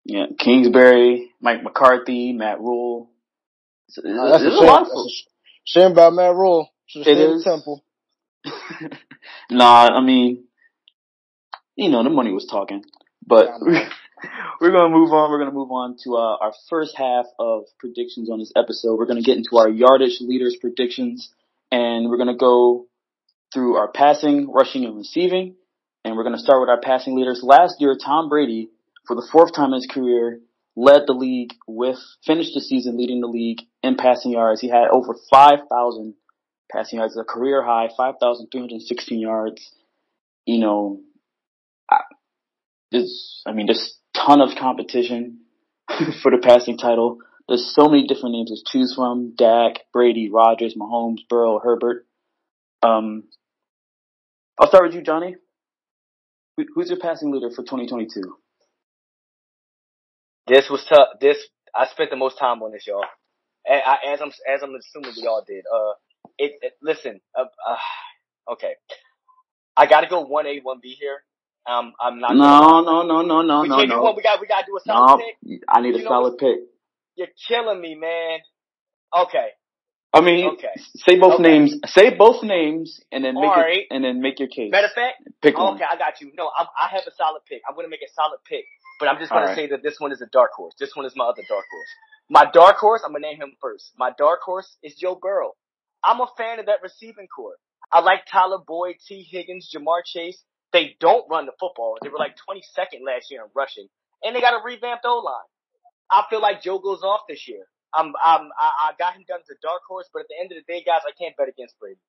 Yeah, 0.04 0.26
Kingsbury, 0.38 1.30
Mike 1.40 1.62
McCarthy, 1.62 2.32
Matt 2.32 2.60
Rhule. 2.60 3.10
It's, 3.88 3.98
it's, 3.98 4.06
that's 4.06 4.44
it's 4.44 4.54
a 4.54 4.56
a 4.56 4.58
shame. 4.58 4.66
lot 4.66 4.82
of 4.82 4.88
That's 4.88 5.26
a 5.26 5.70
shame 5.80 5.92
about 5.92 6.12
Matt 6.14 6.34
Rhule. 6.34 6.70
Should 6.86 7.06
have 7.06 7.16
stayed 7.16 7.30
at. 7.30 7.42
Temple. 7.42 7.84
nah, 9.50 9.88
I 9.88 10.00
mean, 10.02 10.44
you 11.74 11.88
know, 11.88 12.04
the 12.04 12.10
money 12.10 12.32
was 12.32 12.46
talking. 12.46 12.84
But 13.26 13.48
We're 14.60 14.72
gonna 14.72 14.94
move 14.94 15.12
on. 15.12 15.30
We're 15.30 15.38
gonna 15.38 15.52
move 15.52 15.70
on 15.70 15.96
to 16.04 16.16
uh, 16.16 16.36
our 16.40 16.52
first 16.70 16.96
half 16.96 17.26
of 17.38 17.64
predictions 17.78 18.30
on 18.30 18.38
this 18.38 18.52
episode. 18.56 18.98
We're 18.98 19.06
gonna 19.06 19.22
get 19.22 19.36
into 19.36 19.58
our 19.58 19.68
yardage 19.68 20.18
leaders 20.20 20.56
predictions, 20.60 21.30
and 21.70 22.08
we're 22.08 22.18
gonna 22.18 22.36
go 22.36 22.86
through 23.52 23.76
our 23.76 23.90
passing, 23.90 24.50
rushing, 24.52 24.84
and 24.84 24.96
receiving. 24.96 25.56
And 26.04 26.16
we're 26.16 26.24
gonna 26.24 26.38
start 26.38 26.60
with 26.60 26.68
our 26.68 26.80
passing 26.80 27.16
leaders. 27.16 27.40
Last 27.42 27.80
year, 27.80 27.96
Tom 27.96 28.28
Brady, 28.28 28.68
for 29.06 29.16
the 29.16 29.26
fourth 29.30 29.54
time 29.54 29.68
in 29.68 29.74
his 29.74 29.88
career, 29.90 30.40
led 30.76 31.02
the 31.06 31.14
league 31.14 31.54
with 31.66 31.98
finished 32.24 32.52
the 32.54 32.60
season 32.60 32.96
leading 32.96 33.20
the 33.20 33.28
league 33.28 33.60
in 33.82 33.96
passing 33.96 34.32
yards. 34.32 34.60
He 34.60 34.68
had 34.68 34.88
over 34.92 35.14
five 35.30 35.60
thousand 35.70 36.14
passing 36.70 36.98
yards, 36.98 37.16
a 37.16 37.24
career 37.24 37.62
high, 37.62 37.88
five 37.96 38.14
thousand 38.20 38.48
three 38.50 38.60
hundred 38.60 38.82
sixteen 38.82 39.20
yards. 39.20 39.70
You 40.46 40.58
know, 40.58 41.00
I, 41.90 42.00
there's, 42.92 43.42
I 43.46 43.52
mean, 43.52 43.66
there's 43.66 43.98
ton 44.14 44.40
of 44.40 44.50
competition 44.58 45.40
for 46.22 46.30
the 46.30 46.38
passing 46.42 46.78
title. 46.78 47.18
There's 47.48 47.74
so 47.74 47.88
many 47.88 48.06
different 48.06 48.34
names 48.34 48.50
to 48.50 48.56
choose 48.66 48.94
from: 48.94 49.34
Dak, 49.36 49.80
Brady, 49.92 50.30
Rodgers, 50.30 50.74
Mahomes, 50.78 51.18
Burrow, 51.28 51.58
Herbert. 51.58 52.06
Um, 52.82 53.24
I'll 54.58 54.68
start 54.68 54.84
with 54.86 54.94
you, 54.94 55.02
Johnny. 55.02 55.36
Who's 56.56 56.88
your 56.88 56.98
passing 56.98 57.32
leader 57.32 57.50
for 57.50 57.62
2022? 57.62 58.22
This 60.46 60.68
was 60.70 60.84
tough. 60.88 61.08
This 61.20 61.38
I 61.74 61.86
spent 61.86 62.10
the 62.10 62.16
most 62.16 62.38
time 62.38 62.62
on 62.62 62.72
this, 62.72 62.86
y'all. 62.86 63.04
And 63.66 63.80
I, 63.84 64.12
as 64.12 64.20
I'm 64.20 64.28
as 64.28 64.62
I'm 64.62 64.74
assuming 64.74 65.12
we 65.16 65.26
all 65.26 65.44
did. 65.46 65.64
Uh, 65.72 65.94
it, 66.38 66.52
it 66.62 66.72
listen. 66.82 67.20
Uh, 67.36 67.44
uh, 67.68 68.52
okay, 68.52 68.74
I 69.76 69.86
got 69.86 70.02
to 70.02 70.08
go 70.08 70.20
one 70.20 70.46
A, 70.46 70.60
one 70.60 70.78
B 70.82 70.96
here. 70.98 71.18
Um, 71.66 71.92
I'm 72.00 72.20
not. 72.20 72.36
No, 72.36 72.80
no, 72.82 73.02
no, 73.02 73.22
no, 73.22 73.42
no, 73.42 73.62
we 73.62 73.68
no, 73.68 73.76
no. 73.84 74.02
one. 74.02 74.16
We 74.16 74.22
got 74.22 74.40
we 74.40 74.46
got 74.46 74.60
to 74.60 74.66
do 74.66 74.76
a 74.76 74.80
solid 74.80 75.06
No, 75.08 75.16
pick. 75.16 75.60
I 75.68 75.80
need 75.80 75.94
a 75.94 75.98
You 75.98 76.04
know 76.04 76.10
solid 76.10 76.38
pick. 76.38 76.58
You're 77.16 77.28
killing 77.48 77.80
me, 77.80 77.94
man. 77.94 78.40
Okay, 79.16 79.48
I 80.12 80.20
mean, 80.20 80.46
Okay. 80.46 80.74
say 80.96 81.18
both 81.18 81.40
Okay. 81.40 81.42
names. 81.42 81.76
Say 81.86 82.10
both 82.16 82.42
names, 82.42 83.00
and 83.12 83.24
then 83.24 83.34
make 83.34 83.44
All 83.44 83.56
it, 83.56 83.62
right. 83.62 83.86
and 83.90 84.04
then 84.04 84.20
make 84.20 84.38
your 84.40 84.48
case. 84.48 84.70
matter 84.72 84.86
of 84.88 84.92
fact, 84.92 85.22
Pick 85.42 85.56
one. 85.58 85.74
okay, 85.74 85.84
I 85.90 85.96
got 85.96 86.20
you. 86.20 86.32
No, 86.36 86.50
I'm, 86.58 86.66
I 86.80 86.88
have 86.88 87.04
a 87.06 87.12
solid 87.14 87.42
pick. 87.48 87.62
I'm 87.68 87.74
gonna 87.76 87.88
make 87.88 88.02
a 88.02 88.12
solid 88.12 88.38
pick, 88.44 88.64
but 89.00 89.08
I'm 89.08 89.18
just 89.18 89.30
gonna 89.32 89.46
right. 89.46 89.56
say 89.56 89.66
that 89.68 89.82
this 89.82 90.00
one 90.00 90.12
is 90.12 90.20
a 90.20 90.26
dark 90.26 90.52
horse. 90.52 90.74
This 90.78 90.94
one 90.96 91.06
is 91.06 91.14
my 91.16 91.24
other 91.26 91.42
dark 91.48 91.64
horse. 91.70 91.88
My 92.30 92.46
dark 92.52 92.76
horse, 92.78 93.02
I'm 93.04 93.12
gonna 93.12 93.26
name 93.26 93.40
him 93.40 93.54
first. 93.60 93.92
My 93.98 94.10
dark 94.18 94.40
horse 94.42 94.76
is 94.82 94.94
Joe 94.96 95.14
Burrow. 95.20 95.52
I'm 96.04 96.20
a 96.20 96.26
fan 96.36 96.58
of 96.60 96.66
that 96.66 96.82
receiving 96.82 97.28
core. 97.28 97.56
I 97.92 98.00
like 98.00 98.20
Tyler 98.30 98.58
Boyd, 98.66 98.96
Tee 99.06 99.22
Higgins, 99.30 99.70
Ja'Marr 99.74 100.02
Chase. 100.04 100.42
They 100.74 100.96
don't 100.98 101.30
run 101.30 101.46
the 101.46 101.54
football. 101.60 101.94
They 102.02 102.10
were 102.10 102.18
like 102.18 102.34
22nd 102.34 103.06
last 103.06 103.30
year 103.30 103.46
in 103.46 103.50
rushing, 103.54 103.86
and 104.24 104.34
they 104.34 104.40
got 104.42 104.58
a 104.58 104.64
revamped 104.64 105.06
O 105.06 105.22
line. 105.22 105.48
I 106.10 106.26
feel 106.28 106.42
like 106.42 106.62
Joe 106.62 106.80
goes 106.80 107.02
off 107.06 107.20
this 107.28 107.46
year. 107.46 107.62
I'm, 107.94 108.10
I'm, 108.18 108.50
I, 108.58 108.90
I 108.90 108.98
got 108.98 109.14
him 109.14 109.22
done 109.28 109.38
as 109.38 109.48
a 109.54 109.58
dark 109.62 109.82
horse, 109.86 110.10
but 110.12 110.26
at 110.26 110.28
the 110.28 110.34
end 110.34 110.50
of 110.50 110.58
the 110.58 110.66
day, 110.66 110.82
guys, 110.82 111.06
I 111.06 111.14
can't 111.14 111.36
bet 111.36 111.48
against 111.48 111.78
Brady. 111.78 112.02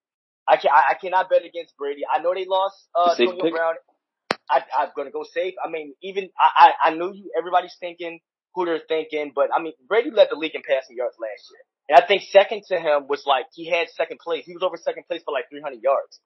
I 0.47 0.57
can 0.57 0.71
I, 0.73 0.93
I 0.93 0.95
cannot 0.99 1.29
bet 1.29 1.45
against 1.45 1.77
Brady. 1.77 2.01
I 2.09 2.21
know 2.21 2.33
they 2.33 2.45
lost 2.49 2.75
uh, 2.97 3.13
Safe 3.13 3.29
Antonio 3.29 3.43
pick? 3.43 3.53
Brown. 3.53 3.75
I, 4.49 4.61
I'm 4.77 4.89
gonna 4.95 5.11
go 5.11 5.23
safe. 5.23 5.53
I 5.63 5.69
mean, 5.69 5.93
even 6.01 6.29
I, 6.37 6.73
I, 6.85 6.89
I 6.89 6.95
know 6.95 7.13
you. 7.13 7.31
Everybody's 7.37 7.75
thinking 7.79 8.19
who 8.53 8.65
they're 8.65 8.81
thinking, 8.87 9.31
but 9.33 9.49
I 9.55 9.61
mean, 9.61 9.73
Brady 9.87 10.11
led 10.11 10.29
the 10.29 10.37
league 10.37 10.53
in 10.53 10.61
passing 10.61 10.97
yards 10.97 11.17
last 11.21 11.49
year, 11.49 11.61
and 11.89 11.97
I 11.97 12.05
think 12.05 12.23
second 12.29 12.63
to 12.69 12.77
him 12.79 13.07
was 13.09 13.23
like 13.25 13.45
he 13.53 13.69
had 13.69 13.89
second 13.89 14.19
place. 14.19 14.45
He 14.45 14.53
was 14.53 14.61
over 14.61 14.77
second 14.77 15.05
place 15.07 15.21
for 15.25 15.33
like 15.33 15.49
300 15.49 15.81
yards. 15.81 16.19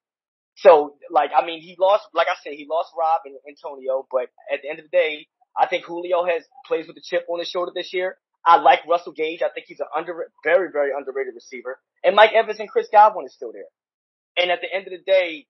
So, 0.61 0.95
like, 1.09 1.31
I 1.35 1.45
mean, 1.45 1.61
he 1.61 1.75
lost. 1.79 2.05
Like 2.13 2.27
I 2.27 2.35
said, 2.43 2.53
he 2.53 2.67
lost 2.69 2.91
Rob 2.97 3.21
and 3.25 3.35
Antonio, 3.47 4.05
but 4.11 4.27
at 4.51 4.61
the 4.61 4.69
end 4.69 4.79
of 4.79 4.85
the 4.85 4.95
day, 4.95 5.27
I 5.57 5.67
think 5.67 5.85
Julio 5.85 6.25
has 6.25 6.43
plays 6.65 6.87
with 6.87 6.97
a 6.97 7.03
chip 7.03 7.25
on 7.29 7.39
his 7.39 7.49
shoulder 7.49 7.71
this 7.73 7.93
year. 7.93 8.17
I 8.45 8.57
like 8.57 8.79
Russell 8.87 9.13
Gage. 9.13 9.41
I 9.41 9.49
think 9.49 9.67
he's 9.67 9.79
an 9.79 9.87
under, 9.95 10.31
very, 10.43 10.69
very 10.71 10.91
underrated 10.95 11.33
receiver. 11.35 11.79
And 12.03 12.15
Mike 12.15 12.31
Evans 12.33 12.59
and 12.59 12.69
Chris 12.69 12.87
Godwin 12.91 13.25
is 13.25 13.33
still 13.33 13.51
there. 13.51 13.67
And 14.37 14.51
at 14.51 14.59
the 14.61 14.73
end 14.73 14.87
of 14.87 14.91
the 14.91 15.03
day, 15.03 15.47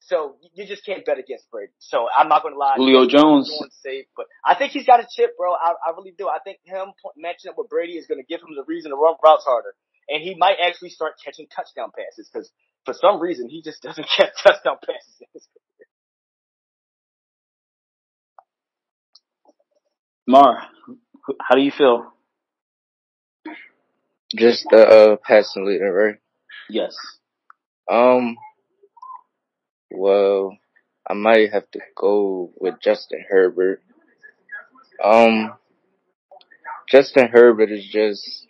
so 0.00 0.36
you 0.54 0.66
just 0.66 0.84
can't 0.84 1.04
bet 1.04 1.18
against 1.18 1.50
Brady. 1.50 1.72
So 1.78 2.08
I'm 2.16 2.28
not 2.28 2.42
going 2.42 2.54
to 2.54 2.58
lie. 2.58 2.76
Julio 2.76 3.06
Jones. 3.06 3.52
Safe, 3.84 4.06
but 4.16 4.26
I 4.44 4.54
think 4.54 4.72
he's 4.72 4.86
got 4.86 5.00
a 5.00 5.06
chip, 5.08 5.36
bro. 5.36 5.52
I, 5.52 5.72
I 5.72 5.92
really 5.96 6.14
do. 6.16 6.28
I 6.28 6.38
think 6.42 6.58
him 6.64 6.92
matching 7.16 7.50
up 7.50 7.56
with 7.58 7.68
Brady 7.68 8.00
is 8.00 8.06
going 8.06 8.20
to 8.20 8.26
give 8.26 8.40
him 8.40 8.56
the 8.56 8.64
reason 8.66 8.90
to 8.90 8.96
run 8.96 9.14
routes 9.22 9.44
harder. 9.44 9.74
And 10.08 10.22
he 10.22 10.34
might 10.34 10.56
actually 10.64 10.90
start 10.90 11.20
catching 11.22 11.46
touchdown 11.54 11.92
passes 11.94 12.28
because 12.32 12.50
for 12.84 12.94
some 12.94 13.20
reason 13.20 13.48
he 13.48 13.62
just 13.62 13.82
doesn't 13.82 14.06
catch 14.16 14.32
touchdown 14.42 14.76
passes. 14.84 15.16
in 15.20 15.26
his 15.34 15.46
career. 15.46 15.86
Mar, 20.26 20.62
how 21.40 21.54
do 21.56 21.60
you 21.62 21.70
feel? 21.72 22.12
Just 24.36 24.66
the 24.70 24.86
uh, 24.86 25.16
passing 25.26 25.66
leader, 25.66 25.92
right? 25.92 26.16
Yes. 26.68 26.94
Um, 27.90 28.36
well, 29.90 30.56
I 31.08 31.14
might 31.14 31.52
have 31.52 31.68
to 31.72 31.80
go 31.96 32.52
with 32.60 32.74
Justin 32.80 33.24
Herbert. 33.28 33.82
Um, 35.02 35.54
Justin 36.88 37.28
Herbert 37.28 37.72
is 37.72 37.88
just, 37.90 38.46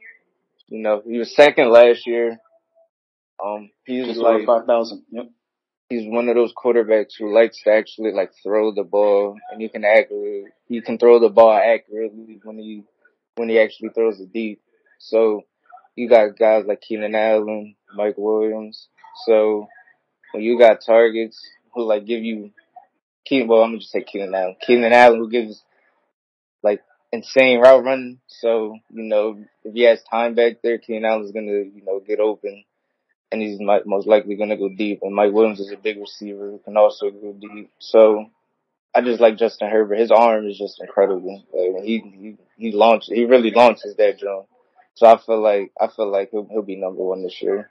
you 0.69 0.83
know, 0.83 1.01
he 1.07 1.17
was 1.19 1.35
second 1.35 1.71
last 1.71 2.07
year. 2.07 2.39
Um, 3.45 3.71
he's 3.85 4.07
Just 4.07 4.21
like, 4.21 4.47
5,000. 4.47 5.05
Yep. 5.11 5.31
he's 5.89 6.09
one 6.11 6.29
of 6.29 6.35
those 6.35 6.53
quarterbacks 6.53 7.13
who 7.19 7.35
likes 7.35 7.63
to 7.63 7.71
actually 7.71 8.13
like 8.13 8.33
throw 8.43 8.73
the 8.73 8.85
ball 8.85 9.37
and 9.51 9.61
he 9.61 9.69
can 9.69 9.85
accurately, 9.85 10.45
he 10.67 10.81
can 10.81 10.99
throw 10.99 11.19
the 11.19 11.29
ball 11.29 11.53
accurately 11.53 12.41
when 12.43 12.59
he, 12.59 12.85
when 13.37 13.49
he 13.49 13.59
actually 13.59 13.91
throws 13.91 14.21
it 14.21 14.33
deep. 14.33 14.61
So 14.99 15.45
you 15.97 16.09
got 16.09 16.39
guys 16.39 16.65
like 16.67 16.81
Keenan 16.81 17.15
Allen, 17.15 17.77
Mike 17.95 18.17
Williams. 18.19 18.89
So 19.27 19.67
when 20.33 20.43
you 20.43 20.59
got 20.59 20.85
targets 20.85 21.41
who 21.75 21.85
like 21.85 22.07
give 22.07 22.23
you 22.23 22.51
Keenan, 23.25 23.49
well, 23.49 23.63
I'm 23.63 23.71
gonna 23.71 23.79
just 23.81 23.93
say 23.93 24.03
Keenan 24.03 24.35
Allen. 24.35 24.57
Keenan 24.65 24.93
Allen 24.93 25.19
who 25.19 25.31
gives 25.31 25.63
like 26.63 26.83
insane 27.13 27.61
route 27.61 27.85
running. 27.85 28.21
So, 28.27 28.77
you 28.91 29.03
know, 29.05 29.45
if 29.65 29.75
he 29.75 29.83
has 29.83 30.03
time 30.03 30.35
back 30.35 30.63
there, 30.63 30.79
Keenan 30.79 31.05
Allen's 31.05 31.33
gonna, 31.33 31.53
you 31.53 31.83
know, 31.85 32.01
get 32.01 32.21
open 32.21 32.65
and 33.33 33.41
he's 33.41 33.61
might, 33.61 33.87
most 33.87 34.07
likely 34.07 34.37
gonna 34.37 34.57
go 34.57 34.69
deep. 34.69 35.01
And 35.03 35.15
Mike 35.15 35.33
Williams 35.33 35.61
is 35.61 35.73
a 35.73 35.77
big 35.77 35.99
receiver 35.99 36.51
who 36.51 36.59
can 36.59 36.77
also 36.77 37.11
go 37.11 37.33
deep. 37.33 37.71
So 37.79 38.27
I 38.95 39.03
just 39.03 39.21
like 39.21 39.37
Justin 39.39 39.71
Herbert. 39.71 39.99
His 39.99 40.11
arm 40.11 40.49
is 40.49 40.59
just 40.59 40.81
incredible. 40.81 41.45
Like 41.53 41.85
he 41.85 41.99
he 41.99 42.37
he 42.57 42.73
launches, 42.73 43.11
he 43.15 43.25
really 43.25 43.51
launches 43.51 43.97
that 43.97 44.19
drum. 44.19 44.45
So 44.95 45.07
I 45.07 45.19
feel 45.19 45.41
like 45.41 45.73
I 45.81 45.89
feel 45.89 46.11
like 46.11 46.31
he'll 46.31 46.47
he'll 46.51 46.63
be 46.63 46.77
number 46.77 47.03
one 47.03 47.23
this 47.23 47.41
year. 47.41 47.71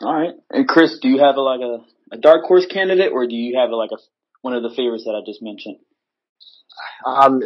All 0.00 0.14
right. 0.14 0.34
And 0.50 0.66
Chris, 0.66 0.98
do 1.00 1.08
you 1.08 1.18
have 1.18 1.36
a, 1.36 1.40
like 1.40 1.60
a, 1.60 1.84
a 2.12 2.18
dark 2.18 2.44
horse 2.44 2.66
candidate, 2.66 3.12
or 3.12 3.26
do 3.26 3.34
you 3.34 3.58
have 3.58 3.70
a, 3.70 3.76
like 3.76 3.90
a 3.92 3.98
one 4.42 4.54
of 4.54 4.62
the 4.62 4.70
favorites 4.70 5.04
that 5.04 5.14
I 5.14 5.22
just 5.26 5.42
mentioned? 5.42 5.78
Um, 7.04 7.42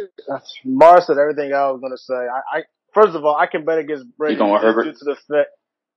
Mars 0.63 1.07
said 1.07 1.17
everything 1.17 1.53
I 1.53 1.71
was 1.71 1.81
going 1.81 1.93
to 1.93 1.97
say. 1.97 2.13
I, 2.13 2.59
I 2.59 2.63
first 2.93 3.15
of 3.15 3.23
all, 3.25 3.35
I 3.35 3.47
can 3.47 3.65
bet 3.65 3.77
against 3.79 4.05
Brady 4.17 4.33
You 4.33 4.39
going 4.39 4.53
with 4.53 4.61
Herbert? 4.61 4.83
due 4.83 4.91
to 4.93 5.05
the 5.05 5.15
fact 5.15 5.49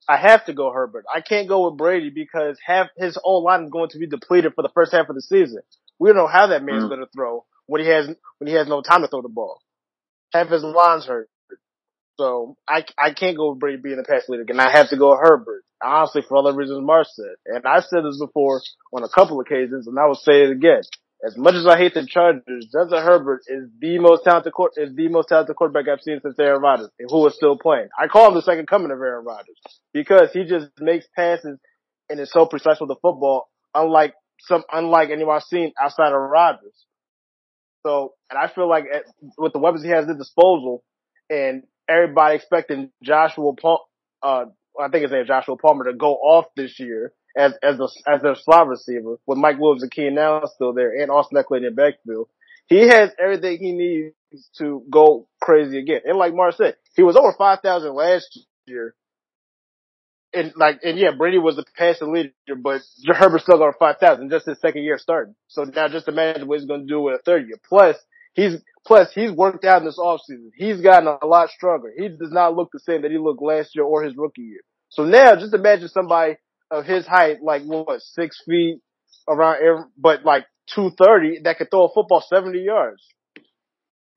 I 0.08 0.16
have 0.16 0.44
to 0.46 0.52
go 0.54 0.70
Herbert. 0.72 1.04
I 1.12 1.20
can't 1.20 1.48
go 1.48 1.68
with 1.68 1.78
Brady 1.78 2.10
because 2.10 2.58
half 2.64 2.88
his 2.96 3.18
whole 3.20 3.42
line 3.42 3.64
is 3.64 3.70
going 3.70 3.88
to 3.90 3.98
be 3.98 4.06
depleted 4.06 4.52
for 4.54 4.62
the 4.62 4.70
first 4.74 4.92
half 4.92 5.08
of 5.08 5.14
the 5.16 5.22
season. 5.22 5.62
We 5.98 6.08
don't 6.08 6.16
know 6.16 6.26
how 6.28 6.48
that 6.48 6.62
man's 6.62 6.84
Mm. 6.84 6.88
going 6.88 7.00
to 7.00 7.08
throw 7.14 7.44
when 7.66 7.80
he 7.80 7.88
has 7.88 8.06
when 8.38 8.48
he 8.48 8.54
has 8.54 8.68
no 8.68 8.82
time 8.82 9.02
to 9.02 9.08
throw 9.08 9.22
the 9.22 9.28
ball. 9.28 9.60
Half 10.32 10.48
his 10.48 10.62
line's 10.62 11.06
hurt. 11.06 11.28
So 12.18 12.56
I, 12.68 12.84
I 12.98 13.12
can't 13.12 13.36
go 13.36 13.50
with 13.50 13.58
Brady 13.58 13.76
being 13.82 13.96
the 13.96 14.04
pass 14.04 14.28
leader 14.28 14.44
and 14.48 14.60
I 14.60 14.70
have 14.70 14.88
to 14.90 14.96
go 14.96 15.10
with 15.10 15.20
Herbert. 15.20 15.64
Honestly, 15.82 16.22
for 16.26 16.36
all 16.36 16.42
the 16.44 16.54
reasons 16.54 16.82
Mark 16.84 17.06
said. 17.10 17.34
And 17.46 17.66
I 17.66 17.80
said 17.80 18.04
this 18.04 18.18
before 18.18 18.62
on 18.92 19.02
a 19.02 19.08
couple 19.08 19.40
occasions, 19.40 19.86
and 19.86 19.98
I 19.98 20.06
will 20.06 20.14
say 20.14 20.42
it 20.44 20.50
again. 20.50 20.80
As 21.24 21.36
much 21.36 21.54
as 21.54 21.66
I 21.66 21.78
hate 21.78 21.94
the 21.94 22.04
Chargers, 22.06 22.68
Justin 22.70 23.02
Herbert 23.02 23.40
is 23.48 23.70
the 23.80 23.98
most 23.98 24.24
talented 24.24 24.52
court, 24.52 24.72
is 24.76 24.94
the 24.94 25.08
most 25.08 25.28
talented 25.28 25.56
quarterback 25.56 25.88
I've 25.88 26.02
seen 26.02 26.20
since 26.22 26.38
Aaron 26.38 26.60
Rodgers, 26.60 26.90
who 27.08 27.26
is 27.26 27.34
still 27.34 27.56
playing. 27.56 27.88
I 27.98 28.06
call 28.06 28.28
him 28.28 28.34
the 28.34 28.42
second 28.42 28.68
coming 28.68 28.90
of 28.90 28.98
Aaron 28.98 29.24
Rodgers 29.24 29.56
because 29.94 30.30
he 30.32 30.44
just 30.44 30.68
makes 30.78 31.06
passes 31.16 31.58
and 32.10 32.20
is 32.20 32.30
so 32.30 32.44
precise 32.44 32.78
with 32.80 32.88
the 32.88 32.96
football, 32.96 33.48
unlike 33.74 34.14
some, 34.40 34.62
unlike 34.70 35.08
anyone 35.10 35.36
I've 35.36 35.42
seen 35.42 35.72
outside 35.82 36.12
of 36.12 36.20
Rodgers. 36.20 36.84
So, 37.86 38.12
and 38.30 38.38
I 38.38 38.48
feel 38.48 38.68
like 38.68 38.84
at, 38.92 39.04
with 39.38 39.52
the 39.52 39.58
weapons 39.58 39.84
he 39.84 39.90
has 39.90 40.04
at 40.04 40.10
his 40.10 40.18
disposal, 40.18 40.84
and 41.30 41.62
everybody 41.88 42.36
expecting 42.36 42.90
Joshua 43.02 43.54
Paul, 43.54 43.88
uh, 44.22 44.44
I 44.78 44.88
think 44.88 45.02
his 45.02 45.12
name 45.12 45.24
Joshua 45.26 45.56
Palmer 45.56 45.84
to 45.84 45.94
go 45.94 46.14
off 46.14 46.46
this 46.56 46.78
year 46.78 47.12
as 47.36 47.52
as 47.62 47.78
a 47.78 47.88
as 48.10 48.22
their 48.22 48.34
slot 48.34 48.68
receiver 48.68 49.16
with 49.26 49.38
Mike 49.38 49.58
Williams 49.58 49.82
and 49.82 49.92
Keenan 49.92 50.18
Allen 50.18 50.48
still 50.54 50.72
there 50.72 51.00
and 51.00 51.10
Austin 51.10 51.42
Ekeler 51.42 51.58
in 51.58 51.64
the 51.64 51.70
backfield. 51.70 52.28
He 52.66 52.88
has 52.88 53.10
everything 53.22 53.58
he 53.58 53.72
needs 53.72 54.48
to 54.58 54.82
go 54.90 55.28
crazy 55.40 55.78
again. 55.78 56.00
And 56.04 56.18
like 56.18 56.34
Mark 56.34 56.54
said, 56.54 56.76
he 56.94 57.02
was 57.02 57.16
over 57.16 57.34
five 57.36 57.60
thousand 57.60 57.94
last 57.94 58.38
year. 58.66 58.94
And 60.32 60.52
like, 60.56 60.80
and 60.82 60.98
yeah, 60.98 61.12
Brady 61.16 61.38
was 61.38 61.56
the 61.56 61.64
passing 61.76 62.12
leader, 62.12 62.32
but 62.60 62.82
Herbert 63.06 63.42
still 63.42 63.58
got 63.58 63.78
five 63.78 63.98
thousand 63.98 64.30
just 64.30 64.46
his 64.46 64.60
second 64.60 64.82
year 64.82 64.98
starting. 64.98 65.34
So 65.48 65.64
now 65.64 65.88
just 65.88 66.08
imagine 66.08 66.46
what 66.46 66.58
he's 66.58 66.68
going 66.68 66.82
to 66.82 66.86
do 66.86 67.00
with 67.00 67.20
a 67.20 67.22
third 67.22 67.46
year. 67.46 67.58
Plus, 67.66 67.96
he's 68.34 68.60
plus 68.86 69.12
he's 69.14 69.30
worked 69.30 69.64
out 69.64 69.82
in 69.82 69.86
this 69.86 69.98
offseason. 69.98 70.50
He's 70.56 70.80
gotten 70.80 71.08
a 71.08 71.26
lot 71.26 71.50
stronger. 71.50 71.92
He 71.96 72.08
does 72.08 72.32
not 72.32 72.54
look 72.54 72.70
the 72.72 72.80
same 72.80 73.02
that 73.02 73.10
he 73.10 73.18
looked 73.18 73.42
last 73.42 73.74
year 73.74 73.84
or 73.84 74.02
his 74.02 74.16
rookie 74.16 74.42
year. 74.42 74.60
So 74.88 75.04
now 75.04 75.36
just 75.36 75.54
imagine 75.54 75.88
somebody 75.88 76.36
of 76.70 76.84
his 76.86 77.06
height, 77.06 77.42
like 77.42 77.62
what, 77.64 78.00
six 78.02 78.42
feet 78.46 78.80
around, 79.28 79.86
but 79.98 80.24
like 80.24 80.46
230 80.74 81.40
that 81.44 81.58
could 81.58 81.70
throw 81.70 81.86
a 81.86 81.92
football 81.92 82.24
70 82.26 82.58
yards. 82.60 83.02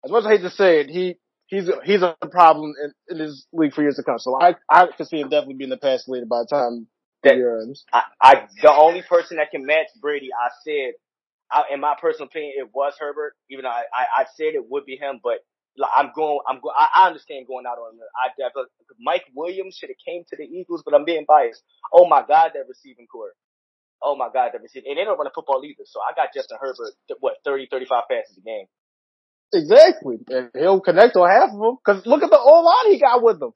As 0.05 0.11
much 0.11 0.21
as 0.21 0.25
I 0.27 0.29
hate 0.31 0.41
to 0.41 0.49
say 0.49 0.81
it, 0.81 0.89
he, 0.89 1.15
he's, 1.47 1.69
a, 1.69 1.73
he's 1.83 2.01
a 2.01 2.15
problem 2.31 2.73
in, 2.83 2.93
in 3.09 3.17
this 3.25 3.45
league 3.53 3.73
for 3.73 3.81
years 3.81 3.97
to 3.97 4.03
come. 4.03 4.19
So 4.19 4.39
I, 4.39 4.55
I 4.69 4.87
can 4.95 5.05
see 5.05 5.19
him 5.19 5.29
definitely 5.29 5.55
being 5.55 5.69
the 5.69 5.77
pass 5.77 6.07
leader 6.07 6.25
by 6.25 6.39
the 6.41 6.47
time 6.47 6.87
That- 7.23 7.31
the 7.31 7.37
year 7.37 7.61
ends. 7.61 7.85
I, 7.93 8.03
I 8.21 8.47
the 8.61 8.71
only 8.71 9.01
person 9.01 9.37
that 9.37 9.51
can 9.51 9.65
match 9.65 9.87
Brady, 10.01 10.29
I 10.33 10.49
said, 10.63 10.93
I, 11.51 11.63
in 11.73 11.79
my 11.81 11.95
personal 11.99 12.27
opinion, 12.27 12.53
it 12.57 12.69
was 12.73 12.93
Herbert. 12.99 13.35
Even 13.49 13.63
though 13.63 13.69
I, 13.69 13.83
I, 13.93 14.21
I 14.21 14.25
said 14.35 14.55
it 14.55 14.69
would 14.69 14.85
be 14.85 14.95
him, 14.97 15.19
but 15.23 15.39
like, 15.79 15.91
I'm 15.95 16.11
going, 16.15 16.39
I'm 16.47 16.61
going, 16.61 16.75
I, 16.77 17.03
I 17.03 17.07
understand 17.07 17.47
going 17.47 17.65
out 17.65 17.79
on 17.79 17.95
him. 17.95 18.05
I 18.19 18.29
definitely, 18.37 18.71
Mike 19.01 19.25
Williams 19.35 19.77
should 19.79 19.89
have 19.89 20.01
came 20.05 20.23
to 20.29 20.37
the 20.37 20.45
Eagles, 20.45 20.83
but 20.85 20.93
I'm 20.93 21.05
being 21.05 21.25
biased. 21.27 21.63
Oh 21.93 22.07
my 22.07 22.21
God, 22.27 22.51
that 22.55 22.69
receiving 22.69 23.07
core. 23.07 23.33
Oh 24.03 24.15
my 24.15 24.29
God, 24.33 24.51
that 24.53 24.61
receiving, 24.61 24.91
and 24.91 24.99
they 24.99 25.05
don't 25.05 25.17
run 25.17 25.27
a 25.27 25.35
football 25.35 25.63
either. 25.65 25.83
So 25.85 25.99
I 26.01 26.13
got 26.15 26.33
Justin 26.35 26.59
Herbert, 26.61 26.93
what, 27.21 27.35
30, 27.45 27.67
35 27.71 28.03
passes 28.11 28.37
a 28.37 28.41
game. 28.41 28.67
Exactly. 29.53 30.17
And 30.29 30.49
he'll 30.53 30.81
connect 30.81 31.15
on 31.15 31.29
half 31.29 31.51
of 31.53 31.59
them. 31.59 31.77
Cause 31.85 32.05
look 32.05 32.23
at 32.23 32.29
the 32.29 32.39
old 32.39 32.65
line 32.65 32.93
he 32.93 32.99
got 32.99 33.23
with 33.23 33.41
him. 33.41 33.51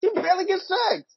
He 0.00 0.10
barely 0.14 0.44
gets 0.46 0.68
sacked. 0.68 1.12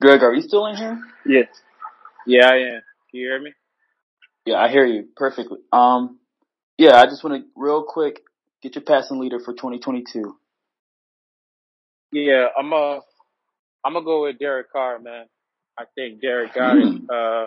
Greg, 0.00 0.22
are 0.22 0.34
you 0.34 0.42
still 0.42 0.66
in 0.66 0.76
here? 0.76 1.00
Yes. 1.26 1.48
Yeah, 2.26 2.46
I 2.48 2.56
am. 2.56 2.82
Can 3.10 3.20
you 3.20 3.28
hear 3.28 3.40
me? 3.42 3.52
Yeah, 4.46 4.56
I 4.58 4.68
hear 4.70 4.86
you 4.86 5.08
perfectly. 5.16 5.58
Um, 5.72 6.18
yeah, 6.78 6.96
I 6.96 7.06
just 7.06 7.22
want 7.24 7.42
to 7.42 7.48
real 7.56 7.82
quick 7.82 8.20
get 8.62 8.76
your 8.76 8.82
passing 8.84 9.18
leader 9.18 9.40
for 9.40 9.52
2022. 9.52 10.36
Yeah, 12.12 12.46
I'm 12.58 12.72
uh 12.72 13.00
I'm 13.84 13.92
gonna 13.92 14.04
go 14.04 14.22
with 14.22 14.38
Derek 14.38 14.72
Carr, 14.72 14.98
man. 14.98 15.26
I 15.78 15.84
think 15.94 16.20
Derek 16.20 16.54
got 16.54 16.76
it. 16.76 17.10
Uh, 17.10 17.46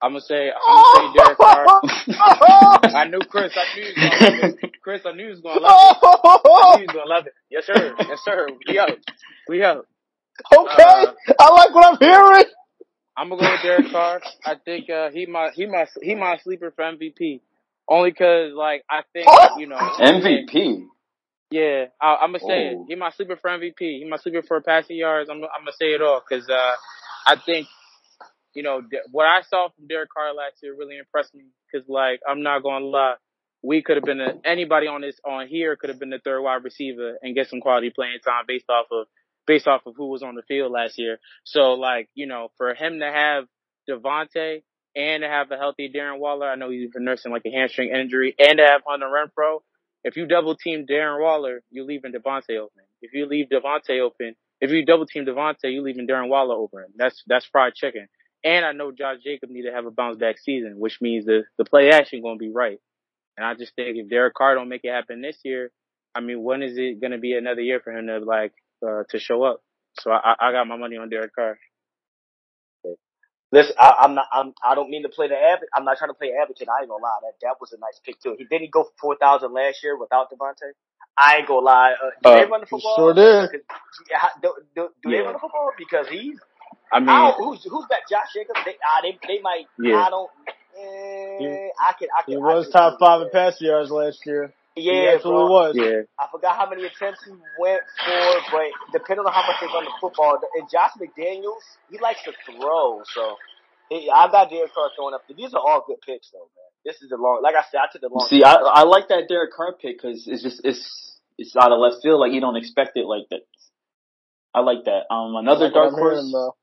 I'm 0.00 0.12
gonna 0.12 0.20
say 0.20 0.50
I'm 0.50 0.76
gonna 0.76 1.10
say 1.10 1.24
Derek 1.24 1.38
Carr. 1.38 1.66
I 2.94 3.08
knew 3.08 3.20
Chris. 3.20 3.52
I 3.56 3.76
knew 3.76 3.84
he 3.84 4.00
was 4.00 4.20
gonna 4.20 4.42
love 4.42 4.54
it. 4.62 4.72
Chris, 4.82 5.02
I 5.06 5.12
knew 5.12 5.24
he 5.24 5.30
was 5.30 5.40
gonna 5.40 5.60
love 5.60 5.96
it. 6.02 6.06
I 6.06 6.76
knew 6.76 6.80
he 6.80 6.86
was 6.86 6.94
gonna 6.94 7.10
love 7.10 7.26
it. 7.26 7.34
Yes, 7.50 7.66
sir. 7.66 7.94
Yes, 8.00 8.20
sir. 8.24 8.48
We 8.68 8.78
out. 8.78 8.90
We 9.48 9.64
out. 9.64 9.86
okay. 10.56 10.82
Uh, 10.82 11.12
I 11.40 11.50
like 11.50 11.74
what 11.74 11.92
I'm 11.92 11.98
hearing. 11.98 12.44
I'm 13.16 13.28
gonna 13.30 13.42
go 13.42 13.50
with 13.50 13.62
Derek 13.62 13.90
Carr. 13.90 14.20
I 14.44 14.54
think 14.64 14.88
uh, 14.90 15.10
he 15.10 15.26
my 15.26 15.50
he 15.54 15.66
my 15.66 15.86
he 16.00 16.14
my 16.14 16.38
sleeper 16.38 16.70
for 16.70 16.84
MVP. 16.84 17.40
Only 17.88 18.12
'cause 18.12 18.52
like 18.54 18.82
I 18.90 19.02
think 19.12 19.26
you 19.58 19.66
know 19.66 19.76
MVP. 19.76 20.86
Yeah, 21.50 21.86
I, 22.00 22.16
I'm 22.16 22.32
gonna 22.32 22.40
say 22.40 22.74
Oh. 22.76 22.82
it. 22.82 22.86
He 22.88 22.94
my 22.94 23.10
sleeper 23.10 23.36
for 23.36 23.48
MVP. 23.50 23.78
He 24.00 24.06
my 24.08 24.18
sleeper 24.18 24.42
for 24.42 24.60
passing 24.60 24.96
yards. 24.96 25.30
I'm 25.30 25.36
I'm 25.42 25.62
gonna 25.62 25.72
say 25.72 25.94
it 25.94 26.02
all 26.02 26.20
because 26.26 26.48
uh, 26.48 26.74
I 27.26 27.36
think 27.36 27.66
you 28.54 28.62
know 28.62 28.82
what 29.10 29.24
I 29.26 29.40
saw 29.42 29.68
from 29.70 29.86
Derek 29.86 30.10
Carr 30.10 30.34
last 30.34 30.56
year 30.62 30.74
really 30.76 30.98
impressed 30.98 31.34
me. 31.34 31.44
Because 31.72 31.88
like 31.88 32.20
I'm 32.28 32.42
not 32.42 32.62
gonna 32.62 32.84
lie, 32.84 33.14
we 33.62 33.82
could 33.82 33.96
have 33.96 34.04
been 34.04 34.20
a, 34.20 34.34
anybody 34.44 34.86
on 34.88 35.00
this 35.00 35.18
on 35.24 35.48
here 35.48 35.74
could 35.76 35.88
have 35.88 35.98
been 35.98 36.10
the 36.10 36.18
third 36.22 36.42
wide 36.42 36.64
receiver 36.64 37.16
and 37.22 37.34
get 37.34 37.48
some 37.48 37.60
quality 37.60 37.90
playing 37.94 38.18
time 38.22 38.44
based 38.46 38.68
off 38.68 38.86
of 38.92 39.06
based 39.46 39.66
off 39.66 39.86
of 39.86 39.94
who 39.96 40.08
was 40.10 40.22
on 40.22 40.34
the 40.34 40.42
field 40.42 40.70
last 40.72 40.98
year. 40.98 41.18
So 41.44 41.72
like 41.72 42.10
you 42.14 42.26
know 42.26 42.48
for 42.58 42.74
him 42.74 42.98
to 43.00 43.06
have 43.10 43.44
Davante 43.88 44.62
and 44.98 45.22
to 45.22 45.28
have 45.28 45.50
a 45.52 45.56
healthy 45.56 45.90
Darren 45.94 46.18
Waller, 46.18 46.50
I 46.50 46.56
know 46.56 46.70
he's 46.70 46.90
been 46.90 47.04
nursing 47.04 47.30
like 47.30 47.42
a 47.46 47.52
hamstring 47.52 47.90
injury, 47.90 48.34
and 48.38 48.58
to 48.58 48.64
have 48.64 48.82
Hunter 48.86 49.06
Renfrow. 49.06 49.60
If 50.04 50.16
you 50.16 50.26
double 50.26 50.56
team 50.56 50.86
Darren 50.90 51.20
Waller, 51.20 51.62
you're 51.70 51.84
leaving 51.84 52.12
Davante 52.12 52.58
open. 52.58 52.82
If 53.00 53.12
you 53.14 53.26
leave 53.26 53.46
Davante 53.48 54.00
open, 54.00 54.34
if 54.60 54.70
you 54.70 54.84
double 54.84 55.06
team 55.06 55.24
Davante, 55.24 55.64
you're 55.64 55.82
leaving 55.82 56.08
Darren 56.08 56.28
Waller 56.28 56.56
open. 56.56 56.86
That's 56.96 57.22
that's 57.28 57.46
fried 57.46 57.74
chicken. 57.74 58.08
And 58.44 58.64
I 58.64 58.72
know 58.72 58.92
Josh 58.92 59.18
Jacob 59.24 59.50
need 59.50 59.62
to 59.62 59.72
have 59.72 59.86
a 59.86 59.90
bounce 59.90 60.18
back 60.18 60.38
season, 60.38 60.74
which 60.78 60.98
means 61.00 61.26
the 61.26 61.44
the 61.58 61.64
play 61.64 61.90
action 61.90 62.22
going 62.22 62.38
to 62.38 62.44
be 62.44 62.52
right. 62.52 62.78
And 63.36 63.46
I 63.46 63.54
just 63.54 63.74
think 63.76 63.96
if 63.96 64.08
Derek 64.08 64.34
Carr 64.34 64.56
don't 64.56 64.68
make 64.68 64.80
it 64.82 64.92
happen 64.92 65.22
this 65.22 65.38
year, 65.44 65.70
I 66.14 66.20
mean, 66.20 66.42
when 66.42 66.62
is 66.62 66.76
it 66.76 67.00
going 67.00 67.12
to 67.12 67.18
be 67.18 67.34
another 67.34 67.60
year 67.60 67.80
for 67.80 67.92
him 67.96 68.08
to 68.08 68.18
like 68.18 68.52
uh, 68.84 69.04
to 69.10 69.18
show 69.20 69.44
up? 69.44 69.60
So 70.00 70.10
I 70.10 70.34
I 70.40 70.52
got 70.52 70.66
my 70.66 70.76
money 70.76 70.96
on 70.96 71.08
Derek 71.08 71.34
Carr. 71.34 71.58
Listen, 73.52 73.74
I, 73.80 73.94
I'm 74.00 74.14
not. 74.14 74.26
I'm. 74.32 74.54
I 74.64 74.74
don't 74.74 74.90
mean 74.90 75.02
to 75.04 75.08
play 75.08 75.28
the 75.28 75.36
advocate. 75.36 75.70
I'm 75.74 75.84
not 75.84 75.98
trying 75.98 76.10
to 76.10 76.14
play 76.14 76.32
advocate. 76.40 76.68
I 76.68 76.82
ain't 76.82 76.90
gonna 76.90 77.02
lie. 77.02 77.18
That 77.22 77.34
that 77.42 77.56
was 77.60 77.72
a 77.72 77.78
nice 77.80 78.00
pick 78.04 78.20
too. 78.20 78.36
He 78.38 78.44
didn't 78.44 78.62
he 78.62 78.68
go 78.68 78.84
for 78.84 78.92
four 79.00 79.16
thousand 79.16 79.54
last 79.54 79.82
year 79.82 79.98
without 79.98 80.28
Davante. 80.30 80.72
I 81.16 81.38
ain't 81.38 81.48
gonna 81.48 81.60
lie. 81.64 81.92
Uh, 81.94 82.10
do 82.22 82.30
Uh, 82.30 82.34
they 82.34 82.46
run 82.46 82.60
the 82.60 82.66
he 82.70 82.80
football? 82.80 82.94
sure 82.96 83.14
did. 83.14 83.50
yeah, 84.10 84.28
do 84.42 84.54
do, 84.76 84.90
do 85.02 85.10
they 85.10 85.20
run 85.20 85.32
the 85.34 85.40
football? 85.40 85.72
Because 85.78 86.08
he's. 86.08 86.38
I 86.92 87.00
mean, 87.00 87.08
I 87.08 87.32
who's 87.38 87.64
who's 87.64 87.86
back? 87.88 88.08
Josh 88.10 88.28
Jacobs. 88.34 88.60
They 88.66 88.72
uh, 88.72 89.02
they 89.02 89.18
they 89.26 89.40
might. 89.42 89.66
Yeah. 89.78 90.06
I 90.06 90.10
don't. 90.10 90.30
Eh, 90.78 91.68
I 91.80 91.92
can. 91.98 92.08
I 92.16 92.22
can. 92.22 92.34
He 92.34 92.36
I 92.44 92.54
was 92.54 92.68
can 92.68 92.72
top 92.72 92.98
five 93.00 93.22
in 93.22 93.28
that. 93.28 93.32
pass 93.32 93.60
yards 93.60 93.90
last 93.90 94.26
year. 94.26 94.52
He 94.80 94.90
Yeah, 94.90 95.14
absolutely 95.14 95.44
bro. 95.44 95.52
was. 95.52 95.74
yeah, 95.76 96.02
I 96.18 96.26
forgot 96.30 96.56
how 96.56 96.68
many 96.68 96.84
attempts 96.84 97.24
he 97.24 97.32
went 97.58 97.82
for, 98.04 98.26
but 98.50 98.68
depending 98.92 99.26
on 99.26 99.32
how 99.32 99.46
much 99.46 99.56
they 99.60 99.66
run 99.66 99.84
the 99.84 99.94
football, 100.00 100.38
and 100.58 100.68
Josh 100.70 100.92
McDaniels, 101.00 101.62
he 101.90 101.98
likes 101.98 102.22
to 102.24 102.32
throw, 102.46 103.02
so 103.14 103.36
he, 103.90 104.10
I 104.10 104.30
got 104.30 104.50
Derek 104.50 104.74
Carr 104.74 104.90
throwing 104.96 105.14
up. 105.14 105.22
These 105.28 105.54
are 105.54 105.60
all 105.60 105.84
good 105.86 106.00
picks, 106.04 106.30
though, 106.30 106.48
man. 106.52 106.70
This 106.84 107.02
is 107.02 107.10
the 107.10 107.16
long, 107.16 107.40
like 107.42 107.54
I 107.54 107.62
said, 107.70 107.78
I 107.78 107.88
took 107.90 108.00
the 108.02 108.08
long. 108.08 108.26
See, 108.28 108.42
I 108.44 108.54
I 108.54 108.82
like 108.84 109.08
that 109.08 109.28
Derek 109.28 109.52
Carr 109.52 109.74
pick 109.80 110.00
because 110.00 110.26
it's 110.26 110.42
just 110.42 110.60
it's 110.64 111.18
it's 111.36 111.54
out 111.56 111.72
of 111.72 111.78
left 111.78 112.02
field. 112.02 112.20
Like 112.20 112.32
you 112.32 112.40
don't 112.40 112.56
expect 112.56 112.92
it 112.96 113.04
like 113.06 113.28
that. 113.30 113.40
I 114.54 114.60
like 114.60 114.84
that. 114.84 115.12
Um, 115.12 115.36
another 115.36 115.66
Like 115.66 115.74
dark 115.74 115.92
I'm 115.92 115.98
hearing, 115.98 116.14
horse. 116.14 116.32
though. 116.32 116.54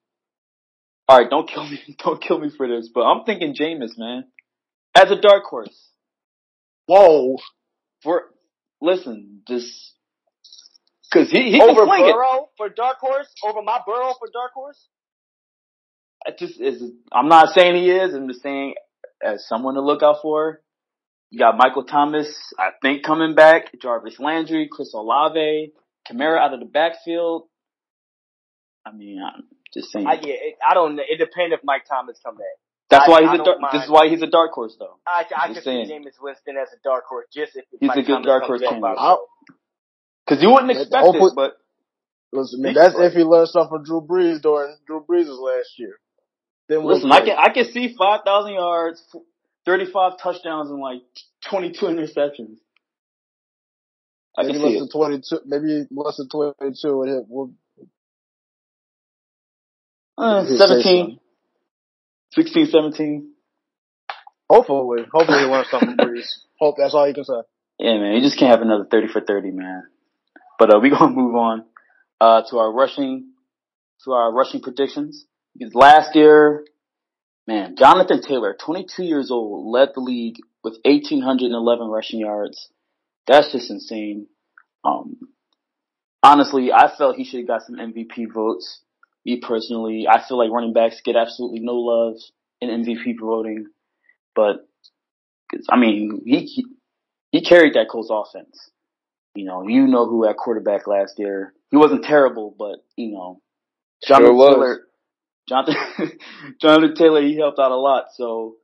All 1.08 1.20
right, 1.20 1.30
don't 1.30 1.48
kill 1.48 1.68
me. 1.70 1.80
Don't 2.04 2.20
kill 2.22 2.40
me 2.40 2.50
for 2.50 2.68
this, 2.68 2.90
but 2.94 3.02
I'm 3.02 3.26
thinking 3.26 3.54
Jameis, 3.54 3.96
man, 3.98 4.26
as 4.96 5.12
a 5.12 5.16
dark 5.22 5.44
horse. 5.44 5.90
Whoa. 6.88 7.38
For 8.06 8.22
listen, 8.82 9.42
just 9.48 9.96
because 11.12 11.30
he 11.32 11.52
he 11.52 11.60
can 11.60 11.70
over 11.72 11.84
it. 11.84 12.14
Burrow 12.14 12.50
for 12.56 12.70
dark 12.70 13.00
horse, 13.00 13.28
over 13.44 13.62
my 13.62 13.80
Burrow 13.86 14.14
for 14.18 14.30
dark 14.32 14.54
horse. 14.54 14.88
I 16.26 16.32
just 16.38 16.62
is. 16.62 16.84
I'm 17.12 17.28
not 17.28 17.50
saying 17.54 17.76
he 17.76 17.90
is. 17.92 18.14
I'm 18.14 18.28
just 18.28 18.44
saying 18.44 18.76
as 19.24 19.48
someone 19.48 19.74
to 19.74 19.82
look 19.82 20.04
out 20.04 20.18
for. 20.22 20.62
You 21.32 21.40
got 21.40 21.58
Michael 21.58 21.84
Thomas, 21.84 22.28
I 22.58 22.70
think, 22.82 23.04
coming 23.04 23.36
back. 23.36 23.72
Jarvis 23.82 24.20
Landry, 24.20 24.70
Chris 24.72 24.94
Olave, 24.94 25.74
Kamara 26.10 26.40
out 26.40 26.54
of 26.54 26.60
the 26.60 26.66
backfield. 26.68 27.48
I 28.86 28.92
mean, 28.92 29.20
I'm 29.22 29.44
just 29.74 29.92
saying. 29.92 30.06
I, 30.08 30.14
yeah, 30.14 30.36
it, 30.36 30.56
I 30.66 30.76
don't. 30.76 30.96
know. 30.96 31.04
It 31.08 31.18
depends 31.18 31.54
if 31.54 31.62
Mike 31.64 31.86
Thomas 31.90 32.20
come 32.24 32.38
back. 32.38 32.46
That's 32.90 33.08
I- 33.08 33.12
why 33.12 33.22
he's 33.32 33.40
a 33.40 33.44
dark. 33.44 33.58
This 33.72 33.84
is 33.84 33.90
why 33.90 34.08
he's 34.10 34.22
a 34.22 34.28
dark 34.28 34.52
horse, 34.54 34.76
though. 34.80 34.98
I, 35.08 35.26
I 35.36 35.48
Just 35.48 35.64
can 35.66 35.86
see 35.86 35.88
saying. 35.90 35.90
Jameis 36.04 36.22
Winston 36.22 36.56
as 36.58 36.70
a 36.74 36.80
dark 36.84 37.06
horse, 37.10 37.26
just 37.34 37.56
if 37.56 37.66
He's 37.80 37.88
Mike 37.88 37.98
a 37.98 38.02
good 38.04 38.14
Thomas 38.14 38.26
dark 38.28 38.44
horse 38.44 38.62
back 38.62 38.70
candidate. 38.70 39.18
Because 40.26 40.44
you 40.44 40.50
wouldn't 40.52 40.72
Yeah, 40.74 40.82
expect 40.82 41.04
hopefully- 41.04 41.32
it, 41.32 41.36
but 41.36 41.58
Listen, 42.32 42.62
man, 42.62 42.74
that's 42.74 42.96
if 43.00 43.14
he 43.14 43.24
learned 43.24 43.48
something 43.50 43.70
from 43.78 43.84
Drew 43.86 44.02
Brees 44.02 44.42
during 44.42 44.76
Drew 44.86 45.06
Brees' 45.10 45.28
last 45.40 45.80
year. 45.80 45.98
Then 46.68 46.84
listen, 46.84 47.10
I 47.12 47.22
can 47.22 47.38
I 47.38 47.50
can 47.50 47.72
see 47.72 47.96
five 47.98 48.22
thousand 48.26 48.54
yards, 48.56 49.02
thirty 49.66 49.86
five 49.86 50.18
touchdowns, 50.20 50.70
and 50.70 50.80
like 50.82 51.02
twenty 51.48 51.72
two 51.72 51.86
interceptions. 51.86 52.58
I 54.38 54.44
maybe 54.44 54.58
less 54.60 54.80
than 54.80 54.90
twenty 54.90 55.22
two, 55.22 55.40
maybe 55.46 55.86
less 55.92 56.18
than 56.18 56.28
twenty 56.28 56.76
two, 56.82 57.02
and 57.04 57.10
hit. 57.10 57.24
We'll, 57.30 57.54
Uh, 60.18 60.46
17, 60.46 61.20
16, 62.32 62.68
17. 62.68 63.32
Hopefully, 64.50 65.04
hopefully 65.12 65.40
he 65.40 65.46
learns 65.46 65.70
something 65.70 65.96
from 65.96 66.16
Hope 66.60 66.76
that's 66.78 66.94
all 66.94 67.08
you 67.08 67.14
can 67.14 67.24
say. 67.24 67.42
Yeah, 67.80 67.98
man, 67.98 68.14
you 68.16 68.22
just 68.22 68.38
can't 68.40 68.52
have 68.52 68.62
another 68.62 68.86
thirty 68.90 69.08
for 69.08 69.20
thirty, 69.20 69.52
man. 69.52 69.84
But 70.58 70.74
uh, 70.74 70.80
we 70.80 70.90
gonna 70.92 71.12
move 71.12 71.36
on 71.36 71.66
uh, 72.22 72.44
to 72.50 72.58
our 72.60 72.72
rushing 72.72 73.32
to 74.04 74.12
our 74.12 74.32
rushing 74.32 74.62
predictions. 74.62 75.26
Because 75.58 75.74
last 75.74 76.16
year, 76.16 76.66
man, 77.48 77.76
Jonathan 77.78 78.22
Taylor, 78.22 78.56
22 78.60 79.04
years 79.04 79.32
old, 79.32 79.72
led 79.72 79.90
the 79.96 80.02
league 80.02 80.38
with 80.64 80.78
1,811 80.84 81.88
rushing 81.88 82.20
yards. 82.20 82.70
That's 83.26 83.52
just 83.52 83.72
insane. 83.72 84.28
Um, 84.84 85.16
honestly, 86.22 86.72
I 86.74 86.92
felt 86.96 87.16
he 87.16 87.24
should 87.24 87.40
have 87.40 87.48
got 87.48 87.62
some 87.64 87.76
MVP 87.76 88.34
votes. 88.34 88.82
Me 89.26 89.40
personally, 89.40 90.06
I 90.10 90.22
feel 90.26 90.38
like 90.38 90.52
running 90.52 90.74
backs 90.74 91.02
get 91.04 91.16
absolutely 91.16 91.60
no 91.60 91.74
love 91.74 92.16
in 92.62 92.70
MVP 92.70 93.16
voting, 93.20 93.68
but 94.36 94.68
I 95.70 95.78
mean, 95.78 96.22
he, 96.26 96.46
he 96.46 96.66
he 97.32 97.42
carried 97.42 97.74
that 97.74 97.90
Colts 97.90 98.10
offense. 98.12 98.72
You 99.34 99.46
know, 99.46 99.68
you 99.68 99.88
know 99.88 100.06
who 100.06 100.26
had 100.26 100.38
quarterback 100.38 100.88
last 100.88 101.16
year. 101.18 101.54
He 101.72 101.78
wasn't 101.78 102.06
terrible, 102.06 102.56
but 102.58 102.78
you 102.96 103.12
know, 103.12 103.42
Jonathan 104.08 104.38
Sure. 104.38 104.54
Taylor, 104.54 104.80
Jonathan, 105.50 106.20
Jonathan 106.62 106.96
Taylor, 106.96 107.22
he 107.22 107.36
helped 107.38 107.60
out 107.60 107.72
a 107.72 107.76
lot. 107.76 108.06
So, 108.16 108.56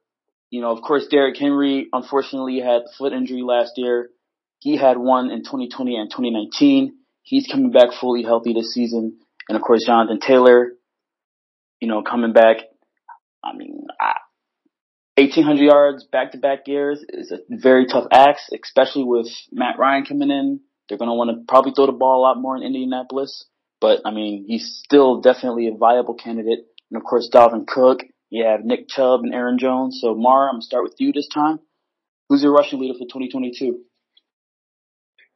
you 0.49 0.61
know, 0.61 0.71
of 0.71 0.81
course, 0.81 1.07
Derrick 1.07 1.37
Henry 1.37 1.87
unfortunately 1.91 2.59
had 2.59 2.83
foot 2.97 3.13
injury 3.13 3.41
last 3.41 3.73
year. 3.77 4.09
He 4.59 4.77
had 4.77 4.97
one 4.97 5.31
in 5.31 5.39
2020 5.39 5.97
and 5.97 6.09
2019. 6.09 6.93
He's 7.23 7.47
coming 7.47 7.71
back 7.71 7.89
fully 7.99 8.23
healthy 8.23 8.53
this 8.53 8.73
season. 8.73 9.19
And 9.51 9.57
of 9.57 9.63
course, 9.63 9.83
Jonathan 9.85 10.21
Taylor, 10.21 10.71
you 11.81 11.89
know, 11.89 12.03
coming 12.03 12.31
back. 12.31 12.55
I 13.43 13.53
mean, 13.53 13.85
I, 13.99 14.13
1800 15.17 15.61
yards 15.61 16.05
back 16.05 16.31
to 16.31 16.37
back 16.37 16.67
years 16.67 17.03
is 17.09 17.33
a 17.33 17.39
very 17.49 17.85
tough 17.85 18.05
ask, 18.13 18.43
especially 18.53 19.03
with 19.03 19.27
Matt 19.51 19.77
Ryan 19.77 20.05
coming 20.05 20.31
in. 20.31 20.61
They're 20.87 20.97
going 20.97 21.09
to 21.09 21.15
want 21.15 21.31
to 21.31 21.43
probably 21.49 21.73
throw 21.75 21.87
the 21.87 21.91
ball 21.91 22.21
a 22.21 22.23
lot 22.23 22.39
more 22.39 22.55
in 22.55 22.63
Indianapolis. 22.63 23.43
But 23.81 23.99
I 24.05 24.11
mean, 24.11 24.45
he's 24.47 24.81
still 24.85 25.19
definitely 25.19 25.67
a 25.67 25.75
viable 25.75 26.13
candidate. 26.13 26.59
And 26.89 26.95
of 26.95 27.03
course, 27.03 27.29
Dalvin 27.29 27.67
Cook. 27.67 28.03
You 28.29 28.45
have 28.45 28.63
Nick 28.63 28.87
Chubb 28.87 29.19
and 29.25 29.33
Aaron 29.33 29.57
Jones. 29.57 29.99
So 30.01 30.15
Mara, 30.15 30.47
I'm 30.47 30.53
gonna 30.53 30.61
start 30.61 30.83
with 30.83 30.95
you 30.99 31.11
this 31.11 31.27
time. 31.27 31.59
Who's 32.29 32.41
your 32.41 32.53
rushing 32.53 32.79
leader 32.79 32.93
for 32.93 33.03
2022? 33.03 33.81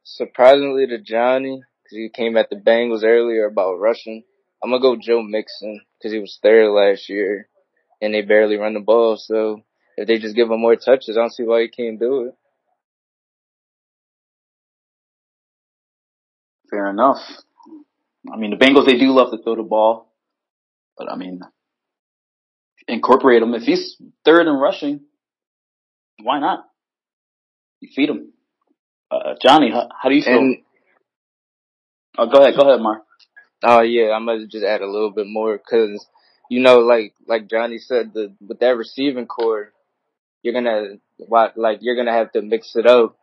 Surprisingly 0.04 0.86
to 0.86 1.02
Johnny, 1.02 1.60
because 1.86 1.98
he 1.98 2.08
came 2.08 2.36
at 2.36 2.50
the 2.50 2.56
Bengals 2.56 3.04
earlier 3.04 3.46
about 3.46 3.78
rushing. 3.78 4.24
I'm 4.62 4.70
gonna 4.70 4.80
go 4.80 4.96
Joe 4.96 5.22
Mixon 5.22 5.80
because 5.98 6.12
he 6.12 6.18
was 6.18 6.38
third 6.42 6.70
last 6.70 7.08
year, 7.08 7.48
and 8.00 8.12
they 8.12 8.22
barely 8.22 8.56
run 8.56 8.74
the 8.74 8.80
ball. 8.80 9.16
So 9.16 9.62
if 9.96 10.08
they 10.08 10.18
just 10.18 10.36
give 10.36 10.50
him 10.50 10.60
more 10.60 10.76
touches, 10.76 11.16
I 11.16 11.20
don't 11.20 11.32
see 11.32 11.44
why 11.44 11.62
he 11.62 11.68
can't 11.68 12.00
do 12.00 12.26
it. 12.26 12.34
Fair 16.70 16.88
enough. 16.90 17.18
I 18.32 18.36
mean, 18.36 18.50
the 18.50 18.56
Bengals, 18.56 18.86
they 18.86 18.98
do 18.98 19.12
love 19.12 19.30
to 19.30 19.42
throw 19.42 19.54
the 19.54 19.62
ball. 19.62 20.12
But 20.98 21.10
I 21.10 21.16
mean, 21.16 21.40
incorporate 22.88 23.42
him. 23.42 23.54
If 23.54 23.62
he's 23.62 23.96
third 24.24 24.46
in 24.46 24.54
rushing, 24.54 25.00
why 26.22 26.40
not? 26.40 26.64
You 27.80 27.90
feed 27.94 28.08
him. 28.08 28.32
Uh, 29.10 29.34
Johnny, 29.40 29.70
how, 29.70 29.88
how 30.02 30.08
do 30.08 30.14
you 30.16 30.22
feel? 30.22 30.38
And 30.38 30.58
oh, 32.18 32.26
go 32.26 32.42
ahead, 32.42 32.56
go 32.56 32.68
ahead, 32.68 32.80
Mar. 32.80 33.02
Oh 33.62 33.80
yeah, 33.80 34.10
I 34.10 34.18
might 34.18 34.48
just 34.48 34.64
add 34.64 34.82
a 34.82 34.90
little 34.90 35.10
bit 35.10 35.26
more 35.26 35.56
because 35.56 36.06
you 36.48 36.60
know, 36.60 36.80
like 36.80 37.14
like 37.26 37.48
Johnny 37.48 37.78
said, 37.78 38.12
the 38.12 38.32
with 38.46 38.60
that 38.60 38.76
receiving 38.76 39.26
core, 39.26 39.72
you're 40.42 40.54
gonna 40.54 40.98
like 41.56 41.78
you're 41.80 41.96
gonna 41.96 42.12
have 42.12 42.32
to 42.32 42.42
mix 42.42 42.76
it 42.76 42.86
up. 42.86 43.16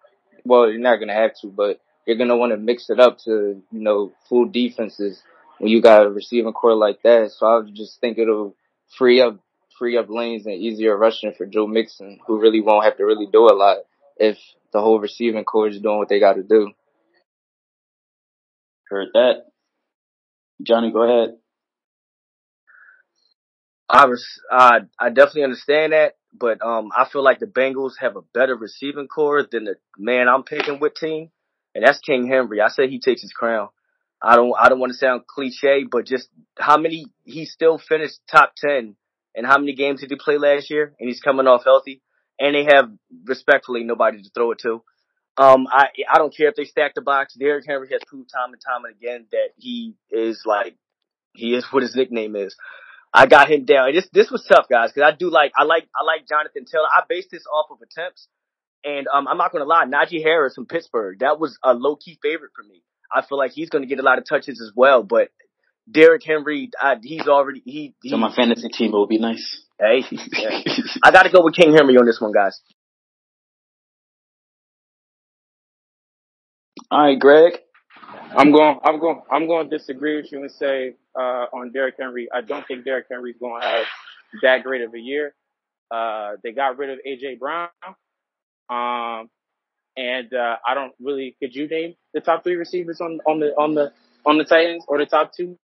Well, 0.43 0.69
you're 0.69 0.79
not 0.79 0.97
gonna 0.97 1.13
have 1.13 1.31
to, 1.41 1.47
but 1.47 1.79
you're 2.05 2.17
gonna 2.17 2.37
want 2.37 2.51
to 2.51 2.57
mix 2.57 2.89
it 2.89 2.99
up 2.99 3.19
to 3.25 3.61
you 3.71 3.79
know 3.79 4.11
full 4.27 4.45
defenses 4.45 5.21
when 5.59 5.71
you 5.71 5.81
got 5.81 6.05
a 6.05 6.09
receiving 6.09 6.53
core 6.53 6.75
like 6.75 7.01
that. 7.03 7.31
So 7.31 7.45
I 7.45 7.61
just 7.71 7.99
think 8.01 8.17
it'll 8.17 8.55
free 8.97 9.21
up 9.21 9.39
free 9.77 9.97
up 9.97 10.09
lanes 10.09 10.45
and 10.45 10.55
easier 10.55 10.97
rushing 10.97 11.33
for 11.37 11.45
Joe 11.45 11.67
Mixon, 11.67 12.19
who 12.27 12.39
really 12.39 12.61
won't 12.61 12.85
have 12.85 12.97
to 12.97 13.05
really 13.05 13.27
do 13.31 13.45
a 13.45 13.55
lot 13.55 13.77
if 14.17 14.37
the 14.71 14.81
whole 14.81 14.99
receiving 14.99 15.43
core 15.45 15.67
is 15.67 15.79
doing 15.79 15.97
what 15.97 16.09
they 16.09 16.19
got 16.19 16.33
to 16.33 16.43
do. 16.43 16.71
Heard 18.93 19.07
that. 19.15 19.45
Johnny, 20.61 20.91
go 20.91 21.01
ahead. 21.01 21.37
I 23.89 24.05
was, 24.05 24.23
uh, 24.51 24.81
I 24.99 25.09
definitely 25.09 25.45
understand 25.45 25.93
that, 25.93 26.13
but 26.31 26.63
um, 26.63 26.89
I 26.95 27.07
feel 27.11 27.23
like 27.23 27.39
the 27.39 27.47
Bengals 27.47 27.93
have 27.99 28.15
a 28.17 28.21
better 28.35 28.55
receiving 28.55 29.07
core 29.07 29.47
than 29.51 29.63
the 29.63 29.77
man 29.97 30.29
I'm 30.29 30.43
picking 30.43 30.79
with 30.79 30.93
team, 30.93 31.31
and 31.73 31.83
that's 31.83 31.97
King 32.01 32.27
Henry. 32.27 32.61
I 32.61 32.67
say 32.67 32.87
he 32.87 32.99
takes 32.99 33.23
his 33.23 33.33
crown. 33.33 33.69
I 34.21 34.35
don't, 34.35 34.53
I 34.59 34.69
don't 34.69 34.79
want 34.79 34.91
to 34.91 34.97
sound 34.97 35.25
cliche, 35.25 35.85
but 35.91 36.05
just 36.05 36.29
how 36.59 36.77
many 36.77 37.07
he 37.23 37.45
still 37.45 37.79
finished 37.79 38.19
top 38.31 38.53
ten, 38.55 38.95
and 39.35 39.47
how 39.47 39.57
many 39.57 39.73
games 39.73 40.01
did 40.01 40.11
he 40.11 40.17
play 40.17 40.37
last 40.37 40.69
year? 40.69 40.93
And 40.99 41.09
he's 41.09 41.19
coming 41.19 41.47
off 41.47 41.63
healthy, 41.63 42.03
and 42.39 42.53
they 42.53 42.65
have 42.65 42.91
respectfully 43.25 43.83
nobody 43.83 44.21
to 44.21 44.29
throw 44.35 44.51
it 44.51 44.59
to. 44.59 44.83
Um, 45.37 45.67
I, 45.69 45.87
I 46.13 46.17
don't 46.17 46.35
care 46.35 46.49
if 46.49 46.55
they 46.55 46.65
stack 46.65 46.93
the 46.93 47.01
box. 47.01 47.33
Derrick 47.33 47.65
Henry 47.67 47.87
has 47.91 48.01
proved 48.05 48.29
time 48.29 48.53
and 48.53 48.61
time 48.61 48.85
and 48.85 48.95
again 48.95 49.25
that 49.31 49.49
he 49.57 49.95
is 50.11 50.43
like, 50.45 50.75
he 51.33 51.55
is 51.55 51.65
what 51.71 51.81
his 51.81 51.95
nickname 51.95 52.35
is. 52.35 52.55
I 53.13 53.27
got 53.27 53.49
him 53.49 53.65
down. 53.65 53.93
This 53.93 54.07
this 54.11 54.31
was 54.31 54.43
tough, 54.47 54.65
guys, 54.69 54.91
because 54.91 55.11
I 55.11 55.15
do 55.15 55.29
like 55.29 55.51
I 55.55 55.63
like 55.65 55.87
I 55.95 56.03
like 56.03 56.27
Jonathan 56.27 56.65
Taylor. 56.65 56.87
I 56.91 57.03
based 57.07 57.29
this 57.31 57.43
off 57.45 57.67
of 57.69 57.77
attempts, 57.81 58.27
and 58.83 59.07
um, 59.13 59.27
I'm 59.27 59.37
not 59.37 59.51
gonna 59.51 59.65
lie, 59.65 59.85
Najee 59.85 60.23
Harris 60.23 60.55
from 60.55 60.65
Pittsburgh, 60.65 61.19
that 61.19 61.39
was 61.39 61.57
a 61.63 61.73
low 61.73 61.95
key 61.95 62.17
favorite 62.23 62.51
for 62.55 62.63
me. 62.63 62.81
I 63.13 63.21
feel 63.21 63.37
like 63.37 63.51
he's 63.51 63.69
gonna 63.69 63.85
get 63.85 63.99
a 63.99 64.03
lot 64.03 64.17
of 64.17 64.25
touches 64.27 64.59
as 64.59 64.71
well, 64.75 65.03
but 65.03 65.29
Derrick 65.89 66.23
Henry, 66.25 66.71
I, 66.79 66.95
he's 67.01 67.27
already 67.27 67.61
he. 67.65 67.93
he 68.01 68.09
So 68.09 68.17
my 68.17 68.33
fantasy 68.33 68.69
team, 68.69 68.93
it 68.93 68.97
would 68.97 69.09
be 69.09 69.19
nice. 69.19 69.61
hey, 69.79 70.03
yeah. 70.11 70.61
I 71.03 71.11
got 71.11 71.23
to 71.23 71.29
go 71.29 71.43
with 71.43 71.55
King 71.55 71.73
Henry 71.73 71.97
on 71.97 72.05
this 72.05 72.19
one, 72.21 72.31
guys. 72.31 72.59
All 76.93 77.01
right, 77.01 77.17
Greg. 77.19 77.53
I'm 78.21 78.51
going. 78.51 78.79
I'm 78.83 78.99
going. 78.99 79.21
I'm 79.31 79.47
going 79.47 79.67
to 79.69 79.77
disagree 79.79 80.17
with 80.17 80.31
you 80.31 80.41
and 80.41 80.51
say 80.51 80.93
uh, 81.17 81.45
on 81.51 81.71
Derrick 81.71 81.95
Henry. 81.99 82.29
I 82.31 82.41
don't 82.41 82.67
think 82.67 82.85
Derrick 82.85 83.07
Henry's 83.11 83.35
going 83.39 83.59
to 83.61 83.67
have 83.67 83.85
that 84.43 84.63
great 84.63 84.83
of 84.83 84.93
a 84.93 84.99
year. 84.99 85.33
Uh, 85.89 86.33
they 86.43 86.51
got 86.51 86.77
rid 86.77 86.91
of 86.91 86.99
AJ 87.07 87.39
Brown, 87.39 87.69
um, 88.69 89.29
and 89.97 90.33
uh, 90.33 90.57
I 90.67 90.75
don't 90.75 90.93
really. 91.01 91.35
Could 91.41 91.55
you 91.55 91.67
name 91.67 91.95
the 92.13 92.21
top 92.21 92.43
three 92.43 92.55
receivers 92.57 93.01
on 93.01 93.19
on 93.27 93.39
the 93.39 93.47
on 93.57 93.73
the 93.75 93.91
on 94.25 94.37
the 94.37 94.45
Titans 94.45 94.85
or 94.87 94.99
the 94.99 95.07
top 95.07 95.31
two? 95.35 95.57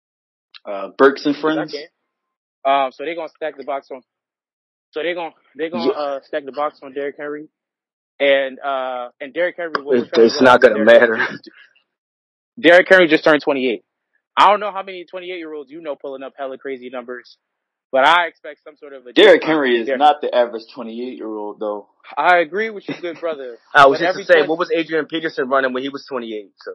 Uh, 0.66 0.90
Burks 0.98 1.26
and 1.26 1.36
friends. 1.36 1.76
Um, 2.66 2.92
so 2.94 3.06
they're 3.06 3.16
gonna 3.16 3.30
stack 3.36 3.58
the 3.58 3.66
box 3.66 3.90
on. 3.92 4.02
So 4.92 5.04
they're 5.04 5.16
gonna 5.16 5.36
they're 5.58 5.70
gonna 5.72 5.92
Yeah. 5.92 6.00
uh, 6.00 6.20
stack 6.24 6.46
the 6.46 6.54
box 6.54 6.80
on 6.84 6.94
Derrick 6.94 7.16
Henry, 7.20 7.50
and 8.20 8.60
uh, 8.60 9.10
and 9.22 9.34
Derrick 9.34 9.56
Henry. 9.58 9.82
What 9.84 9.98
It's, 9.98 10.10
it's 10.14 10.42
not 10.42 10.62
gonna 10.62 10.84
matter. 10.84 11.18
Derrick 12.60 12.88
Henry 12.90 13.08
just 13.08 13.24
turned 13.24 13.42
28. 13.44 13.84
I 14.36 14.50
don't 14.50 14.60
know 14.60 14.72
how 14.72 14.84
many 14.84 15.06
28 15.06 15.38
year 15.38 15.54
olds 15.54 15.70
you 15.72 15.82
know 15.82 15.96
pulling 15.96 16.24
up 16.24 16.34
hella 16.38 16.58
crazy 16.58 16.90
numbers, 16.90 17.38
but 17.92 18.06
I 18.06 18.28
expect 18.28 18.64
some 18.64 18.76
sort 18.78 18.94
of 18.94 19.06
a 19.06 19.14
Derrick 19.14 19.44
Henry 19.44 19.80
is 19.80 19.86
Derrick- 19.88 20.00
not 20.00 20.22
the 20.22 20.34
average 20.34 20.64
28 20.74 21.18
year 21.18 21.28
old 21.28 21.60
though. 21.60 21.88
I 22.18 22.38
agree 22.38 22.70
with 22.70 22.88
you, 22.88 22.96
good 23.02 23.20
brother. 23.20 23.58
I 23.76 23.88
was 23.88 24.00
just 24.00 24.10
every 24.10 24.24
to 24.24 24.28
say, 24.32 24.40
time- 24.42 24.50
what 24.50 24.60
was 24.60 24.72
Adrian 24.72 25.06
Peterson 25.06 25.50
running 25.50 25.74
when 25.74 25.84
he 25.84 25.90
was 25.90 26.06
28? 26.08 26.52
So 26.58 26.72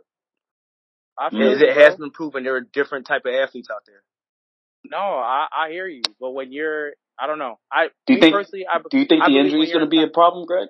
I 1.19 1.31
feel 1.31 1.41
Mm. 1.41 1.53
is 1.55 1.61
you, 1.61 1.67
it 1.69 1.77
has 1.77 1.97
been 1.97 2.11
proven 2.11 2.45
there 2.45 2.57
are 2.57 2.61
different 2.61 3.07
type 3.07 3.23
of 3.27 3.35
athletes 3.35 3.69
out 3.73 3.83
there. 3.87 4.03
No, 4.85 4.99
I, 4.99 5.47
I 5.67 5.71
hear 5.71 5.87
you, 5.87 6.03
but 6.21 6.31
when 6.33 6.53
you're, 6.53 6.93
I 7.19 7.27
don't 7.29 7.39
know. 7.39 7.59
I 7.71 7.89
Do 8.07 8.15
you 8.15 8.21
think- 8.21 8.35
personally, 8.35 8.67
I, 8.67 8.79
Do 8.91 8.99
you 8.99 9.07
think 9.07 9.23
I 9.23 9.29
the 9.29 9.39
injury 9.39 9.63
is 9.63 9.73
going 9.73 9.85
to 9.85 9.91
be 9.91 10.03
a 10.03 10.09
problem, 10.09 10.47
Greg? 10.47 10.69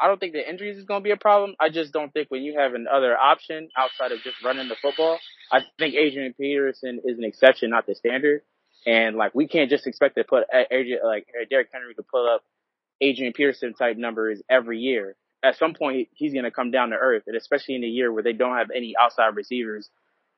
I 0.00 0.08
don't 0.08 0.18
think 0.18 0.32
the 0.32 0.48
injuries 0.48 0.76
is 0.76 0.84
going 0.84 1.00
to 1.00 1.04
be 1.04 1.12
a 1.12 1.16
problem. 1.16 1.54
I 1.60 1.68
just 1.68 1.92
don't 1.92 2.12
think 2.12 2.28
when 2.28 2.42
you 2.42 2.58
have 2.58 2.74
another 2.74 3.16
option 3.16 3.68
outside 3.76 4.12
of 4.12 4.20
just 4.22 4.42
running 4.44 4.68
the 4.68 4.76
football, 4.80 5.18
I 5.52 5.60
think 5.78 5.94
Adrian 5.94 6.34
Peterson 6.34 7.00
is 7.04 7.18
an 7.18 7.24
exception, 7.24 7.70
not 7.70 7.86
the 7.86 7.94
standard. 7.94 8.42
And 8.86 9.16
like 9.16 9.34
we 9.34 9.46
can't 9.46 9.70
just 9.70 9.86
expect 9.86 10.16
to 10.16 10.24
put 10.24 10.44
Adrian, 10.52 11.00
like 11.04 11.26
Derrick 11.48 11.68
Henry 11.72 11.94
to 11.94 12.02
pull 12.02 12.28
up 12.28 12.42
Adrian 13.00 13.32
Peterson 13.32 13.74
type 13.74 13.96
numbers 13.96 14.42
every 14.50 14.78
year. 14.78 15.16
At 15.42 15.56
some 15.56 15.74
point, 15.74 16.08
he's 16.12 16.32
going 16.32 16.44
to 16.44 16.50
come 16.50 16.70
down 16.70 16.90
to 16.90 16.96
earth, 16.96 17.24
and 17.26 17.36
especially 17.36 17.74
in 17.74 17.84
a 17.84 17.88
year 17.88 18.12
where 18.12 18.22
they 18.22 18.32
don't 18.32 18.56
have 18.56 18.70
any 18.74 18.94
outside 19.00 19.36
receivers 19.36 19.88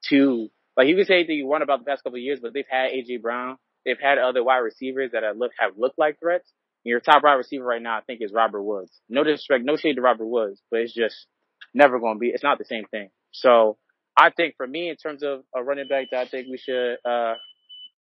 to 0.09 0.51
like 0.77 0.89
you 0.89 0.97
can 0.97 1.07
say 1.07 1.15
anything 1.15 1.39
you 1.39 1.47
want 1.47 1.63
about 1.63 1.79
the 1.81 1.87
past 1.87 2.05
couple 2.05 2.19
of 2.19 2.23
years, 2.23 2.41
but 2.41 2.53
they've 2.53 2.65
had 2.69 2.91
AJ 2.91 3.23
Brown, 3.23 3.57
they've 3.85 3.99
had 4.01 4.19
other 4.19 4.45
wide 4.45 4.59
receivers 4.59 5.13
that 5.13 5.23
have 5.23 5.37
look 5.37 5.53
have 5.59 5.73
looked 5.79 5.99
like 5.99 6.21
threats. 6.21 6.53
Your 6.87 7.01
top 7.01 7.25
wide 7.25 7.35
receiver 7.35 7.65
right 7.65 7.83
now, 7.83 7.99
I 7.99 8.01
think, 8.03 8.21
is 8.23 8.33
Robert 8.33 8.63
Woods. 8.63 8.93
No 9.09 9.25
disrespect, 9.25 9.65
no 9.65 9.77
shade 9.77 9.97
to 9.97 10.03
Robert 10.03 10.27
Woods, 10.27 10.63
but 10.71 10.81
it's 10.81 10.95
just 10.95 11.27
never 11.75 11.99
going 11.99 12.15
to 12.15 12.19
be. 12.21 12.29
It's 12.29 12.45
not 12.45 12.59
the 12.59 12.65
same 12.65 12.85
thing. 12.93 13.09
So 13.33 13.77
I 14.17 14.31
think 14.31 14.55
for 14.57 14.69
me, 14.69 14.89
in 14.89 14.95
terms 14.95 15.25
of 15.25 15.41
a 15.53 15.65
running 15.65 15.89
back 15.89 16.07
that 16.13 16.21
I 16.21 16.27
think 16.27 16.47
we 16.49 16.59
should 16.59 16.99
uh, 17.05 17.35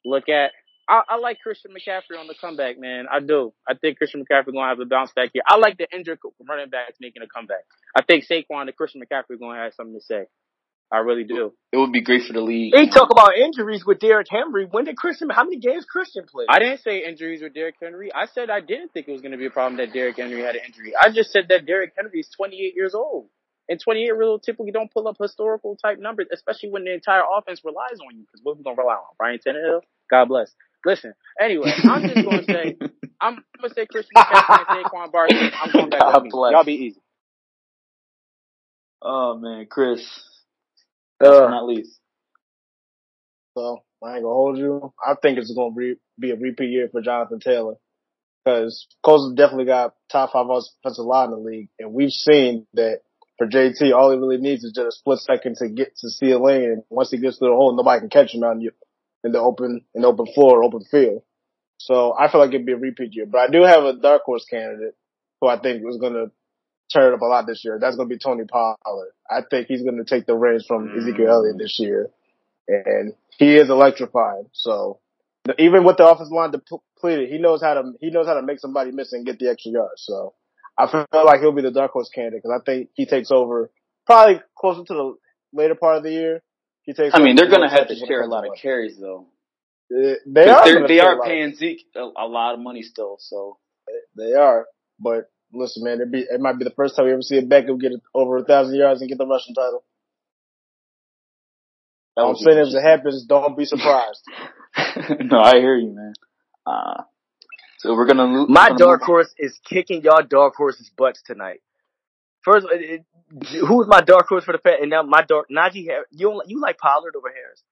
look 0.05 0.29
at, 0.29 0.51
I, 0.88 1.03
I 1.09 1.16
like 1.18 1.38
Christian 1.40 1.71
McCaffrey 1.71 2.18
on 2.18 2.27
the 2.27 2.35
comeback, 2.35 2.77
man. 2.77 3.07
I 3.09 3.21
do. 3.21 3.53
I 3.68 3.75
think 3.75 3.99
Christian 3.99 4.25
McCaffrey 4.25 4.47
going 4.47 4.64
to 4.64 4.68
have 4.68 4.81
a 4.81 4.85
bounce 4.85 5.12
back 5.14 5.31
here. 5.33 5.42
I 5.47 5.59
like 5.59 5.79
the 5.79 5.87
injured 5.95 6.18
running 6.49 6.68
backs 6.68 6.97
making 7.01 7.23
a 7.23 7.29
comeback. 7.29 7.64
I 7.97 8.03
think 8.03 8.25
Saquon 8.27 8.62
and 8.62 8.77
Christian 8.77 9.01
McCaffrey 9.01 9.38
going 9.38 9.57
to 9.57 9.62
have 9.62 9.75
something 9.75 9.95
to 9.95 10.05
say. 10.05 10.25
I 10.92 10.98
really 10.98 11.24
do. 11.24 11.55
It 11.72 11.78
would 11.78 11.90
be 11.90 12.02
great 12.02 12.26
for 12.26 12.35
the 12.35 12.42
league. 12.42 12.74
They 12.76 12.87
talk 12.87 13.09
about 13.11 13.31
injuries 13.35 13.83
with 13.87 13.98
Derrick 13.98 14.26
Henry. 14.28 14.66
When 14.70 14.85
did 14.85 14.96
Christian? 14.96 15.31
How 15.31 15.42
many 15.42 15.57
games 15.57 15.87
Christian 15.88 16.26
played? 16.31 16.48
I 16.50 16.59
didn't 16.59 16.81
say 16.81 17.02
injuries 17.09 17.40
with 17.42 17.55
Derrick 17.55 17.76
Henry. 17.81 18.12
I 18.12 18.26
said 18.26 18.50
I 18.50 18.61
didn't 18.61 18.92
think 18.92 19.09
it 19.09 19.12
was 19.12 19.22
going 19.22 19.33
to 19.33 19.38
be 19.38 19.46
a 19.46 19.50
problem 19.50 19.78
that 19.78 19.94
Derrick 19.94 20.18
Henry 20.18 20.42
had 20.42 20.55
an 20.55 20.61
injury. 20.66 20.92
I 20.94 21.11
just 21.11 21.33
said 21.33 21.46
that 21.48 21.64
Derrick 21.64 21.94
Henry 21.96 22.20
is 22.20 22.28
28 22.37 22.74
years 22.76 22.94
old. 22.94 23.28
And 23.70 23.81
28 23.81 24.02
year 24.02 24.22
old 24.22 24.42
typically 24.42 24.70
don't 24.70 24.92
pull 24.92 25.09
up 25.09 25.16
historical 25.18 25.76
type 25.76 25.98
numbers, 25.98 26.26
especially 26.31 26.70
when 26.70 26.85
the 26.85 26.92
entire 26.92 27.22
offense 27.38 27.62
relies 27.64 27.98
on 28.07 28.14
you. 28.14 28.24
Because 28.24 28.40
what 28.42 28.59
we 28.59 28.64
going 28.64 28.76
to 28.76 28.83
rely 28.83 28.94
on? 28.94 29.14
Ryan 29.18 29.38
Tannehill? 29.38 29.81
God 30.11 30.26
bless. 30.26 30.52
Listen, 30.85 31.14
anyway, 31.40 31.72
I'm 31.85 32.02
just 32.02 32.26
going 32.26 32.38
to 32.40 32.44
say, 32.44 32.76
I'm 33.20 33.35
going 33.35 33.68
to 33.68 33.74
say 33.74 33.87
Christian 33.87 34.12
McCaffrey 34.16 34.64
and 34.68 34.85
Saquon 34.85 35.11
Barkley. 35.12 35.38
I'm 35.38 35.72
going 35.72 35.90
back 35.90 36.00
God 36.00 36.26
bless. 36.28 36.52
Y'all 36.52 36.64
be 36.64 36.74
easy. 36.74 37.00
Oh 39.00 39.38
man, 39.38 39.66
Chris. 39.70 40.05
Uh, 41.22 41.48
not 41.48 41.66
least. 41.66 41.98
So 43.56 43.82
I 44.02 44.14
ain't 44.14 44.22
gonna 44.22 44.35
hold 44.35 44.58
you. 44.58 44.92
I 45.04 45.14
think 45.20 45.38
it's 45.38 45.54
gonna 45.54 45.74
re- 45.74 45.98
be 46.18 46.30
a 46.30 46.37
repeat 46.37 46.70
year 46.70 46.88
for 46.90 47.00
Jonathan 47.00 47.40
Taylor 47.40 47.74
because 48.44 48.87
Colts 49.04 49.35
definitely 49.37 49.66
got 49.66 49.94
top 50.11 50.32
five 50.32 50.46
offensive 50.48 51.04
line 51.04 51.26
in 51.26 51.30
the 51.30 51.37
league, 51.38 51.68
and 51.78 51.92
we've 51.92 52.11
seen 52.11 52.66
that 52.74 53.00
for 53.38 53.46
JT, 53.46 53.92
all 53.94 54.11
he 54.11 54.18
really 54.18 54.38
needs 54.38 54.64
is 54.64 54.72
just 54.72 54.88
a 54.88 54.92
split 54.92 55.18
second 55.20 55.56
to 55.56 55.68
get 55.68 55.96
to 55.98 56.11
see 56.11 56.30
a 56.30 56.38
lane, 56.38 56.64
and 56.64 56.82
once 56.90 57.11
he 57.11 57.18
gets 57.18 57.38
to 57.38 57.44
the 57.44 57.50
hole, 57.50 57.76
nobody 57.76 58.00
can 58.00 58.11
catch 58.11 58.35
him 58.35 58.44
out 58.44 58.56
in 58.56 58.61
the, 58.61 58.70
in 59.24 59.32
the 59.32 59.40
open 59.40 59.85
in 59.94 60.02
the 60.02 60.08
open 60.08 60.26
floor, 60.35 60.64
open 60.64 60.82
field. 60.90 61.22
So 61.78 62.14
I 62.18 62.30
feel 62.30 62.40
like 62.40 62.50
it'd 62.50 62.66
be 62.66 62.72
a 62.72 62.76
repeat 62.76 63.14
year, 63.14 63.26
but 63.26 63.38
I 63.38 63.48
do 63.48 63.62
have 63.62 63.85
a 63.85 63.94
dark 63.94 64.22
horse 64.22 64.44
candidate 64.48 64.94
who 65.40 65.48
I 65.48 65.58
think 65.58 65.82
is 65.88 65.98
gonna 65.98 66.26
turn 66.92 67.12
it 67.12 67.14
up 67.14 67.22
a 67.22 67.26
lot 67.26 67.46
this 67.46 67.64
year. 67.64 67.78
That's 67.81 67.96
gonna 67.96 68.09
be 68.09 68.18
Tony 68.18 68.44
Pollard. 68.44 69.12
I 69.31 69.40
think 69.48 69.68
he's 69.68 69.83
gonna 69.83 70.05
take 70.05 70.26
the 70.26 70.35
reins 70.35 70.66
from 70.66 70.88
mm. 70.88 70.98
Ezekiel 70.98 71.28
Elliott 71.28 71.59
this 71.59 71.78
year 71.78 72.11
and 72.68 73.14
he 73.38 73.57
is 73.57 73.70
electrifying. 73.70 74.48
So 74.52 75.00
even 75.59 75.85
with 75.85 75.96
the 75.96 76.07
offensive 76.07 76.33
line 76.33 76.52
depleted, 76.52 77.28
he 77.28 77.38
knows 77.38 77.62
how 77.62 77.74
to 77.74 77.92
he 78.00 78.11
knows 78.11 78.26
how 78.26 78.35
to 78.35 78.42
make 78.42 78.61
somebody 78.61 78.92
miss 78.92 79.12
and 79.12 79.26
get 79.26 79.38
the 79.38 79.50
extra 79.50 79.72
yards. 79.72 80.02
So 80.05 80.35
I 80.78 80.90
feel 80.90 81.07
like 81.12 81.40
he'll 81.40 81.52
be 81.52 81.62
the 81.62 81.70
dark 81.70 81.92
horse 81.92 82.11
candidate 82.14 82.42
because 82.42 82.61
I 82.61 82.64
think 82.64 82.90
he 82.94 83.07
takes 83.07 83.31
over 83.31 83.70
probably 84.07 84.40
closer 84.57 84.85
to 84.85 84.94
the 84.94 85.14
later 85.52 85.74
part 85.74 85.98
of 85.98 86.02
the 86.05 86.12
year. 86.12 86.42
He 86.83 86.92
takes. 86.92 87.14
I 87.14 87.20
mean, 87.20 87.37
they're 87.37 87.50
gonna 87.50 87.70
have 87.70 87.88
to 87.88 87.96
share 87.96 88.22
a 88.22 88.26
lot 88.26 88.42
to 88.42 88.50
of 88.50 88.59
carries 88.59 88.98
though. 88.98 89.26
They 89.90 90.48
are. 90.48 90.88
they 90.88 91.00
are 91.00 91.22
paying 91.22 91.55
Zeke 91.55 91.85
a, 91.94 92.00
a 92.00 92.26
lot 92.26 92.55
of 92.55 92.61
money 92.61 92.83
still. 92.83 93.16
So 93.20 93.59
They 94.16 94.33
are. 94.33 94.66
But 94.98 95.31
listen, 95.53 95.85
man, 95.85 95.95
it'd 95.95 96.12
be, 96.12 96.21
it 96.21 96.41
might 96.41 96.59
be 96.59 96.65
the 96.65 96.71
first 96.71 96.97
time 96.97 97.07
we 97.07 97.12
ever 97.12 97.23
see 97.23 97.38
a 97.38 97.43
Beckham 97.43 97.81
get 97.81 97.93
over 98.15 98.38
a 98.38 98.45
thousand 98.45 98.77
yards 98.77 99.01
and 99.01 99.09
get 99.09 99.19
the 99.19 99.27
rushing 99.27 99.55
title. 99.55 99.85
that 102.17 102.23
I'm 102.23 102.37
saying 102.37 102.59
if 102.59 102.75
it 102.75 102.83
happens, 102.83 103.25
don't 103.25 103.57
be 103.57 103.65
surprised. 103.65 104.23
no, 105.21 105.41
I 105.41 105.57
hear 105.57 105.77
you, 105.77 105.95
man. 105.95 106.15
Uh, 106.67 107.03
so 107.79 107.95
we're 107.95 108.07
gonna 108.07 108.25
lose. 108.25 108.49
my 108.49 108.71
dark 108.77 109.03
horse 109.03 109.35
is 109.37 109.59
kicking 109.69 110.03
y'all 110.03 110.23
dark 110.23 110.55
horses' 110.57 110.91
butts 110.97 111.23
tonight. 111.27 111.61
First, 112.43 112.67
it, 112.71 113.05
it, 113.31 113.67
who's 113.67 113.87
my 113.88 114.01
dark 114.01 114.29
horse 114.29 114.45
for 114.45 114.53
the 114.53 114.59
pet? 114.59 114.81
And 114.81 114.91
now 114.91 115.03
my 115.03 115.23
dark 115.23 115.49
Najee 115.51 115.87
Harris. 115.87 116.09
You 116.11 116.31
don't, 116.31 116.49
you 116.49 116.61
like 116.61 116.79
Pollard 116.79 117.15
over 117.17 117.29
Harris? 117.29 117.62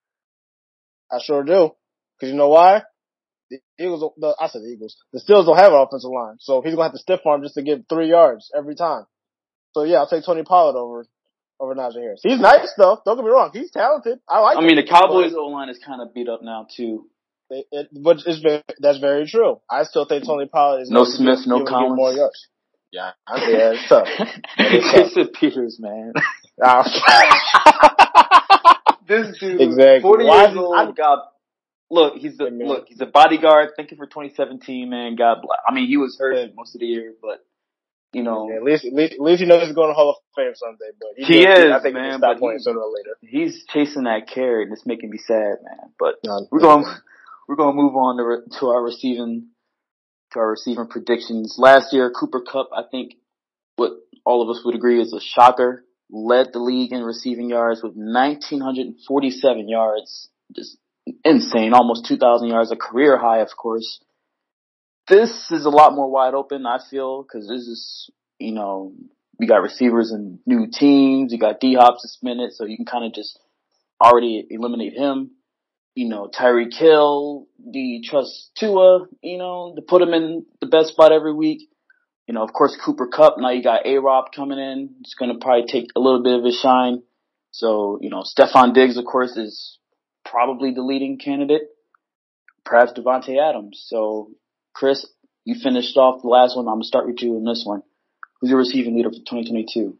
I 1.10 1.18
sure 1.22 1.42
do. 1.42 1.70
Cause 2.20 2.28
you 2.28 2.34
know 2.34 2.48
why? 2.48 2.82
The 3.50 3.58
Eagles, 3.78 4.12
the, 4.16 4.34
I 4.40 4.46
said 4.48 4.62
the 4.62 4.68
Eagles. 4.68 4.96
The 5.12 5.18
Steelers 5.20 5.44
don't 5.46 5.56
have 5.56 5.72
an 5.72 5.78
offensive 5.80 6.10
line. 6.10 6.36
So 6.38 6.62
he's 6.62 6.72
gonna 6.74 6.84
have 6.84 6.92
to 6.92 6.98
stiff 6.98 7.20
arm 7.26 7.42
just 7.42 7.54
to 7.54 7.62
get 7.62 7.88
three 7.88 8.08
yards 8.08 8.50
every 8.56 8.74
time. 8.76 9.06
So 9.74 9.82
yeah, 9.84 9.98
I'll 9.98 10.08
take 10.08 10.24
Tony 10.24 10.42
Pollard 10.44 10.78
over, 10.78 11.06
over 11.58 11.74
Najee 11.74 11.94
Harris. 12.00 12.20
He's 12.22 12.38
nice 12.40 12.72
though. 12.78 13.00
Don't 13.04 13.16
get 13.16 13.24
me 13.24 13.30
wrong. 13.30 13.50
He's 13.52 13.70
talented. 13.70 14.20
I 14.28 14.38
like 14.40 14.56
I 14.56 14.60
him. 14.60 14.66
mean, 14.66 14.76
the 14.76 14.86
Cowboys 14.86 15.32
O 15.36 15.46
line 15.46 15.68
is 15.68 15.78
kind 15.84 16.00
of 16.00 16.14
beat 16.14 16.28
up 16.28 16.40
now 16.42 16.66
too. 16.76 17.06
It, 17.52 17.66
it, 17.72 17.88
but 17.92 18.18
it's 18.24 18.38
very, 18.40 18.62
that's 18.78 18.98
very 18.98 19.26
true. 19.26 19.60
I 19.68 19.82
still 19.82 20.04
think 20.06 20.24
Tony 20.24 20.46
Pollard 20.46 20.82
is 20.82 20.90
No 20.90 21.02
Smith, 21.04 21.40
no 21.46 21.58
give, 21.58 21.66
give 21.66 21.72
Collins. 21.72 21.96
more 21.96 22.12
yards. 22.12 22.46
Yeah, 22.92 23.10
I 23.26 23.40
think 23.44 23.58
that's 23.58 23.88
tough. 23.88 24.06
is 24.18 24.28
tough. 24.28 24.36
It's 24.58 25.16
a 25.16 25.24
Peters, 25.38 25.78
man. 25.80 26.12
Ah. 26.62 26.84
this 29.08 29.36
dude, 29.38 29.60
Exactly. 29.60 30.02
forty 30.02 30.24
Why 30.26 30.46
years 30.46 30.56
old. 30.56 30.76
I- 30.76 30.90
God, 30.92 31.18
look, 31.90 32.16
he's 32.16 32.36
the 32.36 32.46
Hey, 32.50 32.66
look. 32.66 32.86
He's 32.88 33.00
a 33.00 33.06
bodyguard. 33.06 33.70
Thank 33.76 33.90
you 33.90 33.96
for 33.96 34.06
2017, 34.06 34.88
man. 34.88 35.16
God 35.16 35.38
bless. 35.42 35.58
I 35.68 35.74
mean, 35.74 35.86
he 35.88 35.96
was 35.96 36.16
hurt 36.18 36.34
Hey. 36.36 36.52
most 36.56 36.74
of 36.74 36.80
the 36.80 36.86
year, 36.86 37.14
but 37.20 37.44
you 38.12 38.22
know, 38.24 38.48
Yeah, 38.50 38.56
at 38.56 38.62
least, 38.64 38.84
at 38.84 38.92
least, 38.92 39.12
at 39.14 39.20
least 39.20 39.40
he 39.40 39.46
knows 39.46 39.64
he's 39.66 39.74
going 39.74 39.88
to 39.88 39.94
Hall 39.94 40.10
of 40.10 40.16
Fame 40.34 40.52
someday. 40.56 40.90
But 40.98 41.10
He 41.16 41.44
does- 41.44 41.58
is, 41.58 41.70
I 41.72 41.78
think 41.80 41.94
man, 41.94 42.10
he'll 42.10 42.18
but 42.18 42.30
stop 42.32 42.38
playing 42.38 42.58
he- 42.58 42.62
sooner 42.64 42.80
or 42.80 42.92
later. 42.92 43.16
he's 43.22 43.64
chasing 43.66 44.02
that 44.04 44.26
carry, 44.26 44.64
and 44.64 44.72
it's 44.72 44.84
making 44.84 45.10
me 45.10 45.18
sad, 45.18 45.58
man. 45.62 45.92
But 45.98 46.16
No, 46.24 46.46
we're 46.50 46.58
going 46.60 46.84
we're 47.46 47.56
going 47.56 47.74
to 47.76 47.82
move 47.82 47.94
on 47.96 48.16
to 48.16 48.24
re- 48.24 48.46
to 48.60 48.66
our 48.68 48.82
receiving 48.82 49.48
to 50.32 50.38
our 50.40 50.50
receiving 50.50 50.86
predictions. 50.88 51.56
Last 51.58 51.92
year, 51.92 52.10
Cooper 52.10 52.40
Kupp, 52.40 52.70
I 52.72 52.82
think, 52.88 53.14
what 53.76 53.92
all 54.24 54.42
of 54.42 54.48
us 54.48 54.64
would 54.64 54.74
agree 54.76 55.00
is 55.00 55.12
a 55.12 55.20
shocker. 55.20 55.84
Led 56.10 56.52
the 56.52 56.58
league 56.60 56.92
in 56.92 57.02
receiving 57.04 57.48
yards 57.50 57.82
with 57.82 57.94
1,947 57.96 59.68
yards, 59.68 60.28
just 60.54 60.78
insane, 61.24 61.74
almost 61.74 62.06
2,000 62.06 62.48
yards, 62.48 62.72
a 62.72 62.76
career 62.76 63.18
high, 63.18 63.38
of 63.38 63.48
course. 63.56 64.00
This 65.08 65.50
is 65.50 65.64
a 65.64 65.70
lot 65.70 65.94
more 65.94 66.10
wide 66.10 66.34
open, 66.34 66.66
I 66.66 66.78
feel, 66.90 67.22
because 67.22 67.48
this 67.48 67.62
is, 67.62 68.10
you 68.38 68.52
know, 68.52 68.92
you 69.38 69.48
got 69.48 69.62
receivers 69.62 70.12
and 70.12 70.38
new 70.46 70.68
teams. 70.72 71.32
You 71.32 71.38
got 71.38 71.60
D 71.60 71.74
Hop 71.74 71.98
suspended, 71.98 72.52
so 72.52 72.64
you 72.64 72.76
can 72.76 72.86
kind 72.86 73.04
of 73.04 73.14
just 73.14 73.38
already 74.00 74.46
eliminate 74.50 74.92
him 74.92 75.32
you 75.94 76.08
know, 76.08 76.28
Tyreek 76.28 76.74
Hill, 76.74 77.46
do 77.58 77.78
you 77.78 78.02
trust 78.02 78.52
Tua, 78.58 79.06
you 79.22 79.38
know, 79.38 79.74
to 79.76 79.82
put 79.82 80.02
him 80.02 80.14
in 80.14 80.46
the 80.60 80.66
best 80.66 80.88
spot 80.88 81.12
every 81.12 81.34
week? 81.34 81.68
You 82.26 82.34
know, 82.34 82.42
of 82.42 82.52
course, 82.52 82.76
Cooper 82.82 83.08
Kupp, 83.08 83.38
now 83.38 83.50
you 83.50 83.62
got 83.62 83.86
A-Rob 83.86 84.26
coming 84.34 84.58
in. 84.58 84.94
It's 85.00 85.14
going 85.14 85.32
to 85.32 85.38
probably 85.38 85.66
take 85.66 85.90
a 85.96 86.00
little 86.00 86.22
bit 86.22 86.38
of 86.38 86.44
his 86.44 86.58
shine. 86.58 87.02
So, 87.50 87.98
you 88.00 88.10
know, 88.10 88.22
Stefon 88.22 88.72
Diggs, 88.72 88.96
of 88.96 89.04
course, 89.04 89.36
is 89.36 89.78
probably 90.24 90.72
the 90.72 90.82
leading 90.82 91.18
candidate. 91.18 91.62
Perhaps 92.64 92.92
Davante 92.92 93.36
Adams. 93.40 93.84
So, 93.86 94.30
Chris, 94.74 95.06
you 95.44 95.56
finished 95.60 95.96
off 95.96 96.22
the 96.22 96.28
last 96.28 96.56
one. 96.56 96.66
I'm 96.66 96.74
going 96.74 96.82
to 96.82 96.86
start 96.86 97.06
with 97.06 97.22
you 97.22 97.36
in 97.36 97.44
this 97.44 97.62
one. 97.64 97.82
Who's 98.40 98.50
your 98.50 98.58
receiving 98.58 98.96
leader 98.96 99.10
for 99.10 99.16
2022? 99.16 99.98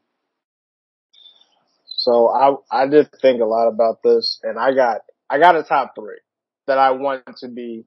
So 2.00 2.28
I 2.28 2.54
I 2.70 2.86
did 2.86 3.10
think 3.20 3.42
a 3.42 3.44
lot 3.44 3.68
about 3.68 4.02
this, 4.02 4.40
and 4.42 4.58
I 4.58 4.72
got 4.74 5.02
I 5.28 5.38
got 5.38 5.56
a 5.56 5.62
top 5.62 5.94
three 5.94 6.20
that 6.66 6.78
I 6.78 6.92
want 6.92 7.24
to 7.40 7.48
be 7.48 7.84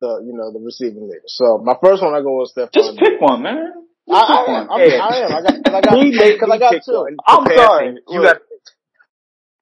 the 0.00 0.22
you 0.24 0.34
know 0.34 0.52
the 0.52 0.60
receiving 0.60 1.08
leader. 1.08 1.26
So 1.26 1.58
my 1.58 1.74
first 1.82 2.00
one 2.00 2.14
I 2.14 2.20
go 2.20 2.38
with 2.40 2.52
Stefon. 2.56 2.72
Just 2.72 2.96
pick 2.96 3.20
one, 3.20 3.42
man. 3.42 3.72
I, 4.08 4.14
I, 4.14 4.60
am. 4.60 4.70
I'm, 4.70 4.80
Hey. 4.80 4.98
I 4.98 5.16
am. 5.24 5.32
I 5.32 5.42
got 5.42 5.54
because 5.56 5.74
I 5.74 5.80
got 5.80 6.00
because 6.04 6.50
I 6.50 6.58
got 6.58 6.74
two. 6.84 7.06
I'm 7.26 7.56
sorry. 7.56 7.96
You 8.08 8.22
got 8.22 8.36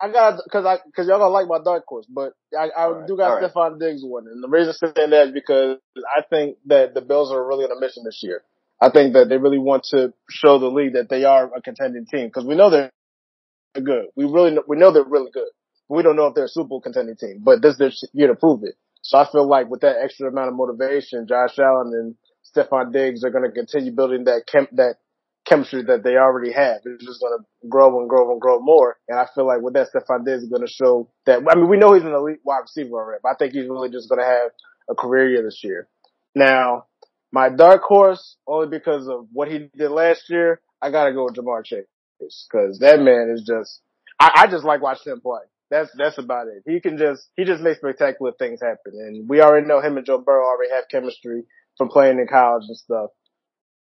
I 0.03 0.11
got 0.11 0.41
because 0.43 0.67
I 0.67 0.79
because 0.85 1.07
y'all 1.07 1.19
gonna 1.19 1.31
like 1.31 1.47
my 1.47 1.61
dark 1.63 1.85
horse, 1.87 2.07
but 2.09 2.35
I, 2.59 2.71
I 2.77 2.91
right, 2.91 3.07
do 3.07 3.17
got 3.17 3.31
all 3.31 3.41
right. 3.41 3.53
Stefon 3.53 3.79
Diggs 3.79 4.03
one, 4.03 4.27
and 4.27 4.43
the 4.43 4.49
reason 4.49 4.75
I'm 4.83 4.93
saying 4.97 5.11
that 5.11 5.29
is 5.29 5.33
because 5.33 5.79
I 5.95 6.23
think 6.29 6.57
that 6.67 6.93
the 6.93 7.01
Bills 7.01 7.31
are 7.31 7.47
really 7.47 7.65
on 7.65 7.71
a 7.71 7.81
mission 7.81 8.03
this 8.05 8.19
year. 8.21 8.43
I 8.81 8.91
think 8.91 9.13
that 9.13 9.29
they 9.29 9.37
really 9.37 9.59
want 9.61 9.85
to 9.91 10.13
show 10.29 10.59
the 10.59 10.67
league 10.67 10.95
that 10.95 11.09
they 11.09 11.23
are 11.23 11.55
a 11.55 11.63
contending 11.63 12.05
team 12.05 12.27
because 12.27 12.45
we 12.45 12.57
know 12.57 12.69
they're 12.69 12.91
good. 13.75 14.07
We 14.17 14.25
really 14.25 14.51
know, 14.51 14.65
we 14.67 14.77
know 14.77 14.93
they're 14.93 15.05
really 15.05 15.31
good. 15.31 15.49
We 15.89 16.03
don't 16.03 16.17
know 16.17 16.27
if 16.27 16.35
they're 16.35 16.47
a 16.47 16.49
Super 16.49 16.69
Bowl 16.69 16.81
contending 16.81 17.15
team, 17.15 17.43
but 17.45 17.63
this 17.63 17.75
is 17.75 17.79
their 17.79 17.93
year 18.13 18.27
to 18.27 18.35
prove 18.35 18.65
it. 18.65 18.75
So 19.03 19.19
I 19.19 19.31
feel 19.31 19.47
like 19.47 19.69
with 19.69 19.83
that 19.83 19.97
extra 20.03 20.29
amount 20.29 20.49
of 20.49 20.55
motivation, 20.55 21.29
Josh 21.29 21.59
Allen 21.61 21.93
and 21.95 22.15
Stefon 22.45 22.93
Diggs 22.93 23.23
are 23.23 23.31
going 23.31 23.45
to 23.45 23.53
continue 23.53 23.93
building 23.93 24.25
that 24.25 24.47
chem- 24.51 24.69
that 24.73 24.97
chemistry 25.53 25.83
that 25.85 26.03
they 26.03 26.17
already 26.17 26.53
have. 26.53 26.81
It's 26.85 27.05
just 27.05 27.21
going 27.21 27.39
to 27.39 27.69
grow 27.69 28.01
and 28.01 28.09
grow 28.09 28.33
and 28.33 28.41
grow 28.41 28.61
more. 28.61 28.97
And 29.09 29.19
I 29.19 29.27
feel 29.35 29.47
like 29.47 29.61
with 29.61 29.75
that, 29.75 29.89
Stefon 29.95 30.25
Diggs 30.25 30.45
is 30.45 30.49
going 30.49 30.67
to 30.67 30.73
show 30.73 31.09
that. 31.27 31.41
I 31.49 31.55
mean, 31.55 31.69
we 31.69 31.77
know 31.77 31.93
he's 31.93 32.05
an 32.05 32.13
elite 32.13 32.41
wide 32.45 32.61
receiver 32.63 32.95
already, 32.95 33.21
but 33.23 33.31
I 33.31 33.35
think 33.35 33.53
he's 33.53 33.69
really 33.69 33.91
just 33.91 34.09
going 34.09 34.21
to 34.21 34.27
have 34.27 34.51
a 34.89 34.95
career 34.95 35.29
year 35.29 35.43
this 35.43 35.61
year. 35.63 35.89
Now, 36.35 36.87
my 37.33 37.49
dark 37.49 37.83
horse, 37.83 38.37
only 38.47 38.69
because 38.69 39.09
of 39.09 39.27
what 39.33 39.49
he 39.49 39.71
did 39.77 39.91
last 39.91 40.29
year, 40.29 40.61
I 40.81 40.91
got 40.91 41.07
to 41.07 41.13
go 41.13 41.25
with 41.25 41.35
Ja'Marr 41.35 41.65
Chase 41.65 41.87
because 42.19 42.79
that 42.81 43.01
man 43.01 43.33
is 43.35 43.43
just. 43.47 43.81
I, 44.21 44.45
I 44.45 44.47
just 44.47 44.65
like 44.65 44.83
watching 44.83 45.13
him 45.13 45.21
play. 45.21 45.41
That's 45.71 45.91
that's 45.97 46.19
about 46.19 46.49
it. 46.49 46.63
He 46.71 46.81
can 46.81 46.99
just 46.99 47.29
he 47.35 47.45
just 47.45 47.63
makes 47.63 47.79
spectacular 47.79 48.33
things 48.39 48.61
happen, 48.61 48.93
and 48.93 49.29
we 49.29 49.41
already 49.41 49.67
know 49.67 49.81
him 49.81 49.97
and 49.97 50.05
Joe 50.05 50.19
Burrow 50.19 50.45
already 50.45 50.71
have 50.71 50.85
chemistry 50.91 51.45
from 51.79 51.89
playing 51.89 52.19
in 52.19 52.27
college 52.27 52.65
and 52.69 52.77
stuff. 52.77 53.11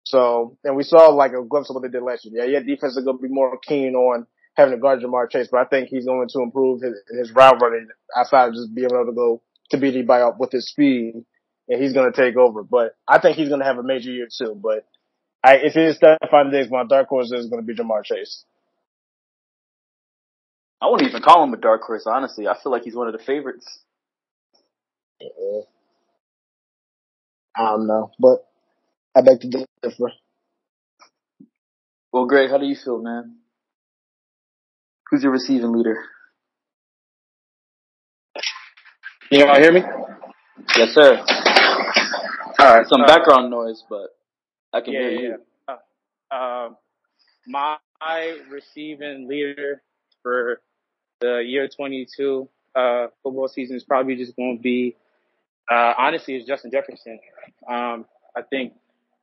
So, 0.05 0.59
and 0.65 0.77
we 0.77 0.83
saw 0.83 1.09
like 1.09 1.33
a 1.33 1.43
glimpse 1.43 1.71
of 1.71 1.75
what 1.75 1.83
they 1.83 1.89
did 1.89 2.03
last 2.03 2.25
year. 2.25 2.45
Yeah, 2.45 2.59
yeah, 2.59 2.61
defense 2.61 2.97
is 2.97 3.05
going 3.05 3.17
to 3.17 3.23
be 3.23 3.29
more 3.29 3.59
keen 3.59 3.95
on 3.95 4.27
having 4.55 4.75
to 4.75 4.81
guard 4.81 5.01
Ja'Marr 5.01 5.31
Chase, 5.31 5.49
but 5.51 5.61
I 5.61 5.65
think 5.65 5.89
he's 5.89 6.05
going 6.05 6.29
to 6.29 6.43
improve 6.43 6.83
his, 6.83 6.95
his 7.19 7.33
route 7.33 7.61
running 7.61 7.89
outside 8.17 8.49
of 8.49 8.55
just 8.55 8.75
being 8.75 8.89
able 8.93 9.07
to 9.07 9.13
go 9.13 9.43
to 9.71 9.79
beat 9.79 9.95
anybody 9.95 10.23
up 10.23 10.39
with 10.39 10.53
his 10.53 10.69
speed, 10.69 11.25
and 11.69 11.83
he's 11.83 11.95
going 11.95 12.13
to 12.13 12.17
take 12.17 12.37
over. 12.37 12.63
But 12.63 12.97
I 13.09 13.19
think 13.19 13.37
he's 13.37 13.49
going 13.49 13.61
to 13.61 13.67
have 13.67 13.79
a 13.79 13.83
major 13.83 14.11
year 14.11 14.29
too. 14.31 14.59
But 14.61 14.87
I, 15.43 15.57
if 15.57 15.77
it 15.77 15.85
is 15.85 15.99
Stefon 15.99 16.53
Diggs, 16.53 16.71
my 16.71 16.85
dark 16.85 17.09
horse 17.09 17.33
is 17.33 17.49
going 17.49 17.63
to 17.63 17.67
be 17.67 17.75
Ja'Marr 17.75 18.05
Chase. 18.05 18.45
I 20.81 20.89
wouldn't 20.91 21.09
even 21.09 21.23
call 21.23 21.43
him 21.43 21.55
a 21.55 21.57
dark 21.57 21.83
horse, 21.83 22.05
honestly. 22.07 22.47
I 22.47 22.57
feel 22.63 22.71
like 22.71 22.83
he's 22.83 22.95
one 22.95 23.07
of 23.07 23.15
the 23.19 23.25
favorites. 23.25 23.67
Uh, 25.23 25.63
I 27.57 27.71
don't 27.71 27.87
know, 27.87 28.11
but 28.19 28.47
I 29.17 29.23
beg 29.23 29.41
to 29.41 29.67
differ. 29.83 30.12
Well, 32.12 32.27
Greg, 32.27 32.51
how 32.51 32.59
do 32.59 32.67
you 32.67 32.77
feel, 32.77 33.03
man? 33.03 33.37
Who's 35.11 35.23
your 35.23 35.33
receiving 35.33 35.73
leader? 35.73 35.97
Can 39.31 39.41
y'all 39.41 39.57
hear 39.61 39.73
me? 39.73 39.83
Yes, 40.77 40.91
sir. 40.95 41.25
All 42.59 42.77
right. 42.77 42.87
Some 42.87 43.03
uh, 43.03 43.07
background 43.07 43.51
noise, 43.51 43.83
but 43.89 44.09
I 44.73 44.81
can 44.81 44.93
Yeah, 44.95 45.01
hear 45.01 45.11
you. 45.12 45.37
yeah. 45.69 45.77
Uh, 46.33 46.37
um, 46.37 46.77
my 47.47 47.77
receiving 48.51 49.29
leader 49.29 49.83
for 50.23 50.61
the 51.21 51.43
year 51.45 51.69
22 51.69 52.49
uh, 52.75 53.07
football 53.23 53.49
season 53.49 53.77
is 53.77 53.85
probably 53.85 54.17
just 54.17 54.37
going 54.37 54.59
to 54.59 54.62
be, 54.62 54.97
uh, 55.71 55.95
honestly, 55.99 56.37
it's 56.37 56.47
Justin 56.47 56.71
Jefferson. 56.73 57.19
Um, 57.69 58.07
I 58.37 58.43
think 58.43 58.75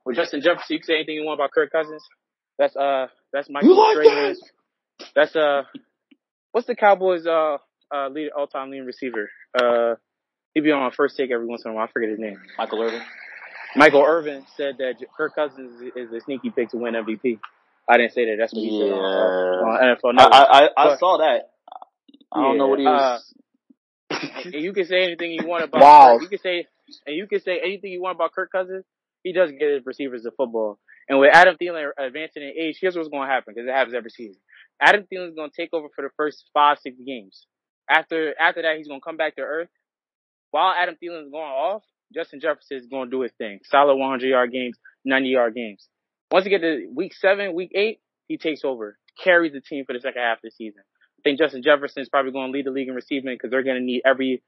with 0.04 0.16
Justin 0.16 0.40
Jefferson, 0.42 0.74
you 0.74 0.78
can 0.78 0.86
say 0.86 0.94
anything 0.94 1.14
you 1.14 1.24
want 1.24 1.38
about 1.38 1.52
Kirk 1.52 1.70
Cousins. 1.70 2.02
That's 2.58 2.76
uh, 2.76 3.06
that's 3.32 3.48
Michael 3.48 3.70
You 3.70 3.76
like 3.76 3.96
Strahan's. 4.06 4.40
That's 5.14 5.34
uh, 5.36 5.62
what's 6.52 6.66
the 6.66 6.76
Cowboys 6.76 7.26
uh 7.26 7.58
uh 7.94 8.08
lead 8.08 8.30
all 8.36 8.46
time 8.46 8.70
leading 8.70 8.86
receiver? 8.86 9.30
Uh, 9.58 9.94
he'd 10.54 10.60
be 10.62 10.70
on 10.70 10.90
first 10.92 11.16
take 11.16 11.30
every 11.30 11.46
once 11.46 11.62
in 11.64 11.70
a 11.70 11.74
while. 11.74 11.84
I 11.88 11.90
forget 11.92 12.10
his 12.10 12.18
name. 12.18 12.38
Michael 12.58 12.82
Irvin. 12.82 13.02
Michael 13.74 14.04
Irvin 14.06 14.44
said 14.56 14.76
that 14.78 15.00
J- 15.00 15.06
Kirk 15.16 15.34
Cousins 15.34 15.80
is 15.96 16.12
a 16.12 16.20
sneaky 16.20 16.50
pick 16.50 16.68
to 16.70 16.76
win 16.76 16.94
MVP. 16.94 17.38
I 17.88 17.96
didn't 17.96 18.12
say 18.12 18.26
that. 18.26 18.36
That's 18.38 18.52
what 18.52 18.60
he 18.60 18.70
said 18.78 18.92
on, 18.92 18.98
uh, 18.98 19.66
on 19.66 19.96
NFL 19.96 20.10
I, 20.10 20.12
Network. 20.12 20.34
I, 20.34 20.42
I, 20.42 20.62
I 20.76 20.84
But- 20.88 20.98
saw 20.98 21.18
that. 21.18 21.48
I 22.34 22.40
don't 22.42 22.58
know 22.58 22.68
what 22.68 22.78
he 22.78 22.84
was. 22.86 23.34
and 24.44 24.54
you 24.54 24.72
can 24.72 24.86
say 24.86 25.04
anything 25.04 25.32
you 25.32 25.46
want 25.46 25.64
about. 25.64 25.80
Wow. 25.80 26.12
Kirk. 26.14 26.22
You 26.22 26.28
can 26.28 26.38
say 26.38 26.66
and 27.06 27.16
you 27.16 27.26
can 27.26 27.40
say 27.40 27.60
anything 27.62 27.92
you 27.92 28.02
want 28.02 28.16
about 28.16 28.32
Kirk 28.32 28.50
Cousins. 28.52 28.84
He 29.22 29.32
does 29.32 29.50
get 29.52 29.70
his 29.70 29.86
receivers 29.86 30.22
the 30.22 30.30
football. 30.30 30.78
And 31.08 31.18
with 31.18 31.30
Adam 31.32 31.56
Thielen 31.60 31.90
advancing 31.98 32.42
in 32.42 32.52
age, 32.58 32.78
here's 32.80 32.96
what's 32.96 33.08
going 33.08 33.26
to 33.26 33.32
happen 33.32 33.54
because 33.54 33.68
it 33.68 33.72
happens 33.72 33.94
every 33.94 34.10
season. 34.10 34.40
Adam 34.80 35.06
Thielen's 35.12 35.34
going 35.34 35.50
to 35.50 35.56
take 35.56 35.70
over 35.72 35.88
for 35.94 36.02
the 36.02 36.10
first 36.16 36.44
five, 36.54 36.78
six 36.78 36.96
games. 37.04 37.46
After 37.90 38.34
after 38.38 38.62
that, 38.62 38.76
he's 38.78 38.88
going 38.88 39.00
to 39.00 39.04
come 39.04 39.16
back 39.16 39.36
to 39.36 39.42
earth. 39.42 39.68
While 40.50 40.74
Adam 40.76 40.96
Thielen's 41.02 41.30
going 41.30 41.44
off, 41.44 41.82
Justin 42.14 42.40
Jefferson 42.40 42.76
is 42.76 42.86
going 42.86 43.08
to 43.08 43.10
do 43.10 43.22
his 43.22 43.32
thing. 43.38 43.60
Solid 43.64 43.96
100 43.96 44.26
yard 44.26 44.52
games, 44.52 44.78
90 45.04 45.28
yard 45.28 45.54
games. 45.54 45.88
Once 46.30 46.44
you 46.44 46.50
get 46.50 46.60
to 46.60 46.88
week 46.94 47.14
seven, 47.14 47.54
week 47.54 47.72
eight, 47.74 48.00
he 48.28 48.38
takes 48.38 48.64
over, 48.64 48.98
carries 49.22 49.52
the 49.52 49.60
team 49.60 49.84
for 49.84 49.92
the 49.92 50.00
second 50.00 50.22
half 50.22 50.38
of 50.38 50.42
the 50.44 50.50
season. 50.50 50.82
I 51.18 51.22
think 51.22 51.38
Justin 51.38 51.62
Jefferson 51.62 52.02
is 52.02 52.08
probably 52.08 52.32
going 52.32 52.48
to 52.48 52.52
lead 52.52 52.66
the 52.66 52.70
league 52.70 52.88
in 52.88 52.94
receiving 52.94 53.34
because 53.34 53.50
they're 53.50 53.62
going 53.62 53.78
to 53.78 53.84
need 53.84 54.02
every 54.04 54.42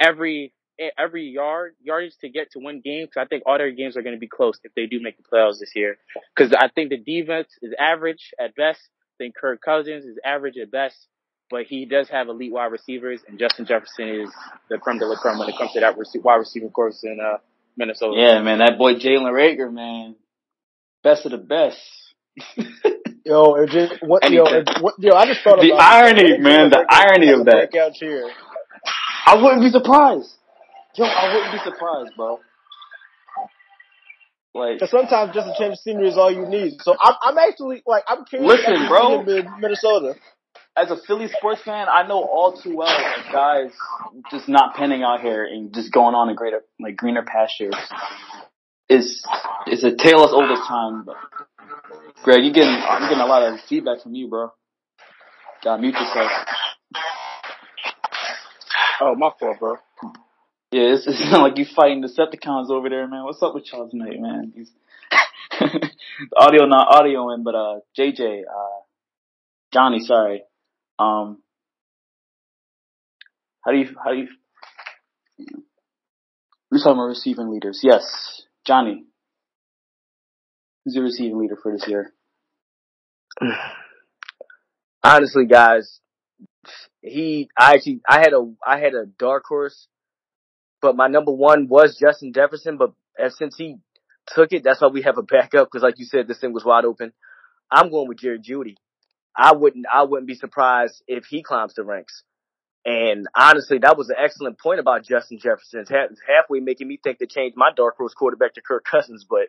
every 0.00 0.52
every 0.98 1.26
yard 1.28 1.74
yardage 1.82 2.14
to 2.20 2.28
get 2.28 2.52
to 2.52 2.58
win 2.58 2.80
games. 2.84 3.08
Because 3.08 3.24
I 3.24 3.28
think 3.28 3.44
all 3.46 3.58
their 3.58 3.70
games 3.72 3.96
are 3.96 4.02
going 4.02 4.14
to 4.16 4.20
be 4.20 4.28
close 4.28 4.58
if 4.64 4.74
they 4.74 4.86
do 4.86 5.00
make 5.00 5.16
the 5.16 5.22
playoffs 5.22 5.58
this 5.60 5.72
year. 5.74 5.98
Because 6.36 6.52
I 6.52 6.68
think 6.68 6.90
the 6.90 6.96
defense 6.98 7.48
is 7.62 7.72
average 7.78 8.32
at 8.40 8.54
best. 8.56 8.80
I 8.80 9.24
think 9.24 9.34
Kirk 9.36 9.60
Cousins 9.62 10.04
is 10.04 10.18
average 10.24 10.56
at 10.58 10.70
best, 10.72 11.06
but 11.50 11.64
he 11.66 11.84
does 11.84 12.08
have 12.08 12.28
elite 12.28 12.52
wide 12.52 12.72
receivers, 12.72 13.20
and 13.28 13.38
Justin 13.38 13.64
Jefferson 13.64 14.08
is 14.08 14.30
the 14.68 14.78
creme 14.78 14.98
de 14.98 15.06
la 15.06 15.14
creme 15.16 15.38
when 15.38 15.48
it 15.48 15.56
comes 15.56 15.72
to 15.74 15.80
that 15.80 15.96
rece- 15.96 16.22
wide 16.22 16.36
receiver 16.36 16.68
course 16.68 17.04
in 17.04 17.18
uh, 17.24 17.38
Minnesota. 17.76 18.14
Yeah, 18.20 18.42
man, 18.42 18.58
that 18.58 18.76
boy 18.76 18.94
Jalen 18.94 19.30
Reagor, 19.32 19.72
man, 19.72 20.16
best 21.04 21.24
of 21.26 21.30
the 21.30 21.38
best. 21.38 21.78
Yo, 23.24 23.54
it 23.54 23.70
just 23.70 24.02
what 24.02 24.28
yo, 24.30 24.44
it, 24.46 24.68
what 24.82 24.94
yo, 24.98 25.14
I 25.14 25.26
just 25.26 25.40
thought 25.42 25.60
The 25.60 25.70
about 25.72 25.80
irony, 26.04 26.22
it. 26.32 26.40
man, 26.40 26.70
the 26.70 26.84
irony 26.88 27.30
of 27.30 27.44
that. 27.46 27.70
breakout 27.70 27.94
cheer. 27.94 28.28
I 29.26 29.36
wouldn't 29.36 29.62
be 29.62 29.70
surprised. 29.70 30.34
Yo, 30.96 31.04
I 31.04 31.34
wouldn't 31.34 31.52
be 31.52 31.58
surprised, 31.70 32.16
bro. 32.16 32.40
Like, 34.54 34.74
Because 34.74 34.90
sometimes 34.90 35.34
just 35.34 35.48
a 35.48 35.54
change 35.58 35.72
of 35.72 35.78
scenery 35.80 36.08
is 36.08 36.16
all 36.16 36.30
you 36.30 36.46
need. 36.46 36.80
So 36.82 36.94
I'm, 37.00 37.14
I'm 37.22 37.38
actually 37.38 37.82
like 37.86 38.04
I'm 38.06 38.24
curious. 38.24 38.52
Listen, 38.52 38.86
bro. 38.86 39.20
in 39.22 39.60
Minnesota. 39.60 40.14
as 40.76 40.92
a 40.92 40.96
Philly 41.08 41.26
sports 41.26 41.62
fan, 41.62 41.88
I 41.90 42.06
know 42.06 42.22
all 42.22 42.52
too 42.52 42.76
well 42.76 42.86
that 42.86 43.32
guys 43.32 43.72
just 44.30 44.48
not 44.48 44.76
panning 44.76 45.02
out 45.02 45.20
here 45.20 45.44
and 45.44 45.74
just 45.74 45.92
going 45.92 46.14
on 46.14 46.28
a 46.28 46.34
greater, 46.34 46.60
like 46.78 46.96
greener 46.96 47.24
pastures 47.24 47.74
is 48.88 49.26
is 49.66 49.82
a 49.82 49.96
tale 49.96 50.22
as 50.24 50.32
old 50.32 50.50
as 50.52 50.64
time. 50.68 51.04
But 51.04 51.16
Greg, 52.22 52.44
you 52.44 52.52
getting 52.52 52.70
I'm 52.70 53.08
getting 53.08 53.18
a 53.18 53.26
lot 53.26 53.42
of 53.42 53.58
feedback 53.68 54.02
from 54.02 54.14
you, 54.14 54.28
bro. 54.28 54.52
Gotta 55.64 55.82
mute 55.82 55.94
yourself. 55.94 56.30
Oh, 59.00 59.14
my 59.16 59.30
fault, 59.40 59.58
bro. 59.58 59.76
Yeah, 60.72 60.94
it's, 60.94 61.06
it's 61.06 61.20
not 61.30 61.42
like 61.42 61.58
you 61.58 61.64
fighting 61.64 62.02
Decepticons 62.02 62.70
over 62.70 62.88
there, 62.88 63.06
man. 63.08 63.24
What's 63.24 63.42
up 63.42 63.54
with 63.54 63.64
y'all 63.72 63.88
tonight, 63.88 64.18
man? 64.20 64.52
Audio 66.36 66.66
not 66.66 66.88
audioing, 66.88 67.44
but 67.44 67.54
uh, 67.54 67.80
JJ, 67.98 68.42
uh, 68.42 68.80
Johnny, 69.72 70.00
sorry. 70.00 70.42
Um, 70.98 71.42
how 73.64 73.72
do 73.72 73.78
you 73.78 73.94
how 74.02 74.10
do 74.12 74.18
you? 74.18 74.28
We're 76.70 76.78
talking 76.78 76.92
about 76.92 77.04
receiving 77.04 77.50
leaders. 77.50 77.80
Yes, 77.82 78.42
Johnny. 78.66 79.04
Who's 80.84 80.94
your 80.94 81.04
receiving 81.04 81.38
leader 81.38 81.56
for 81.60 81.72
this 81.72 81.86
year? 81.88 82.12
honestly, 85.04 85.46
guys, 85.46 86.00
he 87.00 87.48
I 87.58 87.74
actually 87.74 88.00
I 88.08 88.18
had 88.20 88.32
a 88.32 88.52
I 88.66 88.78
had 88.80 88.94
a 88.94 89.06
dark 89.06 89.44
horse, 89.46 89.86
but 90.84 90.96
my 90.96 91.08
number 91.08 91.32
one 91.32 91.66
was 91.66 91.96
Justin 91.98 92.34
Jefferson. 92.34 92.76
But 92.76 92.92
since 93.30 93.56
he 93.56 93.76
took 94.26 94.52
it, 94.52 94.64
that's 94.64 94.82
why 94.82 94.88
we 94.88 95.00
have 95.00 95.16
a 95.16 95.22
backup. 95.22 95.68
Because 95.72 95.82
like 95.82 95.98
you 95.98 96.04
said, 96.04 96.28
this 96.28 96.38
thing 96.38 96.52
was 96.52 96.62
wide 96.62 96.84
open. 96.84 97.14
I'm 97.70 97.90
going 97.90 98.06
with 98.06 98.18
Jerry 98.18 98.38
Jeudy. 98.38 98.74
I 99.34 99.54
wouldn't 99.54 99.86
I 99.90 100.02
wouldn't 100.02 100.28
be 100.28 100.34
surprised 100.34 101.02
if 101.08 101.24
he 101.24 101.42
climbs 101.42 101.72
the 101.72 101.84
ranks. 101.84 102.22
And 102.84 103.26
honestly, 103.34 103.78
that 103.78 103.96
was 103.96 104.10
an 104.10 104.16
excellent 104.22 104.60
point 104.60 104.78
about 104.78 105.06
Justin 105.06 105.38
Jefferson. 105.38 105.86
It's 105.88 106.20
halfway 106.28 106.60
making 106.60 106.86
me 106.86 107.00
think 107.02 107.18
to 107.20 107.26
change 107.26 107.54
my 107.56 107.70
dark 107.74 107.96
horse 107.96 108.12
quarterback 108.12 108.52
to 108.54 108.60
Kirk 108.60 108.84
Cousins. 108.84 109.24
But 109.28 109.48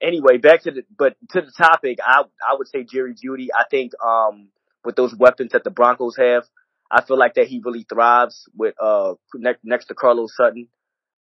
anyway, 0.00 0.38
back 0.38 0.62
to 0.62 0.70
the 0.70 0.82
but 0.96 1.14
to 1.32 1.42
the 1.42 1.52
topic, 1.58 1.98
I 2.02 2.22
I 2.22 2.54
would 2.56 2.68
say 2.68 2.84
Jerry 2.84 3.14
Jeudy. 3.14 3.48
I 3.54 3.64
think 3.70 3.92
um 4.02 4.48
with 4.82 4.96
those 4.96 5.14
weapons 5.14 5.52
that 5.52 5.62
the 5.62 5.70
Broncos 5.70 6.16
have, 6.16 6.44
I 6.90 7.02
feel 7.02 7.18
like 7.18 7.34
that 7.34 7.46
he 7.46 7.60
really 7.64 7.86
thrives 7.88 8.48
with 8.56 8.74
uh 8.80 9.14
next 9.34 9.60
next 9.64 9.86
to 9.86 9.94
Carlos 9.94 10.34
Sutton. 10.36 10.68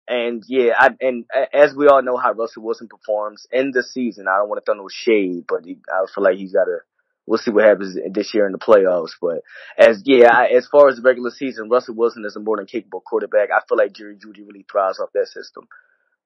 And 0.08 0.44
yeah, 0.48 0.74
I 0.78 0.90
and 1.00 1.26
as 1.54 1.76
we 1.76 1.88
all 1.88 2.02
know 2.02 2.18
how 2.18 2.34
Russell 2.34 2.64
Wilson 2.64 2.88
performs 2.88 3.46
in 3.52 3.72
the 3.72 3.84
season, 3.84 4.28
I 4.28 4.38
don't 4.38 4.50
want 4.50 4.64
to 4.64 4.66
throw 4.66 4.82
no 4.82 4.90
shade, 4.90 5.46
but 5.48 5.64
he, 5.64 5.78
I 5.90 6.06
feel 6.14 6.24
like 6.24 6.38
he's 6.38 6.54
got 6.54 6.66
to. 6.66 6.80
We'll 7.28 7.38
see 7.38 7.52
what 7.52 7.66
happens 7.66 7.96
this 8.12 8.34
year 8.34 8.48
in 8.48 8.52
the 8.52 8.58
playoffs. 8.58 9.12
But 9.22 9.42
as 9.78 10.02
yeah, 10.06 10.34
I, 10.34 10.48
as 10.48 10.68
far 10.68 10.90
as 10.90 10.96
the 10.98 11.04
regular 11.04 11.30
season, 11.30 11.70
Russell 11.70 11.96
Wilson 11.96 12.26
is 12.26 12.36
a 12.36 12.40
more 12.40 12.58
than 12.58 12.66
capable 12.66 13.00
quarterback. 13.00 13.50
I 13.52 13.62
feel 13.70 13.78
like 13.78 13.94
Jerry 13.94 14.16
Jeudy 14.16 14.46
really 14.46 14.66
thrives 14.70 15.00
off 15.00 15.10
that 15.14 15.28
system. 15.28 15.68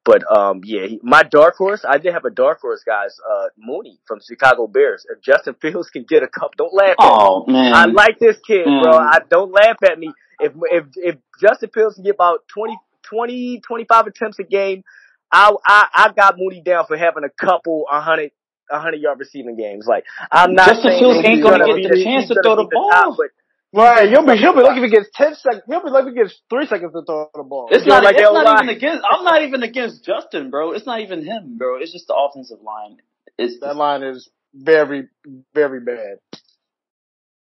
But 0.06 0.24
um, 0.32 0.62
yeah, 0.64 0.86
he, 0.86 1.00
my 1.02 1.24
dark 1.24 1.56
horse, 1.58 1.84
I 1.88 1.98
did 1.98 2.14
have 2.14 2.26
a 2.26 2.30
dark 2.30 2.62
horse, 2.62 2.84
guys. 2.86 3.20
Uh, 3.28 3.48
Mooney 3.58 4.00
from 4.08 4.20
Chicago 4.26 4.68
Bears. 4.68 5.04
If 5.10 5.22
Justin 5.22 5.56
Fields 5.62 5.90
can 5.90 6.06
get 6.08 6.22
a 6.22 6.28
cup, 6.28 6.52
don't 6.56 6.74
laugh 6.74 6.96
at 7.00 7.04
me. 7.04 7.10
Oh 7.12 7.46
man, 7.48 7.74
I 7.74 7.86
like 7.86 8.20
this 8.20 8.38
kid, 8.46 8.66
bro. 8.66 8.94
Mm. 8.94 9.00
I 9.00 9.20
don't 9.28 9.52
laugh 9.52 9.78
at 9.84 9.98
me. 9.98 10.14
If 10.40 10.54
if 10.66 10.86
if 10.96 11.16
Justin 11.42 11.70
Fields 11.74 11.96
can 11.96 12.04
get 12.04 12.14
about 12.14 12.42
20, 12.54 12.78
20 13.10 13.62
25 13.62 14.08
attempts 14.08 14.38
a 14.38 14.44
game, 14.44 14.84
I 15.32 15.52
I 15.66 15.88
I 15.94 16.12
got 16.16 16.36
Mooney 16.38 16.62
down 16.62 16.86
for 16.86 16.96
having 16.96 17.24
a 17.24 17.30
couple 17.30 17.86
a 17.92 18.00
hundred 18.00 18.32
a 18.70 18.80
hundred 18.80 19.02
yard 19.02 19.20
receiving 19.20 19.56
games. 19.56 19.88
Like 19.88 20.06
I'm 20.32 20.54
not 20.54 20.68
Justin 20.68 21.00
Fields 21.00 21.26
ain't 21.26 21.36
he's 21.38 21.44
gonna 21.44 21.66
get 21.66 21.90
the 21.90 22.04
chance 22.04 22.28
to 22.28 22.40
throw 22.44 22.56
the 22.58 22.68
the 22.68 22.76
top, 22.92 23.06
ball. 23.06 23.16
but 23.18 23.28
Right, 23.76 24.10
you'll 24.10 24.26
be 24.26 24.38
he'll 24.38 24.54
be 24.56 24.62
lucky 24.62 24.80
if 24.80 24.86
he 24.86 24.96
gets 24.96 25.10
ten 25.14 25.36
seconds. 25.36 25.64
He'll 25.68 25.84
be 25.84 25.90
lucky 25.90 26.10
if 26.10 26.16
he 26.16 26.22
gets 26.24 26.40
three 26.50 26.66
seconds 26.66 26.94
to 26.94 27.04
throw 27.06 27.30
the 27.36 27.44
ball. 27.44 27.68
It's 27.72 27.84
You 27.86 27.90
not. 27.92 28.04
like 28.06 28.16
it's 28.16 28.24
not 28.24 28.46
line? 28.46 28.64
even 28.64 28.76
against. 28.78 29.04
I'm 29.10 29.26
not 29.26 29.42
even 29.42 29.64
against 29.64 30.06
Justin, 30.06 30.50
bro. 30.50 30.72
It's 30.72 30.86
not 30.86 31.02
even 31.02 31.26
him, 31.26 31.58
bro. 31.58 31.78
It's 31.82 31.92
just 31.92 32.08
the 32.08 32.16
offensive 32.16 32.60
line. 32.64 32.98
It's 33.38 33.60
That 33.60 33.76
line 33.76 34.04
is 34.04 34.30
very, 34.54 35.10
very 35.54 35.82
bad. 35.82 36.20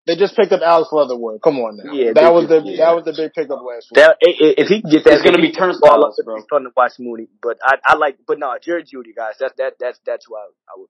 They 0.07 0.16
just 0.16 0.37
picked 0.37 0.53
up 0.53 0.61
Alex 0.62 0.91
Leatherwood. 0.93 1.41
Come 1.43 1.59
on 1.61 1.76
now. 1.83 1.93
Yeah, 1.93 2.12
that 2.12 2.20
they 2.20 2.31
was 2.31 2.49
the 2.49 2.61
just- 2.61 2.76
that 2.76 2.93
was 2.97 3.05
the 3.05 3.12
big 3.16 3.33
pickup 3.33 3.61
last 3.64 3.89
week. 3.91 3.97
That 3.97 4.16
i- 4.24 4.37
i- 4.41 4.55
if 4.61 4.68
he 4.68 4.81
can 4.83 4.91
get 4.91 5.05
that, 5.05 5.14
It's 5.14 5.22
gonna 5.22 5.37
be 5.41 5.53
can 5.53 5.68
get 5.68 5.81
the 5.81 5.81
ball 5.81 6.01
turnstiles, 6.12 6.20
bro. 6.24 6.37
It's 6.37 6.47
fun 6.49 6.64
to 6.64 6.70
watch 6.76 6.93
Mooney, 6.99 7.29
but 7.43 7.57
I 7.62 7.76
I 7.87 7.97
like, 7.97 8.18
but 8.26 8.39
no, 8.39 8.53
Jerry 8.61 8.85
Jeudy, 8.85 9.14
guys. 9.16 9.37
That's 9.41 9.55
that 9.57 9.74
that's 9.81 9.99
that's 10.05 10.26
who 10.26 10.37
I, 10.37 10.45
I 10.68 10.72
would. 10.76 10.89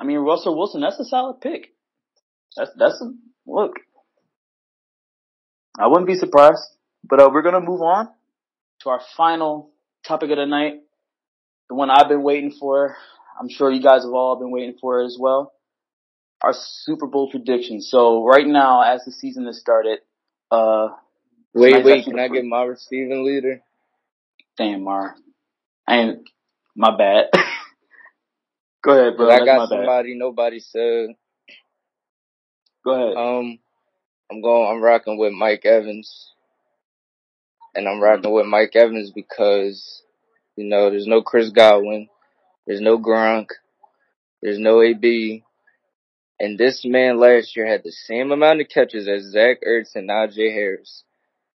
I 0.00 0.04
mean, 0.04 0.18
Russell 0.18 0.56
Wilson. 0.56 0.80
That's 0.82 0.98
a 1.00 1.04
solid 1.04 1.40
pick. 1.40 1.72
That's 2.56 2.70
that's 2.76 3.00
a 3.02 3.12
look. 3.48 3.72
I 5.78 5.88
wouldn't 5.88 6.06
be 6.08 6.16
surprised, 6.16 6.62
but 7.04 7.20
uh, 7.20 7.30
we're 7.32 7.42
gonna 7.42 7.60
move 7.60 7.82
on 7.82 8.08
to 8.82 8.90
our 8.90 9.00
final 9.16 9.70
topic 10.06 10.30
of 10.30 10.38
the 10.38 10.46
night, 10.46 10.80
the 11.68 11.74
one 11.76 11.90
I've 11.90 12.08
been 12.08 12.22
waiting 12.22 12.52
for. 12.52 12.96
I'm 13.40 13.48
sure 13.50 13.70
you 13.72 13.82
guys 13.82 14.04
have 14.04 14.12
all 14.12 14.36
been 14.38 14.50
waiting 14.52 14.76
for 14.80 15.02
it 15.02 15.06
as 15.06 15.16
well. 15.20 15.52
our 16.42 16.54
Super 16.54 17.06
Bowl 17.06 17.30
predictions. 17.30 17.88
So 17.90 18.24
right 18.26 18.46
now, 18.46 18.82
as 18.82 19.04
the 19.04 19.12
season 19.12 19.46
has 19.46 19.60
started, 19.60 20.00
uh, 20.50 20.88
Wait, 21.54 21.84
wait, 21.84 22.04
can 22.04 22.18
I 22.18 22.28
get 22.28 22.44
my 22.44 22.62
receiving 22.64 23.24
leader? 23.24 23.60
Damn, 24.56 24.84
Mar. 24.84 25.16
I 25.88 25.96
ain't, 25.98 26.28
my 26.76 26.96
bad. 26.96 27.26
Go 28.84 28.92
ahead, 28.92 29.16
bro. 29.16 29.30
I 29.30 29.44
got 29.44 29.68
somebody 29.68 30.16
nobody 30.16 30.60
said. 30.60 31.10
Go 32.88 32.94
ahead. 32.94 33.16
Um, 33.18 33.58
I'm 34.30 34.40
going. 34.40 34.66
I'm 34.70 34.82
rocking 34.82 35.18
with 35.18 35.34
Mike 35.34 35.66
Evans, 35.66 36.32
and 37.74 37.86
I'm 37.86 38.00
rocking 38.00 38.32
with 38.32 38.46
Mike 38.46 38.74
Evans 38.74 39.10
because 39.10 40.02
you 40.56 40.64
know 40.64 40.88
there's 40.88 41.06
no 41.06 41.20
Chris 41.20 41.50
Godwin, 41.50 42.08
there's 42.66 42.80
no 42.80 42.98
Gronk, 42.98 43.48
there's 44.40 44.58
no 44.58 44.80
AB, 44.80 45.44
and 46.40 46.56
this 46.56 46.82
man 46.86 47.20
last 47.20 47.54
year 47.54 47.66
had 47.66 47.82
the 47.84 47.92
same 47.92 48.32
amount 48.32 48.62
of 48.62 48.70
catches 48.70 49.06
as 49.06 49.32
Zach 49.32 49.58
Ertz 49.68 49.94
and 49.94 50.08
Najee 50.08 50.54
Harris, 50.54 51.04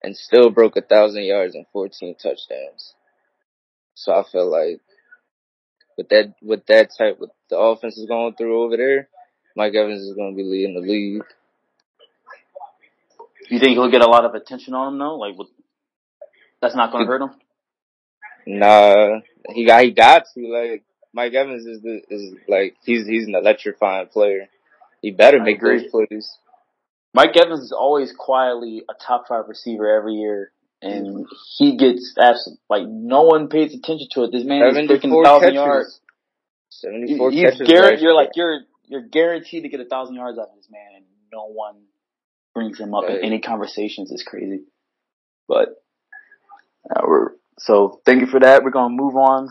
and 0.03 0.17
still 0.17 0.49
broke 0.49 0.75
a 0.75 0.82
thousand 0.82 1.23
yards 1.23 1.55
and 1.55 1.65
14 1.71 2.15
touchdowns. 2.15 2.93
So 3.93 4.11
I 4.11 4.23
feel 4.29 4.51
like 4.51 4.82
with 5.97 6.09
that 6.09 6.34
with 6.41 6.65
that 6.65 6.89
type 6.97 7.21
with 7.21 7.32
the 7.49 7.57
offense 7.57 7.97
is 7.97 8.09
going 8.09 8.34
through 8.36 8.65
over 8.65 8.75
there, 8.75 9.07
Mike 9.56 9.76
Evans 9.76 10.02
is 10.02 10.14
going 10.16 10.32
to 10.34 10.36
be 10.38 10.43
leading 10.43 10.76
the 10.76 10.82
league. 10.82 11.24
you 13.49 13.60
think 13.60 13.72
he'll 13.72 13.91
get 13.91 14.02
a 14.02 14.10
lot 14.10 14.26
of 14.26 14.34
attention 14.34 14.74
on 14.74 14.93
him 14.93 14.99
though? 14.99 15.16
Like, 15.18 15.38
what, 15.38 15.47
that's 16.62 16.76
not 16.76 16.91
going 16.91 17.06
to 17.06 17.12
hurt 17.12 17.22
him? 17.22 17.32
Nah, 18.47 19.20
he 19.49 19.66
got 19.66 19.84
he 19.84 19.91
got 19.91 20.24
to 20.34 20.47
like 20.47 20.84
Mike 21.14 21.34
Evans 21.34 21.66
is 21.66 21.82
the 21.82 22.02
is 22.10 22.34
like 22.47 22.76
he's 22.84 23.06
he's 23.06 23.28
an 23.28 23.36
electrifying 23.36 24.08
player. 24.08 24.47
He 25.02 25.12
better 25.12 25.39
I 25.39 25.43
make 25.43 25.58
agree. 25.58 25.82
those 25.82 26.08
plays. 26.10 26.38
Mike 27.14 27.36
Evans 27.36 27.62
is 27.62 27.72
always 27.78 28.14
quietly 28.18 28.84
a 28.89 28.93
top 28.93 29.28
five 29.28 29.45
receiver 29.47 29.95
every 29.95 30.16
year, 30.16 30.52
and 30.82 31.28
he 31.58 31.76
gets 31.78 32.16
absolutely 32.20 32.62
like 32.70 32.84
no 32.88 33.24
one 33.24 33.49
pays 33.49 33.74
attention 33.74 34.08
to 34.12 34.24
it. 34.24 34.32
This 34.32 34.43
man 34.43 34.64
is 34.64 34.89
freaking 34.89 35.24
thousand 35.24 35.49
catches. 35.49 35.54
yards. 35.54 35.99
Seventy 36.70 37.18
four 37.18 37.32
He's 37.32 37.43
catches. 37.43 37.68
last 37.70 38.02
You're 38.02 38.16
like 38.16 38.30
you're 38.36 38.62
you're 38.91 39.01
guaranteed 39.01 39.63
to 39.63 39.69
get 39.69 39.79
a 39.79 39.85
thousand 39.85 40.15
yards 40.15 40.37
out 40.37 40.49
of 40.49 40.55
this 40.57 40.67
man, 40.69 40.97
and 40.97 41.05
no 41.31 41.47
one 41.47 41.83
brings 42.53 42.77
him 42.77 42.93
up 42.93 43.05
in 43.05 43.23
any 43.23 43.39
conversations. 43.39 44.11
It's 44.11 44.23
crazy, 44.23 44.65
but 45.47 45.81
uh, 46.89 47.01
we're 47.07 47.29
so 47.57 48.01
thank 48.05 48.19
you 48.19 48.27
for 48.27 48.41
that. 48.41 48.63
We're 48.63 48.71
gonna 48.71 48.93
move 48.93 49.15
on 49.15 49.47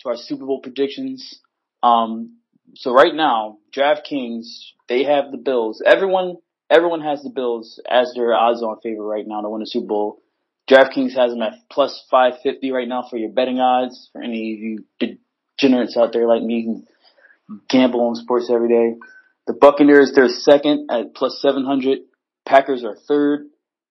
to 0.00 0.08
our 0.10 0.16
Super 0.16 0.44
Bowl 0.44 0.60
predictions. 0.60 1.40
Um, 1.82 2.36
so 2.74 2.92
right 2.92 3.14
now, 3.14 3.58
DraftKings 3.74 4.44
they 4.88 5.04
have 5.04 5.30
the 5.30 5.38
Bills. 5.38 5.82
Everyone 5.84 6.36
everyone 6.68 7.00
has 7.00 7.22
the 7.22 7.30
Bills 7.30 7.80
as 7.88 8.12
their 8.14 8.34
odds-on 8.34 8.80
favorite 8.82 9.06
right 9.06 9.26
now 9.26 9.40
to 9.40 9.48
win 9.48 9.60
the 9.60 9.66
Super 9.66 9.86
Bowl. 9.86 10.22
DraftKings 10.68 11.14
has 11.14 11.30
them 11.30 11.40
at 11.40 11.54
plus 11.70 12.04
550 12.10 12.72
right 12.72 12.88
now 12.88 13.06
for 13.08 13.16
your 13.16 13.30
betting 13.30 13.58
odds. 13.58 14.10
For 14.12 14.22
any 14.22 14.52
of 14.52 14.58
you 14.58 14.84
degenerates 15.58 15.96
out 15.96 16.12
there 16.12 16.26
like 16.26 16.42
me 16.42 16.64
who 16.66 16.82
gamble 17.68 18.00
on 18.08 18.14
sports 18.14 18.50
every 18.52 18.68
day. 18.68 18.96
The 19.46 19.52
Buccaneers, 19.52 20.12
they're 20.14 20.28
second 20.28 20.90
at 20.90 21.14
plus 21.14 21.40
700. 21.40 21.98
Packers 22.46 22.84
are 22.84 22.96
third, 23.08 23.46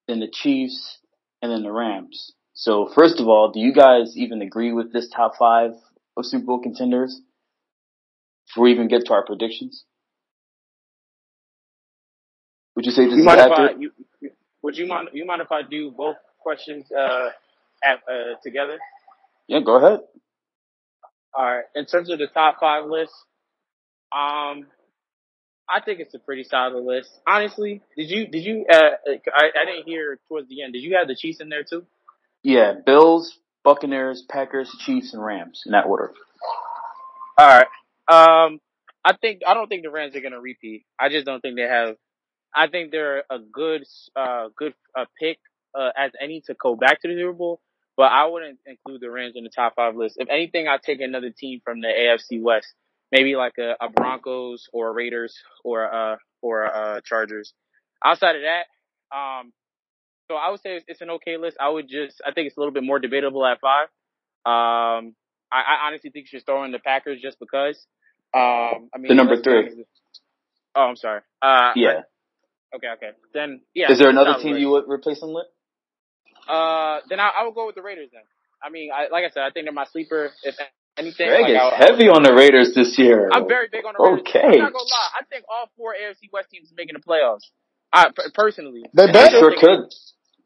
then 0.08 0.20
the 0.20 0.30
Chiefs, 0.32 0.98
and 1.42 1.50
then 1.50 1.62
the 1.62 1.72
Rams. 1.72 2.32
So 2.54 2.90
first 2.94 3.20
of 3.20 3.28
all, 3.28 3.50
do 3.52 3.60
you 3.60 3.72
guys 3.72 4.16
even 4.16 4.42
agree 4.42 4.72
with 4.72 4.92
this 4.92 5.08
top 5.14 5.34
five 5.38 5.72
of 6.16 6.24
Super 6.26 6.44
Bowl 6.46 6.60
contenders? 6.62 7.20
Before 8.48 8.64
we 8.64 8.72
even 8.72 8.88
get 8.88 9.06
to 9.06 9.12
our 9.12 9.24
predictions? 9.24 9.84
Would 12.76 12.84
you 12.86 12.92
say 12.92 13.04
this 13.04 13.14
You 13.14 13.20
is 13.20 13.24
mind 13.24 13.40
if 13.40 13.46
I 13.50 13.52
accurate? 13.52 13.80
you- 13.80 13.92
would 14.62 14.76
you 14.76 14.86
mind 14.86 15.10
you 15.12 15.24
mind 15.24 15.42
if 15.42 15.52
I 15.52 15.62
do 15.62 15.92
both 15.92 16.16
questions 16.40 16.90
uh, 16.90 17.30
at, 17.84 18.00
uh 18.10 18.34
together? 18.42 18.78
Yeah, 19.46 19.60
go 19.60 19.76
ahead. 19.76 20.00
All 21.34 21.44
right. 21.44 21.64
In 21.74 21.86
terms 21.86 22.10
of 22.10 22.18
the 22.18 22.26
top 22.26 22.56
five 22.58 22.86
list, 22.86 23.12
um, 24.16 24.66
I 25.68 25.80
think 25.84 26.00
it's 26.00 26.14
a 26.14 26.18
pretty 26.18 26.44
solid 26.44 26.82
list. 26.82 27.10
Honestly, 27.26 27.82
did 27.96 28.10
you 28.10 28.26
did 28.28 28.44
you? 28.44 28.64
Uh, 28.70 28.90
I 29.34 29.50
I 29.60 29.64
didn't 29.64 29.86
hear 29.86 30.18
towards 30.28 30.48
the 30.48 30.62
end. 30.62 30.72
Did 30.72 30.82
you 30.82 30.96
have 30.96 31.08
the 31.08 31.16
Chiefs 31.16 31.40
in 31.40 31.48
there 31.48 31.64
too? 31.64 31.84
Yeah, 32.42 32.74
Bills, 32.84 33.38
Buccaneers, 33.64 34.24
Packers, 34.28 34.70
Chiefs, 34.78 35.12
and 35.12 35.24
Rams 35.24 35.64
in 35.66 35.72
that 35.72 35.86
order. 35.86 36.12
All 37.36 37.46
right. 37.46 37.66
Um, 38.08 38.60
I 39.04 39.14
think 39.20 39.42
I 39.46 39.54
don't 39.54 39.68
think 39.68 39.82
the 39.82 39.90
Rams 39.90 40.14
are 40.16 40.20
gonna 40.20 40.40
repeat. 40.40 40.86
I 40.98 41.08
just 41.08 41.26
don't 41.26 41.40
think 41.40 41.56
they 41.56 41.62
have. 41.62 41.96
I 42.54 42.68
think 42.68 42.92
they're 42.92 43.24
a 43.28 43.38
good 43.38 43.84
uh 44.14 44.48
good 44.56 44.74
uh, 44.96 45.04
pick 45.20 45.38
uh, 45.78 45.90
as 45.96 46.12
any 46.20 46.40
to 46.42 46.54
go 46.54 46.76
back 46.76 47.02
to 47.02 47.08
the 47.08 47.14
Super 47.14 47.32
Bowl, 47.32 47.60
but 47.96 48.12
I 48.12 48.26
wouldn't 48.26 48.60
include 48.64 49.00
the 49.00 49.10
Rams 49.10 49.34
in 49.36 49.44
the 49.44 49.50
top 49.50 49.74
five 49.74 49.96
list. 49.96 50.16
If 50.18 50.28
anything, 50.30 50.68
I'd 50.68 50.82
take 50.82 51.00
another 51.00 51.30
team 51.30 51.60
from 51.64 51.80
the 51.80 51.88
AFC 51.88 52.40
West, 52.40 52.68
maybe 53.12 53.36
like 53.36 53.54
a, 53.58 53.74
a 53.80 53.88
Broncos 53.88 54.68
or 54.72 54.88
a 54.88 54.92
Raiders 54.92 55.34
or 55.64 55.92
uh 55.92 56.16
or 56.42 56.64
uh 56.66 57.00
Chargers. 57.04 57.52
Outside 58.04 58.36
of 58.36 58.42
that, 58.42 59.16
um, 59.16 59.52
so 60.28 60.34
I 60.36 60.50
would 60.50 60.60
say 60.60 60.76
it's, 60.76 60.84
it's 60.88 61.00
an 61.00 61.10
okay 61.10 61.36
list. 61.38 61.56
I 61.60 61.68
would 61.68 61.88
just 61.88 62.20
I 62.26 62.32
think 62.32 62.48
it's 62.48 62.56
a 62.56 62.60
little 62.60 62.72
bit 62.74 62.82
more 62.82 62.98
debatable 62.98 63.44
at 63.46 63.58
five. 63.60 63.88
Um, 64.44 65.14
I, 65.50 65.62
I 65.62 65.86
honestly 65.86 66.10
think 66.10 66.26
you 66.30 66.38
should 66.38 66.46
throw 66.46 66.64
in 66.64 66.72
the 66.72 66.78
Packers 66.78 67.20
just 67.22 67.38
because. 67.38 67.76
Um, 68.34 68.90
I 68.94 68.98
mean, 68.98 69.08
The 69.08 69.14
number 69.14 69.40
three. 69.40 69.84
Oh, 70.74 70.82
I'm 70.82 70.96
sorry. 70.96 71.20
Uh, 71.40 71.72
Yeah. 71.74 72.02
Okay, 72.74 72.88
okay. 72.96 73.10
Then 73.32 73.60
yeah. 73.74 73.90
Is 73.90 73.98
there 73.98 74.10
another 74.10 74.34
team 74.42 74.56
you 74.56 74.70
would 74.70 74.84
replace 74.88 75.20
them 75.20 75.32
with? 75.32 75.46
Uh, 76.48 76.98
then 77.08 77.18
I, 77.18 77.30
I 77.40 77.44
would 77.44 77.54
go 77.54 77.66
with 77.66 77.74
the 77.74 77.82
Raiders. 77.82 78.10
Then 78.12 78.22
I 78.62 78.70
mean, 78.70 78.90
I, 78.92 79.08
like 79.10 79.24
I 79.24 79.30
said, 79.30 79.42
I 79.42 79.50
think 79.50 79.66
they're 79.66 79.72
my 79.72 79.86
sleeper. 79.86 80.30
If 80.42 80.56
anything, 80.98 81.28
Greg 81.28 81.42
like, 81.42 81.50
is 81.52 81.58
I, 81.58 81.76
heavy 81.76 82.08
on 82.08 82.22
the 82.22 82.32
Raiders 82.34 82.72
this 82.74 82.98
year. 82.98 83.28
I'm 83.32 83.48
very 83.48 83.68
big 83.70 83.84
on 83.84 83.94
the 83.96 84.02
Raiders. 84.02 84.20
Okay. 84.28 84.40
I'm 84.40 84.58
not 84.58 84.72
gonna 84.72 84.84
lie. 84.84 85.10
I 85.20 85.24
think 85.30 85.44
all 85.48 85.70
four 85.76 85.94
AFC 85.94 86.32
West 86.32 86.50
teams 86.50 86.70
are 86.70 86.74
making 86.76 86.94
the 86.94 87.00
playoffs. 87.02 87.44
I 87.92 88.10
personally. 88.34 88.82
They 88.94 89.04
And 89.04 89.08
They 89.08 89.12
better. 89.12 89.38
sure 89.38 89.54
could. 89.58 89.92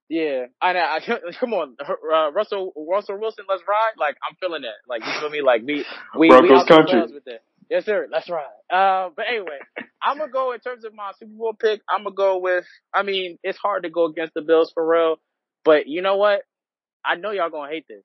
Yeah, 0.08 0.46
I 0.60 0.72
know. 0.72 0.80
I, 0.80 1.00
come 1.40 1.54
on, 1.54 1.76
uh, 1.80 2.32
Russell 2.32 2.72
Russell 2.76 3.18
Wilson, 3.18 3.44
let's 3.48 3.62
ride. 3.68 3.92
Like 3.98 4.16
I'm 4.28 4.36
feeling 4.40 4.62
that. 4.62 4.82
Like 4.88 5.02
you 5.06 5.20
feel 5.20 5.30
me? 5.30 5.40
Like 5.40 5.62
we 5.62 5.84
we 6.18 6.28
we 6.28 6.28
Broncos 6.28 6.50
out 6.50 6.66
the 6.66 6.74
country. 6.74 7.14
with 7.14 7.24
that. 7.24 7.42
Yes, 7.70 7.84
sir. 7.84 8.08
Let's 8.10 8.28
ride. 8.28 8.44
Uh, 8.68 9.10
but 9.14 9.26
anyway, 9.28 9.58
I'm 10.02 10.18
gonna 10.18 10.32
go 10.32 10.52
in 10.52 10.58
terms 10.58 10.84
of 10.84 10.92
my 10.94 11.12
Super 11.18 11.32
Bowl 11.32 11.54
pick. 11.54 11.80
I'm 11.88 12.02
gonna 12.02 12.14
go 12.16 12.38
with. 12.38 12.64
I 12.92 13.04
mean, 13.04 13.38
it's 13.44 13.58
hard 13.58 13.84
to 13.84 13.90
go 13.90 14.06
against 14.06 14.34
the 14.34 14.42
Bills 14.42 14.72
for 14.74 14.84
real, 14.86 15.16
but 15.64 15.86
you 15.86 16.02
know 16.02 16.16
what? 16.16 16.42
I 17.04 17.14
know 17.14 17.30
y'all 17.30 17.48
gonna 17.50 17.70
hate 17.70 17.86
this. 17.88 18.02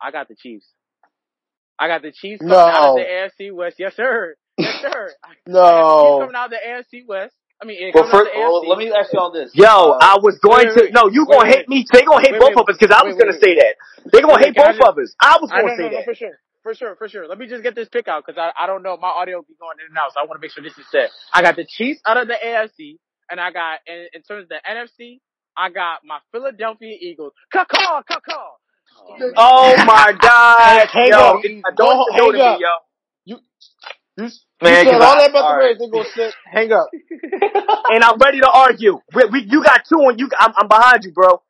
I 0.00 0.10
got 0.10 0.28
the 0.28 0.34
Chiefs. 0.34 0.66
I 1.78 1.88
got 1.88 2.02
the 2.02 2.12
Chiefs 2.12 2.40
coming 2.40 2.54
out 2.54 2.90
of 2.90 2.96
the 2.96 3.04
AFC 3.04 3.52
West. 3.54 3.76
Yes, 3.78 3.94
sir. 3.96 4.34
Yes, 4.58 4.80
sir. 4.82 5.10
I 5.24 5.28
got 5.28 5.28
the 5.28 5.34
Chiefs 5.34 5.46
No. 5.46 6.18
coming 6.20 6.36
out 6.36 6.44
of 6.46 6.50
the 6.52 6.62
AFC 6.66 7.06
West. 7.06 7.34
I 7.60 7.64
mean, 7.64 7.80
it 7.88 7.94
Well, 7.94 8.04
first, 8.10 8.30
well, 8.36 8.68
let 8.68 8.76
me 8.78 8.92
ask 8.92 9.12
you 9.12 9.18
all 9.18 9.32
this. 9.32 9.50
Yo, 9.54 9.64
Uh, 9.64 9.98
I 10.00 10.16
was 10.20 10.38
going 10.40 10.68
wait, 10.68 10.74
to. 10.76 10.80
wait, 10.84 10.92
No, 10.92 11.08
you 11.08 11.24
wait, 11.24 11.36
gonna 11.36 11.48
wait, 11.48 11.56
hate 11.56 11.68
me. 11.68 11.86
They 11.90 12.02
gonna 12.02 12.20
hate 12.20 12.32
wait, 12.32 12.40
both 12.40 12.52
wait, 12.56 12.58
of 12.60 12.68
us 12.68 12.76
because 12.78 12.92
I 12.94 13.00
wait, 13.04 13.14
was 13.14 13.16
gonna 13.16 13.32
wait, 13.32 13.40
say 13.40 13.54
that. 13.56 13.76
They 14.12 14.20
gonna 14.20 14.34
wait, 14.36 14.44
hate 14.52 14.56
both 14.56 14.76
just- 14.76 14.82
of 14.88 14.98
us. 14.98 15.14
I 15.20 15.38
was 15.40 15.50
I 15.50 15.60
gonna 15.60 15.72
know, 15.72 15.76
say 15.76 15.82
no, 15.84 15.88
no, 15.88 15.96
that. 15.96 16.04
for 16.04 16.14
sure. 16.14 16.36
For 16.62 16.74
sure, 16.74 16.96
for 16.96 17.08
sure. 17.08 17.28
Let 17.28 17.38
me 17.38 17.46
just 17.46 17.62
get 17.62 17.74
this 17.74 17.88
pick 17.88 18.08
out 18.08 18.24
because 18.26 18.36
I, 18.38 18.50
I 18.64 18.66
don't 18.66 18.82
know. 18.82 18.96
My 18.96 19.08
audio 19.08 19.36
will 19.38 19.44
be 19.48 19.54
going 19.60 19.76
in 19.80 19.86
and 19.88 19.96
out, 19.96 20.12
so 20.12 20.20
I 20.20 20.24
want 20.24 20.36
to 20.36 20.42
make 20.44 20.50
sure 20.50 20.62
this 20.64 20.76
is 20.76 20.84
set. 20.90 21.10
I 21.32 21.40
got 21.40 21.56
the 21.56 21.64
Chiefs 21.64 22.00
out 22.04 22.16
of 22.18 22.26
the 22.28 22.34
AFC, 22.34 22.98
and 23.30 23.38
I 23.40 23.52
got, 23.52 23.80
in, 23.86 24.08
in 24.12 24.22
terms 24.22 24.44
of 24.44 24.48
the 24.50 24.60
NFC, 24.68 25.20
I 25.56 25.70
got 25.70 26.00
my 26.04 26.18
Philadelphia 26.32 26.92
Eagles. 27.00 27.32
Caw-caw, 27.52 28.02
caw-caw. 28.02 28.50
Oh 29.36 29.76
my 29.84 30.12
God, 30.20 30.88
Hang 30.88 31.08
yo, 31.10 31.16
up. 31.18 31.42
don't 31.76 32.16
Don't 32.16 32.34
to 32.34 32.42
up. 32.42 32.58
me, 32.58 32.64
yo. 32.64 32.68
You, 33.24 33.36
you, 34.16 34.22
Man, 34.24 34.30
you 34.30 34.30
said 34.60 34.84
'cause 34.84 35.02
all 35.02 35.14
I- 35.14 35.18
that 35.18 35.30
about 35.30 35.42
all 35.44 35.52
the 35.52 35.56
right. 35.58 35.64
Raiders. 35.78 35.78
They 35.80 35.90
gonna 35.90 36.08
sit. 36.14 36.34
Hang 36.46 36.72
up. 36.72 36.88
And 37.88 38.02
I'm 38.02 38.18
ready 38.18 38.40
to 38.40 38.50
argue. 38.50 38.98
We, 39.14 39.24
we, 39.26 39.46
you 39.48 39.62
got 39.62 39.82
two, 39.88 40.00
and 40.08 40.18
you, 40.18 40.28
I'm, 40.40 40.52
I'm 40.56 40.66
behind 40.68 41.04
you, 41.04 41.12
bro. 41.12 41.40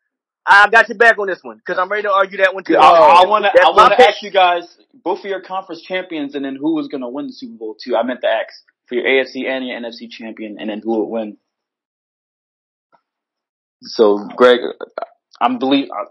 I 0.46 0.68
got 0.68 0.88
your 0.88 0.98
back 0.98 1.18
on 1.18 1.26
this 1.28 1.38
one 1.42 1.56
because 1.56 1.78
I'm 1.78 1.88
ready 1.90 2.02
to 2.02 2.12
argue 2.12 2.38
that 2.38 2.54
one 2.54 2.62
too. 2.62 2.74
I 2.76 3.24
want 3.26 3.44
to. 3.44 3.50
I 3.62 3.70
want 3.70 3.92
to 3.98 4.08
ask 4.08 4.22
you 4.22 4.30
guys 4.30 4.76
both 5.02 5.20
of 5.20 5.24
your 5.24 5.40
conference 5.40 5.82
champions, 5.82 6.34
and 6.34 6.44
then 6.44 6.56
who 6.56 6.74
was 6.74 6.88
going 6.88 7.00
to 7.00 7.08
win 7.08 7.26
the 7.28 7.32
Super 7.32 7.56
Bowl 7.56 7.74
too. 7.82 7.96
I 7.96 8.02
meant 8.02 8.20
the 8.20 8.28
X 8.28 8.62
for 8.86 8.96
your 8.96 9.04
AFC 9.04 9.46
and 9.48 9.66
your 9.66 9.80
NFC 9.80 10.10
champion, 10.10 10.58
and 10.60 10.68
then 10.70 10.80
who 10.84 10.98
would 11.00 11.08
win. 11.08 11.36
So, 13.82 14.26
Greg, 14.36 14.60
I'm 15.40 15.58
believe. 15.58 15.88
Uh, 15.90 16.04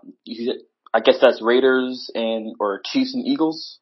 I 0.95 1.01
guess 1.01 1.17
that's 1.21 1.41
Raiders 1.41 2.09
and 2.15 2.55
or 2.57 2.79
Chiefs 2.85 3.13
and 3.13 3.27
Eagles. 3.27 3.79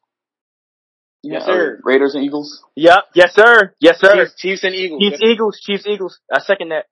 Yes, 1.22 1.44
Yeah, 1.46 1.54
sir. 1.54 1.78
Oh, 1.78 1.82
Raiders 1.84 2.16
and 2.16 2.24
Eagles. 2.24 2.64
Yep. 2.74 3.04
Yes, 3.14 3.34
sir. 3.34 3.72
Yes, 3.78 4.00
sir. 4.00 4.24
Chiefs, 4.24 4.34
Chiefs 4.36 4.64
and 4.64 4.74
Eagles. 4.74 5.00
Chiefs, 5.00 5.22
Eagles. 5.22 5.60
Chiefs, 5.60 5.86
Eagles. 5.86 6.18
I 6.32 6.40
second 6.40 6.70
that. 6.70 6.86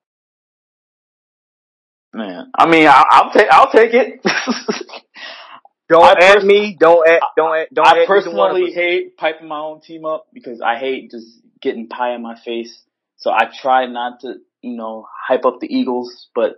Man, 2.14 2.52
I 2.56 2.68
mean, 2.68 2.86
I, 2.86 3.04
I'll 3.10 3.32
take. 3.32 3.48
I'll 3.50 3.72
take 3.72 3.94
it. 3.94 4.20
Don't 5.88 6.04
I 6.04 6.12
add 6.12 6.34
pers- 6.36 6.44
me. 6.44 6.76
Don't 6.78 7.08
add. 7.08 7.20
Don't 7.36 7.56
add. 7.56 7.66
Don't 7.72 7.86
I 7.88 8.02
add 8.02 8.06
personally 8.06 8.70
hate 8.70 9.16
piping 9.16 9.48
my 9.48 9.58
own 9.58 9.80
team 9.80 10.04
up 10.04 10.26
because 10.32 10.60
I 10.60 10.78
hate 10.78 11.10
just 11.10 11.26
getting 11.60 11.88
pie 11.88 12.14
in 12.14 12.22
my 12.22 12.38
face 12.44 12.82
So 13.16 13.30
I 13.30 13.50
try 13.60 13.86
not 13.86 14.20
to, 14.20 14.34
you 14.60 14.76
know, 14.76 15.06
hype 15.26 15.44
up 15.44 15.58
the 15.60 15.74
Eagles, 15.74 16.28
but 16.34 16.56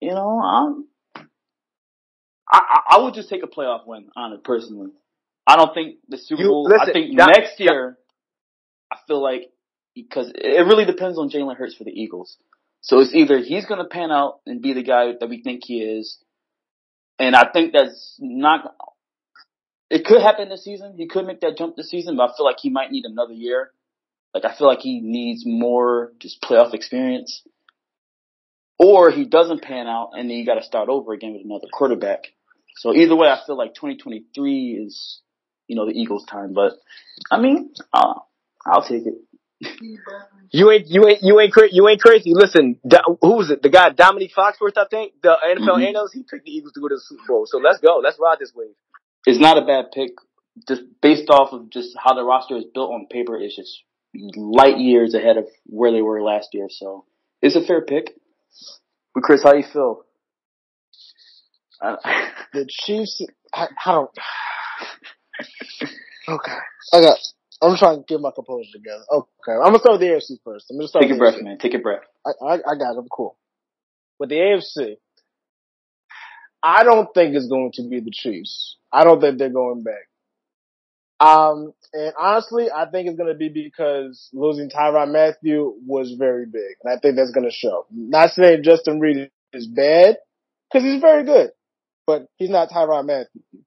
you 0.00 0.10
know, 0.10 0.40
I'm, 0.40 0.86
I, 2.50 2.80
I, 2.90 2.98
would 3.00 3.14
just 3.14 3.28
take 3.28 3.42
a 3.42 3.46
playoff 3.46 3.86
win 3.86 4.08
on 4.16 4.32
it 4.32 4.42
personally. 4.42 4.90
I 5.46 5.56
don't 5.56 5.72
think 5.72 5.96
the 6.08 6.18
Super 6.18 6.42
You- 6.42 6.48
Bowl. 6.48 6.64
listen, 6.64 6.88
I 6.88 6.92
think 6.92 7.16
Dom- 7.16 7.30
next 7.30 7.60
year, 7.60 7.96
I 8.92 8.96
feel 9.06 9.22
like 9.22 9.50
because 9.94 10.32
it 10.34 10.66
really 10.66 10.84
depends 10.84 11.18
on 11.18 11.30
Jalen 11.30 11.56
Hurts 11.56 11.74
for 11.74 11.84
the 11.84 11.90
Eagles. 11.90 12.36
So 12.80 13.00
it's 13.00 13.14
either 13.14 13.38
he's 13.38 13.66
going 13.66 13.80
to 13.82 13.88
pan 13.88 14.10
out 14.10 14.40
and 14.46 14.62
be 14.62 14.72
the 14.72 14.82
guy 14.82 15.12
that 15.18 15.28
we 15.28 15.42
think 15.42 15.62
he 15.64 15.82
is, 15.82 16.18
and 17.18 17.36
I 17.36 17.50
think 17.52 17.72
that's 17.72 18.16
not. 18.18 18.74
It 19.90 20.04
could 20.04 20.22
happen 20.22 20.48
this 20.48 20.64
season. 20.64 20.94
He 20.96 21.06
could 21.08 21.26
make 21.26 21.40
that 21.40 21.58
jump 21.58 21.76
this 21.76 21.90
season, 21.90 22.16
but 22.16 22.30
I 22.30 22.36
feel 22.36 22.46
like 22.46 22.58
he 22.60 22.70
might 22.70 22.90
need 22.90 23.04
another 23.04 23.34
year. 23.34 23.70
Like 24.32 24.44
I 24.44 24.56
feel 24.56 24.68
like 24.68 24.78
he 24.80 25.00
needs 25.00 25.44
more 25.44 26.12
just 26.18 26.40
playoff 26.40 26.74
experience. 26.74 27.42
Or 28.78 29.10
he 29.10 29.24
doesn't 29.24 29.62
pan 29.62 29.86
out 29.86 30.12
and 30.14 30.30
then 30.30 30.36
you 30.38 30.46
gotta 30.46 30.62
start 30.62 30.88
over 30.88 31.12
again 31.12 31.32
with 31.32 31.44
another 31.44 31.66
quarterback. 31.70 32.32
So 32.80 32.94
either 32.94 33.14
way, 33.14 33.28
I 33.28 33.38
feel 33.46 33.58
like 33.58 33.74
2023 33.74 34.80
is, 34.86 35.20
you 35.68 35.76
know, 35.76 35.84
the 35.84 35.92
Eagles 35.92 36.24
time, 36.24 36.54
but 36.54 36.72
I 37.30 37.38
mean, 37.38 37.74
uh, 37.92 38.14
I'll 38.64 38.82
take 38.82 39.02
it. 39.04 39.16
You 40.50 40.70
ain't 40.70 40.86
you 40.88 41.06
ain't 41.06 41.18
you 41.22 41.38
ain't 41.40 41.52
cra- 41.52 41.68
you 41.70 41.86
ain't 41.88 42.00
crazy. 42.00 42.32
Listen, 42.34 42.80
Do- 42.88 43.18
who 43.20 43.34
was 43.34 43.50
it? 43.50 43.62
The 43.62 43.68
guy 43.68 43.90
Domonique 43.90 44.32
Foxworth, 44.34 44.78
I 44.78 44.86
think, 44.90 45.12
the 45.22 45.36
NFL 45.44 45.76
Mhm. 45.76 45.88
analyst. 45.88 46.14
He 46.14 46.22
picked 46.22 46.46
the 46.46 46.52
Eagles 46.52 46.72
to 46.72 46.80
go 46.80 46.88
to 46.88 46.94
the 46.94 47.00
Super 47.02 47.22
Bowl. 47.28 47.44
So 47.46 47.58
let's 47.58 47.80
go. 47.80 47.98
Let's 48.02 48.18
ride 48.18 48.38
this 48.38 48.54
wave. 48.54 48.74
It's 49.26 49.38
not 49.38 49.58
a 49.58 49.60
bad 49.66 49.92
pick, 49.92 50.12
just 50.66 50.82
based 51.02 51.28
off 51.28 51.52
of 51.52 51.68
just 51.68 51.94
how 52.02 52.14
the 52.14 52.24
roster 52.24 52.56
is 52.56 52.64
built 52.72 52.90
on 52.92 53.08
paper. 53.10 53.36
It's 53.36 53.54
just 53.54 53.82
light 54.34 54.78
years 54.78 55.12
ahead 55.12 55.36
of 55.36 55.46
where 55.66 55.92
they 55.92 56.00
were 56.00 56.22
last 56.22 56.54
year, 56.54 56.68
so 56.70 57.04
it's 57.42 57.56
a 57.56 57.60
fair 57.62 57.82
pick. 57.82 58.16
But 59.14 59.22
Chris, 59.24 59.42
how 59.42 59.52
you 59.52 59.64
feel? 59.70 60.06
Uh, 61.80 61.96
The 62.52 62.66
Chiefs, 62.68 63.24
I, 63.54 63.68
I 63.84 63.92
don't. 63.92 64.10
Okay, 66.28 66.52
I 66.92 67.00
got. 67.00 67.18
I'm 67.62 67.76
trying 67.76 67.98
to 67.98 68.04
get 68.06 68.20
my 68.20 68.30
composure 68.32 68.68
together. 68.72 69.02
Okay, 69.10 69.52
I'm 69.52 69.72
gonna 69.72 69.78
start 69.80 69.98
with 69.98 70.02
the 70.02 70.14
AFC 70.14 70.38
first. 70.44 70.70
I'm 70.70 70.76
gonna 70.76 70.86
start. 70.86 71.02
take 71.02 71.12
a 71.12 71.16
breath, 71.16 71.34
AFC. 71.34 71.42
man. 71.42 71.58
Take 71.58 71.74
a 71.74 71.78
breath. 71.78 72.02
I, 72.24 72.30
I, 72.44 72.54
I 72.54 72.74
got 72.78 72.92
it. 72.94 72.98
I'm 72.98 73.08
cool. 73.08 73.36
With 74.20 74.28
the 74.28 74.36
AFC, 74.36 74.96
I 76.62 76.84
don't 76.84 77.12
think 77.14 77.34
it's 77.34 77.48
going 77.48 77.72
to 77.72 77.88
be 77.88 78.00
the 78.00 78.12
Chiefs. 78.12 78.76
I 78.92 79.02
don't 79.02 79.20
think 79.20 79.38
they're 79.38 79.48
going 79.48 79.82
back. 79.82 80.06
Um, 81.20 81.72
and 81.92 82.12
honestly, 82.18 82.68
I 82.70 82.86
think 82.90 83.08
it's 83.08 83.16
going 83.16 83.32
to 83.32 83.38
be 83.38 83.48
because 83.48 84.28
losing 84.32 84.70
Tyrann 84.70 85.12
Mathieu 85.12 85.74
was 85.84 86.14
very 86.18 86.46
big, 86.46 86.76
and 86.84 86.92
I 86.92 86.98
think 87.00 87.16
that's 87.16 87.32
going 87.32 87.48
to 87.48 87.52
show. 87.54 87.86
Not 87.90 88.30
saying 88.30 88.62
Justin 88.62 89.00
Reid 89.00 89.30
is 89.52 89.66
bad, 89.66 90.16
because 90.70 90.84
he's 90.84 91.00
very 91.00 91.24
good, 91.24 91.50
but 92.10 92.26
he's 92.36 92.50
not 92.50 92.70
Tyrann 92.70 93.06
Mathieu. 93.06 93.62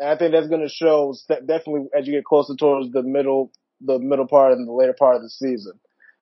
And 0.00 0.10
I 0.10 0.16
think 0.16 0.32
that's 0.32 0.48
going 0.48 0.66
to 0.66 0.68
show 0.68 1.14
definitely 1.28 1.86
as 1.96 2.08
you 2.08 2.14
get 2.14 2.24
closer 2.24 2.56
towards 2.56 2.90
the 2.90 3.04
middle, 3.04 3.52
the 3.80 4.00
middle 4.00 4.26
part 4.26 4.52
and 4.52 4.66
the 4.66 4.72
later 4.72 4.96
part 4.98 5.14
of 5.14 5.22
the 5.22 5.30
season. 5.30 5.78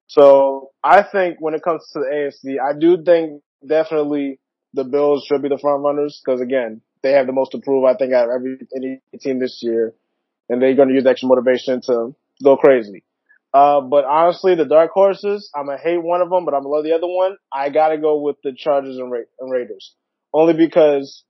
So 0.07 0.73
I 0.85 1.03
think 1.03 1.39
when 1.41 1.55
it 1.55 1.63
comes 1.63 1.89
to 1.95 2.01
the 2.01 2.05
AFC, 2.07 2.57
I 2.61 2.79
do 2.79 3.03
think 3.03 3.43
definitely 3.67 4.39
the 4.75 4.85
Bills 4.85 5.25
should 5.27 5.41
be 5.41 5.49
the 5.49 5.57
front 5.57 5.83
runners 5.83 6.21
because 6.23 6.43
again, 6.43 6.83
they 7.03 7.13
have 7.13 7.27
the 7.27 7.33
most 7.33 7.53
to 7.53 7.59
prove. 7.59 7.85
I 7.85 7.95
think 7.95 8.13
out 8.13 8.29
of 8.29 8.35
every 8.35 8.59
any 8.77 9.01
team 9.19 9.39
this 9.39 9.61
year, 9.63 9.95
and 10.51 10.61
they're 10.61 10.75
going 10.75 10.89
to 10.89 10.95
use 10.95 11.07
extra 11.07 11.29
motivation 11.29 11.81
to 11.87 12.15
go 12.45 12.59
crazy. 12.59 13.03
Uh, 13.55 13.81
but 13.83 14.05
honestly, 14.05 14.55
the 14.55 14.65
dark 14.65 14.91
horses, 14.93 15.51
I'm 15.55 15.67
gonna 15.67 15.79
hate 15.79 16.03
one 16.03 16.23
of 16.23 16.31
them, 16.31 16.45
but 16.45 16.55
I'm 16.55 16.63
gonna 16.63 16.75
love 16.75 16.85
the 16.85 16.95
other 16.95 17.07
one. 17.07 17.37
I 17.53 17.69
gotta 17.69 17.99
go 17.99 18.21
with 18.21 18.37
the 18.43 18.55
Chargers 18.57 18.97
and, 18.97 19.13
Ra- 19.13 19.29
and 19.41 19.51
Raiders, 19.51 19.95
only 20.33 20.55
because, 20.55 21.23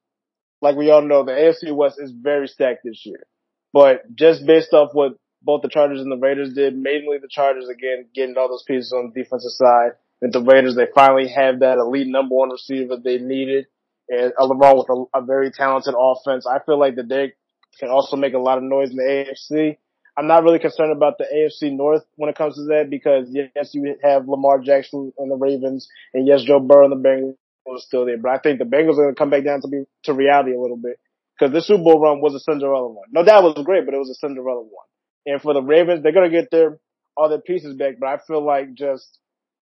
like 0.63 0.77
we 0.77 0.91
all 0.91 1.03
know, 1.03 1.25
the 1.25 1.33
AFC 1.33 1.75
West 1.75 1.99
is 2.01 2.13
very 2.13 2.47
stacked 2.47 2.85
this 2.85 3.03
year. 3.05 3.27
But 3.73 4.15
just 4.15 4.47
based 4.47 4.73
off 4.73 4.91
what 4.93 5.17
both 5.43 5.63
the 5.63 5.69
Chargers 5.69 6.01
and 6.01 6.11
the 6.11 6.17
Raiders 6.17 6.55
did, 6.55 6.77
mainly 6.77 7.19
the 7.19 7.29
Chargers 7.29 7.69
again 7.69 8.07
getting 8.15 8.37
all 8.39 8.49
those 8.49 8.65
pieces 8.67 8.93
on 8.93 9.13
the 9.13 9.23
defensive 9.23 9.51
side, 9.51 9.93
and 10.21 10.33
the 10.33 10.41
Raiders 10.43 10.77
they 10.77 10.87
finally 10.95 11.29
have 11.29 11.61
that 11.61 11.79
elite 11.79 12.07
number 12.07 12.35
one 12.35 12.51
receiver 12.51 12.97
they 12.97 13.19
needed, 13.19 13.67
and 14.09 14.33
along 14.39 14.79
with 14.79 14.89
a, 14.89 15.19
a 15.19 15.25
very 15.25 15.51
talented 15.51 15.95
offense. 15.99 16.47
I 16.47 16.61
feel 16.65 16.79
like 16.79 16.97
that 16.97 17.09
they 17.09 17.33
can 17.81 17.91
also 17.91 18.17
make 18.17 18.35
a 18.35 18.39
lot 18.39 18.59
of 18.59 18.65
noise 18.65 18.91
in 18.91 18.97
the 18.97 19.03
AFC. 19.03 19.79
I'm 20.17 20.27
not 20.27 20.45
really 20.45 20.59
concerned 20.59 20.93
about 20.93 21.17
the 21.19 21.25
AFC 21.25 21.75
North 21.75 22.05
when 22.17 22.29
it 22.29 22.37
comes 22.37 22.55
to 22.57 22.65
that 22.65 22.91
because 22.91 23.29
yes, 23.31 23.71
you 23.73 23.97
have 24.03 24.29
Lamar 24.29 24.59
Jackson 24.59 25.13
and 25.19 25.31
the 25.31 25.37
Ravens, 25.37 25.89
and 26.13 26.27
yes, 26.27 26.45
Joe 26.45 26.61
Burrow 26.61 26.85
and 26.85 26.93
the 26.93 27.35
Are 27.65 27.79
still 27.79 28.07
there. 28.07 28.19
But 28.19 28.33
I 28.33 28.39
think 28.39 28.59
the 28.59 28.65
Bengals 28.65 28.99
are 28.99 29.05
going 29.05 29.15
to 29.15 29.19
come 29.19 29.31
back 29.31 29.45
down 29.45 29.61
to 29.63 29.69
be 29.69 29.85
to 30.05 30.13
reality 30.13 30.53
a 30.53 30.61
little 30.61 30.77
bit 30.77 30.99
because 31.39 31.53
the 31.53 31.63
Super 31.63 31.85
Bowl 31.85 32.01
run 32.01 32.21
was 32.21 32.35
a 32.35 32.41
Cinderella 32.41 32.89
one. 32.89 33.07
No 33.13 33.25
that 33.25 33.43
was 33.43 33.55
great, 33.65 33.85
but 33.85 33.95
it 33.95 33.99
was 33.99 34.11
a 34.11 34.15
Cinderella 34.15 34.63
one. 34.63 34.87
And 35.27 35.41
for 35.41 35.55
the 35.55 35.63
Ravens, 35.63 36.03
they're 36.03 36.13
going 36.13 36.31
to 36.31 36.37
get 36.37 36.51
their 36.51 36.79
all 37.17 37.29
their 37.29 37.41
pieces 37.41 37.77
back. 37.77 38.01
But 38.01 38.09
I 38.09 38.19
feel 38.27 38.45
like 38.45 38.75
just 38.75 39.07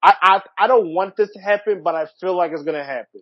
I 0.03 0.14
I 0.20 0.64
I 0.64 0.66
don't 0.66 0.95
want 0.95 1.16
this 1.16 1.30
to 1.32 1.41
happen, 1.41 1.82
but 1.82 1.95
I 1.95 2.07
feel 2.20 2.37
like 2.37 2.53
it's 2.53 2.62
going 2.62 2.78
to 2.78 2.85
happen. 2.85 3.20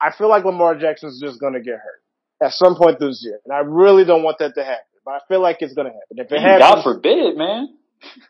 I 0.00 0.12
feel 0.16 0.28
like 0.28 0.44
Lamar 0.44 0.76
Jackson's 0.76 1.20
just 1.20 1.38
going 1.40 1.52
to 1.52 1.60
get 1.60 1.74
hurt 1.74 2.02
at 2.42 2.52
some 2.52 2.76
point 2.76 2.98
this 2.98 3.22
year, 3.22 3.38
and 3.44 3.54
I 3.54 3.60
really 3.60 4.04
don't 4.04 4.22
want 4.22 4.38
that 4.38 4.54
to 4.54 4.64
happen. 4.64 4.84
But 5.04 5.14
I 5.14 5.18
feel 5.28 5.40
like 5.40 5.58
it's 5.60 5.74
going 5.74 5.88
to 5.88 5.92
happen. 5.92 6.16
If 6.16 6.32
it 6.32 6.58
God 6.58 6.60
happens, 6.60 6.84
forbid, 6.84 7.36
man. 7.36 7.68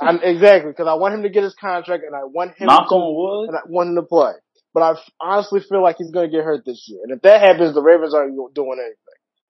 I'm, 0.01 0.21
exactly 0.23 0.71
because 0.71 0.87
I 0.87 0.95
want 0.95 1.15
him 1.15 1.23
to 1.23 1.31
get 1.31 1.43
his 1.43 1.55
contract, 1.55 2.05
and 2.05 2.15
I 2.15 2.25
want 2.25 2.57
him 2.57 2.67
Knock 2.67 2.89
to, 2.89 2.95
on 2.95 3.15
wood. 3.15 3.49
and 3.49 3.57
I 3.57 3.63
want 3.67 3.91
him 3.91 3.97
to 3.97 4.03
play. 4.03 4.33
But 4.75 4.83
I 4.83 4.95
honestly 5.21 5.61
feel 5.61 5.83
like 5.83 5.97
he's 5.99 6.11
going 6.11 6.29
to 6.31 6.37
get 6.37 6.45
hurt 6.45 6.65
this 6.67 6.85
year, 6.89 7.01
and 7.05 7.13
if 7.13 7.23
that 7.23 7.41
happens, 7.41 7.75
the 7.75 7.83
Ravens 7.83 8.13
aren't 8.13 8.35
doing 8.55 8.79
anything. 8.79 8.97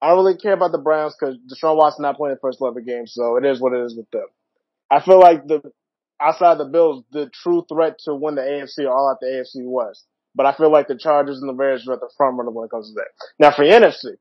I 0.03 0.09
don't 0.09 0.19
really 0.19 0.37
care 0.37 0.53
about 0.53 0.73
the 0.73 0.79
Browns 0.79 1.17
because 1.19 1.37
Deshaun 1.51 1.77
Watson 1.77 2.03
not 2.03 2.19
playing 2.19 2.35
the 2.35 2.41
first 2.41 2.61
eleven 2.61 2.85
games, 2.85 3.15
so 3.15 3.37
it 3.37 3.47
is 3.47 3.59
what 3.61 3.73
it 3.73 3.81
is 3.85 3.97
with 3.97 4.11
them. 4.11 4.27
I 4.91 5.01
feel 5.01 5.19
like 5.19 5.47
the 5.47 5.63
outside 6.21 6.59
the 6.59 6.67
Bills, 6.67 7.05
the 7.11 7.31
true 7.43 7.65
threat 7.69 7.99
to 8.05 8.15
win 8.15 8.35
the 8.35 8.43
AFC 8.43 8.85
are 8.85 8.95
all 8.95 9.11
at 9.11 9.19
the 9.21 9.27
AFC 9.27 9.65
West. 9.65 10.05
But 10.35 10.47
I 10.47 10.55
feel 10.55 10.71
like 10.71 10.89
the 10.89 10.99
Chargers 10.99 11.41
and 11.41 11.49
the 11.49 11.55
Bears 11.55 11.87
are 11.89 11.95
at 11.95 12.01
the 12.01 12.11
front 12.17 12.37
runner 12.37 12.51
when 12.51 12.65
it 12.67 12.71
comes 12.71 12.89
to 12.89 12.95
that. 12.95 13.09
Now 13.39 13.51
for 13.55 13.65
NFC, 13.65 14.17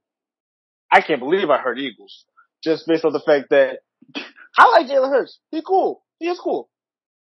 I 0.91 1.01
can't 1.01 1.19
believe 1.19 1.49
I 1.49 1.57
heard 1.57 1.79
Eagles 1.79 2.25
just 2.63 2.87
based 2.87 3.03
on 3.03 3.13
the 3.13 3.19
fact 3.19 3.49
that 3.49 3.79
I 4.57 4.69
like 4.69 4.87
Jalen 4.87 5.09
Hurts. 5.09 5.39
He 5.51 5.61
cool. 5.65 6.03
He 6.19 6.27
is 6.27 6.39
cool. 6.39 6.69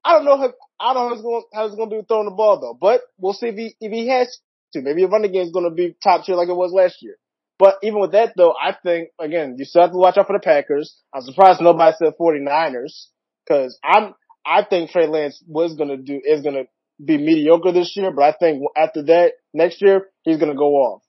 I 0.05 0.15
don't 0.15 0.25
know 0.25 0.37
how 0.37 0.53
I 0.81 0.95
don't 0.95 1.23
know 1.23 1.45
how 1.55 1.69
he's 1.69 1.77
going 1.77 1.91
to 1.91 1.97
be 1.97 2.03
throwing 2.07 2.27
the 2.27 2.35
ball 2.35 2.61
though. 2.61 2.77
But 2.79 3.03
we'll 3.19 3.33
see 3.33 3.49
if 3.49 3.55
he 3.55 3.77
if 3.81 3.93
he 3.93 4.09
has 4.09 4.39
to. 4.73 4.83
Maybe 4.83 5.03
the 5.03 5.09
running 5.09 5.33
game 5.33 5.43
is 5.43 5.53
going 5.53 5.69
to 5.69 5.75
be 5.75 5.97
top 6.03 6.25
tier 6.25 6.35
like 6.35 6.49
it 6.49 6.57
was 6.57 6.73
last 6.73 7.03
year. 7.03 7.17
But 7.59 7.77
even 7.83 8.01
with 8.01 8.13
that 8.13 8.35
though, 8.37 8.53
I 8.61 8.75
think 8.83 9.11
again 9.21 9.57
you 9.59 9.65
still 9.65 9.83
have 9.83 9.93
to 9.93 9.97
watch 9.97 10.17
out 10.19 10.27
for 10.27 10.33
the 10.37 10.41
Packers. 10.41 10.97
I'm 11.15 11.23
surprised 11.23 11.61
nobody 11.61 11.95
said 11.97 12.15
49ers 12.21 13.07
because 13.47 13.79
I'm 13.85 14.15
I 14.45 14.65
think 14.65 14.91
Trey 14.91 15.07
Lance 15.07 15.43
was 15.47 15.75
going 15.75 15.91
to 15.91 15.97
do 15.97 16.21
is 16.25 16.43
going 16.43 16.57
to 16.57 16.65
be 17.05 17.19
mediocre 17.19 17.73
this 17.73 17.97
year. 17.97 18.11
But 18.11 18.25
I 18.25 18.33
think 18.33 18.63
after 18.77 19.03
that 19.05 19.35
next 19.55 19.81
year 19.81 20.09
he's 20.25 20.39
going 20.39 20.51
to 20.51 20.59
go 20.59 20.75
off 20.75 21.03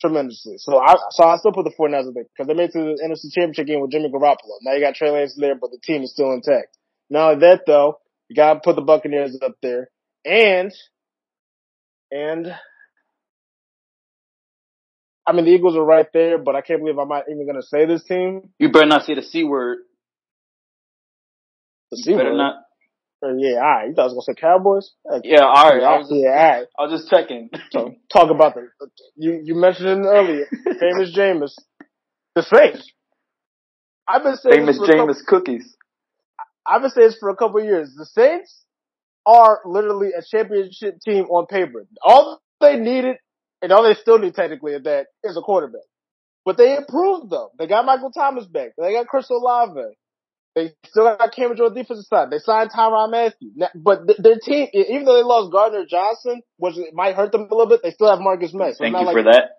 tremendously. 0.00 0.54
So 0.58 0.78
I 0.78 0.94
so 1.10 1.24
I 1.24 1.36
still 1.36 1.52
put 1.52 1.64
the 1.64 1.74
49ers 1.78 2.14
there 2.14 2.24
because 2.24 2.46
they 2.46 2.54
made 2.54 2.70
it 2.70 2.72
to 2.72 2.78
the 2.78 3.02
NFC 3.04 3.32
Championship 3.32 3.66
game 3.66 3.80
with 3.80 3.90
Jimmy 3.90 4.10
Garoppolo. 4.10 4.56
Now 4.62 4.72
you 4.74 4.80
got 4.80 4.94
Trey 4.94 5.10
Lance 5.10 5.34
there, 5.36 5.54
but 5.54 5.70
the 5.70 5.78
team 5.82 6.02
is 6.02 6.12
still 6.12 6.32
intact. 6.32 6.76
Now 7.10 7.34
that 7.34 7.62
though, 7.66 7.98
you 8.28 8.36
got 8.36 8.54
to 8.54 8.60
put 8.64 8.76
the 8.76 8.82
Buccaneers 8.82 9.38
up 9.44 9.56
there, 9.62 9.88
and 10.24 10.72
and 12.10 12.54
I 15.26 15.32
mean 15.32 15.44
the 15.44 15.50
Eagles 15.52 15.76
are 15.76 15.84
right 15.84 16.06
there, 16.12 16.38
but 16.38 16.54
I 16.54 16.60
can't 16.60 16.80
believe 16.80 16.98
I'm 16.98 17.08
not 17.08 17.24
even 17.30 17.54
to 17.54 17.62
say 17.62 17.86
this 17.86 18.04
team. 18.04 18.50
You 18.58 18.70
better 18.70 18.86
not 18.86 19.04
say 19.04 19.14
the 19.14 19.22
c 19.22 19.44
word. 19.44 19.78
The 21.90 22.02
You 22.04 22.16
better 22.16 22.30
C-word. 22.30 22.36
not. 22.36 22.54
Uh, 23.24 23.34
yeah, 23.38 23.56
all 23.56 23.62
right. 23.62 23.88
You 23.88 23.94
thought 23.94 24.10
I 24.10 24.12
was 24.12 24.26
to 24.26 24.32
say 24.34 24.40
Cowboys? 24.40 24.90
Yeah, 25.24 25.40
all 25.42 25.70
right. 25.70 25.82
I 25.82 25.98
was 25.98 26.08
just, 26.08 26.20
yeah, 26.20 26.28
all 26.28 26.58
right. 26.58 26.66
I 26.78 26.82
was 26.82 27.00
just 27.00 27.10
checking. 27.10 27.48
So 27.70 27.94
talk 28.12 28.30
about 28.30 28.54
the 28.54 28.68
you 29.16 29.40
you 29.42 29.54
mentioned 29.54 29.88
it 29.88 30.08
earlier, 30.08 30.46
famous 30.80 31.16
Jameis, 31.16 31.54
the 32.34 32.42
Saints. 32.42 32.92
I've 34.06 34.22
been 34.22 34.36
saying 34.36 34.54
Famous 34.54 34.78
Jameis 34.78 35.24
cookies. 35.26 35.76
I've 36.68 36.82
been 36.82 36.90
saying 36.90 37.08
this 37.08 37.18
for 37.18 37.28
a 37.28 37.36
couple 37.36 37.60
of 37.60 37.64
years. 37.64 37.94
The 37.96 38.06
Saints 38.06 38.64
are 39.24 39.60
literally 39.64 40.10
a 40.16 40.22
championship 40.22 41.00
team 41.04 41.24
on 41.26 41.46
paper. 41.46 41.86
All 42.02 42.40
they 42.60 42.76
needed, 42.76 43.16
and 43.62 43.72
all 43.72 43.82
they 43.82 43.94
still 43.94 44.18
need 44.18 44.34
technically 44.34 44.74
at 44.74 44.84
that, 44.84 45.06
is 45.24 45.36
a 45.36 45.40
quarterback. 45.40 45.82
But 46.44 46.56
they 46.56 46.76
improved 46.76 47.30
though. 47.30 47.50
They 47.58 47.66
got 47.66 47.84
Michael 47.84 48.12
Thomas 48.12 48.46
back. 48.46 48.70
They 48.78 48.92
got 48.92 49.08
Chris 49.08 49.28
Olave. 49.30 49.80
They 50.54 50.72
still 50.86 51.04
got 51.04 51.34
Cameron 51.34 51.58
Jordan 51.58 51.76
defensive 51.76 52.06
side. 52.06 52.30
They 52.30 52.38
signed 52.38 52.70
Tyrann 52.70 53.10
Mathieu. 53.10 53.50
But 53.74 54.06
th- 54.06 54.18
their 54.18 54.38
team, 54.42 54.68
even 54.72 55.04
though 55.04 55.16
they 55.16 55.22
lost 55.22 55.52
Gardner 55.52 55.84
Johnson, 55.84 56.40
which 56.56 56.78
it 56.78 56.94
might 56.94 57.14
hurt 57.14 57.30
them 57.32 57.42
a 57.50 57.54
little 57.54 57.68
bit, 57.68 57.82
they 57.82 57.90
still 57.90 58.08
have 58.08 58.20
Marcus 58.20 58.54
Maye. 58.54 58.72
So 58.72 58.84
Thank 58.84 58.96
you 58.96 59.04
like 59.04 59.14
for 59.14 59.22
that. 59.24 59.50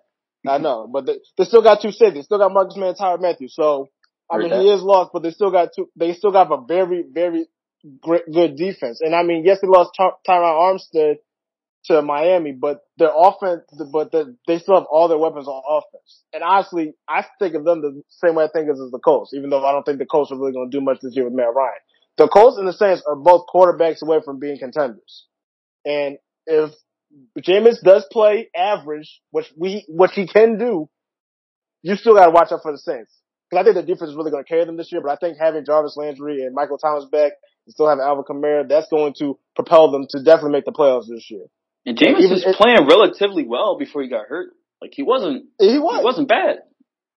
I 0.46 0.58
know, 0.58 0.88
but 0.92 1.06
they, 1.06 1.18
they 1.36 1.44
still 1.44 1.62
got 1.62 1.82
two 1.82 1.92
safeties. 1.92 2.14
They 2.14 2.22
still 2.22 2.38
got 2.38 2.52
Marcus 2.52 2.76
Maye 2.76 2.88
and 2.88 2.96
Tyrann 2.96 3.20
Mathieu. 3.20 3.48
So 3.48 3.88
I 4.30 4.38
mean, 4.38 4.50
that. 4.50 4.60
he 4.60 4.68
is 4.68 4.82
lost, 4.82 5.10
but 5.12 5.22
they 5.22 5.30
still 5.30 5.50
got 5.50 5.70
two. 5.74 5.88
They 5.96 6.12
still 6.12 6.32
got 6.32 6.52
a 6.52 6.60
very, 6.66 7.04
very 7.10 7.46
great, 8.00 8.24
good 8.32 8.56
defense. 8.56 9.00
And 9.00 9.14
I 9.14 9.22
mean, 9.22 9.44
yes, 9.44 9.60
they 9.60 9.68
lost 9.68 9.92
Ty- 9.96 10.18
Terron 10.26 10.78
Armstead 10.94 11.16
to 11.84 12.02
Miami, 12.02 12.52
but 12.52 12.80
their 12.98 13.12
offense, 13.14 13.62
but 13.92 14.12
the, 14.12 14.36
they 14.46 14.58
still 14.58 14.74
have 14.74 14.86
all 14.90 15.08
their 15.08 15.18
weapons 15.18 15.48
on 15.48 15.62
offense. 15.66 16.22
And 16.32 16.42
honestly, 16.42 16.94
I 17.08 17.24
think 17.38 17.54
of 17.54 17.64
them 17.64 17.80
the 17.80 18.02
same 18.08 18.34
way 18.34 18.44
I 18.44 18.48
think 18.52 18.68
as 18.68 18.78
the 18.78 18.98
Colts, 18.98 19.32
even 19.34 19.50
though 19.50 19.64
I 19.64 19.72
don't 19.72 19.84
think 19.84 19.98
the 19.98 20.06
Colts 20.06 20.30
are 20.30 20.38
really 20.38 20.52
going 20.52 20.70
to 20.70 20.76
do 20.76 20.84
much 20.84 20.98
this 21.00 21.16
year 21.16 21.24
with 21.24 21.34
Matt 21.34 21.54
Ryan. 21.54 21.72
The 22.18 22.28
Colts 22.28 22.58
and 22.58 22.66
the 22.66 22.72
Saints 22.72 23.02
are 23.08 23.16
both 23.16 23.46
quarterbacks 23.52 24.02
away 24.02 24.18
from 24.24 24.38
being 24.38 24.58
contenders. 24.58 25.26
And 25.84 26.18
if 26.46 26.72
Jameis 27.38 27.80
does 27.82 28.04
play 28.12 28.50
average, 28.54 29.20
which 29.30 29.46
we, 29.56 29.86
which 29.88 30.12
he 30.14 30.26
can 30.26 30.58
do, 30.58 30.90
you 31.82 31.94
still 31.94 32.14
got 32.14 32.26
to 32.26 32.32
watch 32.32 32.50
out 32.52 32.62
for 32.62 32.72
the 32.72 32.78
Saints. 32.78 33.14
Because 33.48 33.62
I 33.62 33.64
think 33.64 33.76
the 33.76 33.92
defense 33.92 34.10
is 34.10 34.16
really 34.16 34.30
going 34.30 34.44
to 34.44 34.48
carry 34.48 34.64
them 34.64 34.76
this 34.76 34.92
year, 34.92 35.00
but 35.00 35.10
I 35.10 35.16
think 35.16 35.38
having 35.38 35.64
Jarvis 35.64 35.96
Landry 35.96 36.42
and 36.42 36.54
Michael 36.54 36.78
Thomas 36.78 37.06
back 37.06 37.32
and 37.66 37.72
still 37.72 37.88
have 37.88 37.98
Alvin 37.98 38.24
Kamara, 38.24 38.68
that's 38.68 38.88
going 38.88 39.14
to 39.18 39.38
propel 39.56 39.90
them 39.90 40.06
to 40.10 40.22
definitely 40.22 40.52
make 40.52 40.64
the 40.64 40.72
playoffs 40.72 41.08
this 41.08 41.30
year. 41.30 41.46
And 41.86 41.96
Jameis 41.96 42.28
was 42.30 42.56
playing 42.56 42.86
relatively 42.86 43.44
well 43.46 43.78
before 43.78 44.02
he 44.02 44.08
got 44.08 44.26
hurt. 44.26 44.50
Like 44.82 44.92
he 44.94 45.02
wasn't, 45.02 45.46
He 45.58 45.78
was. 45.78 46.00
he 46.00 46.04
wasn't 46.04 46.28
bad. 46.28 46.58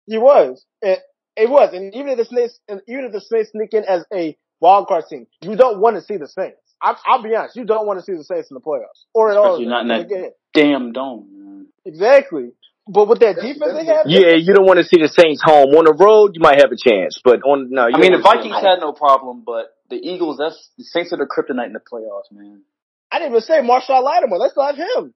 He 0.06 0.18
was. 0.18 0.64
And 0.82 0.98
it 1.36 1.50
was. 1.50 1.74
And 1.74 1.94
even 1.96 2.10
if 2.10 2.18
the 2.18 2.26
Saints, 2.26 2.60
and 2.68 2.82
even 2.88 3.06
if 3.06 3.12
the 3.12 3.22
Saints 3.22 3.52
sneak 3.52 3.74
in 3.74 3.84
as 3.84 4.06
a 4.14 4.38
wild 4.60 4.88
card 4.88 5.06
team, 5.10 5.28
you 5.42 5.56
don't 5.56 5.80
want 5.80 5.96
to 5.96 6.02
see 6.02 6.18
the 6.18 6.28
Saints. 6.28 6.58
I, 6.82 6.96
I'll 7.06 7.22
be 7.24 7.36
honest. 7.36 7.56
You 7.56 7.66
don't 7.66 7.86
want 7.86 8.00
to 8.00 8.06
see 8.06 8.14
the 8.14 8.24
Saints 8.24 8.50
in 8.52 8.56
the 8.56 8.62
playoffs 8.62 9.06
or 9.14 9.32
at 9.32 9.38
all. 9.38 9.56
Especially 9.56 9.68
not 9.68 9.82
in 9.82 9.88
that 9.90 10.34
damn 10.54 10.94
dome. 10.94 11.28
Man. 11.32 11.68
exactly. 11.86 12.52
But 12.92 13.08
with 13.08 13.20
that 13.20 13.36
defense 13.36 13.74
they 13.78 13.86
have, 13.86 14.06
Yeah, 14.08 14.34
you 14.34 14.52
don't 14.54 14.66
want 14.66 14.80
to 14.80 14.84
see 14.84 14.98
the 14.98 15.08
Saints 15.08 15.44
home 15.46 15.70
on 15.78 15.86
the 15.86 15.94
road. 15.94 16.34
You 16.34 16.42
might 16.42 16.58
have 16.60 16.72
a 16.72 16.76
chance, 16.76 17.22
but 17.24 17.42
on 17.46 17.70
no. 17.70 17.86
You 17.86 17.94
I 17.96 18.00
mean, 18.00 18.12
the 18.12 18.18
don't 18.18 18.26
wanna 18.26 18.42
see 18.42 18.50
Vikings 18.50 18.66
had 18.66 18.80
no 18.82 18.94
problem, 18.94 19.44
but 19.46 19.70
the 19.92 19.98
Eagles, 19.98 20.38
that's 20.40 20.58
the 20.78 20.84
Saints 20.84 21.14
are 21.14 21.18
the 21.18 21.30
kryptonite 21.30 21.68
in 21.68 21.74
the 21.74 21.80
playoffs, 21.86 22.32
man. 22.32 22.64
I 23.12 23.20
didn't 23.20 23.34
even 23.34 23.42
say 23.42 23.62
Marshon 23.62 24.02
Lattimore. 24.04 24.40
Let's 24.40 24.58
not 24.58 24.76
have 24.76 24.88
him. 25.06 25.14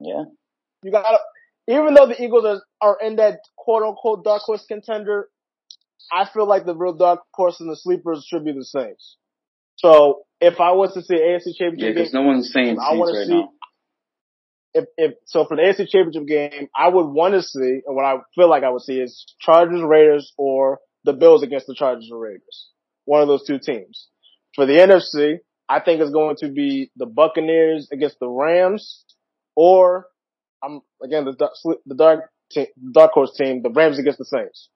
Yeah. 0.00 0.24
You 0.82 0.90
got 0.90 1.02
to 1.02 1.18
even 1.68 1.94
though 1.94 2.08
the 2.08 2.20
Eagles 2.20 2.44
are, 2.44 2.60
are 2.80 2.98
in 3.00 3.16
that 3.16 3.38
quote 3.56 3.84
unquote 3.84 4.24
dark 4.24 4.42
horse 4.42 4.64
contender, 4.66 5.28
I 6.12 6.26
feel 6.32 6.46
like 6.48 6.66
the 6.66 6.74
real 6.74 6.94
dark 6.94 7.20
horse 7.32 7.60
and 7.60 7.70
the 7.70 7.76
sleepers 7.76 8.26
should 8.28 8.44
be 8.44 8.52
the 8.52 8.64
Saints. 8.64 9.16
So 9.76 10.22
if 10.40 10.60
I 10.60 10.72
was 10.72 10.94
to 10.94 11.02
see 11.02 11.14
an 11.14 11.38
AFC 11.38 11.54
Yeah, 11.76 11.90
because 11.90 12.12
no 12.12 12.22
one's 12.22 12.52
saying 12.52 12.78
I 12.80 12.90
Saints 12.90 12.98
wanna 12.98 13.12
right 13.12 13.26
see- 13.26 13.34
now. 13.34 13.52
If, 14.74 14.84
if 14.96 15.14
so 15.26 15.44
for 15.44 15.56
the 15.56 15.62
AFC 15.62 15.88
championship 15.88 16.26
game, 16.26 16.68
I 16.76 16.88
would 16.88 17.06
want 17.06 17.34
to 17.34 17.42
see, 17.42 17.80
and 17.86 17.94
what 17.96 18.04
I 18.04 18.16
feel 18.34 18.48
like 18.48 18.62
I 18.64 18.70
would 18.70 18.82
see 18.82 18.98
is 18.98 19.24
Chargers 19.40 19.82
Raiders 19.82 20.32
or 20.38 20.80
the 21.04 21.12
Bills 21.12 21.42
against 21.42 21.66
the 21.66 21.74
Chargers 21.74 22.08
or 22.12 22.18
Raiders. 22.18 22.68
One 23.04 23.20
of 23.22 23.28
those 23.28 23.44
two 23.46 23.58
teams. 23.58 24.06
For 24.54 24.64
the 24.66 24.74
NFC, 24.74 25.38
I 25.68 25.80
think 25.80 26.00
it's 26.00 26.10
going 26.12 26.36
to 26.40 26.48
be 26.48 26.90
the 26.96 27.06
Buccaneers 27.06 27.88
against 27.92 28.18
the 28.20 28.28
Rams, 28.28 29.04
or 29.56 30.06
I'm 30.62 30.80
again 31.02 31.24
the 31.24 31.32
dark, 31.32 31.52
the 31.86 31.94
dark 31.94 32.30
team, 32.50 32.66
dark 32.92 33.12
horse 33.12 33.34
team, 33.36 33.62
the 33.62 33.70
Rams 33.70 33.98
against 33.98 34.18
the 34.18 34.24
Saints. 34.24 34.68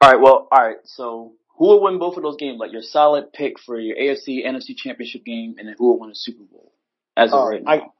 All 0.00 0.10
right, 0.10 0.20
well, 0.20 0.48
all 0.52 0.66
right. 0.66 0.76
So 0.84 1.32
who 1.56 1.66
will 1.68 1.82
win 1.82 1.98
both 1.98 2.16
of 2.16 2.22
those 2.22 2.36
games? 2.36 2.58
Like 2.58 2.72
your 2.72 2.82
solid 2.82 3.32
pick 3.32 3.58
for 3.58 3.78
your 3.78 3.96
AFC 3.96 4.44
NFC 4.46 4.76
Championship 4.76 5.24
game, 5.24 5.56
and 5.58 5.68
then 5.68 5.74
who 5.78 5.88
will 5.88 6.00
win 6.00 6.10
the 6.10 6.14
Super 6.14 6.44
Bowl 6.44 6.72
as 7.16 7.32
of 7.32 7.40
Uh, 7.40 7.46
right 7.48 7.62
I- 7.66 7.76
now? 7.76 7.92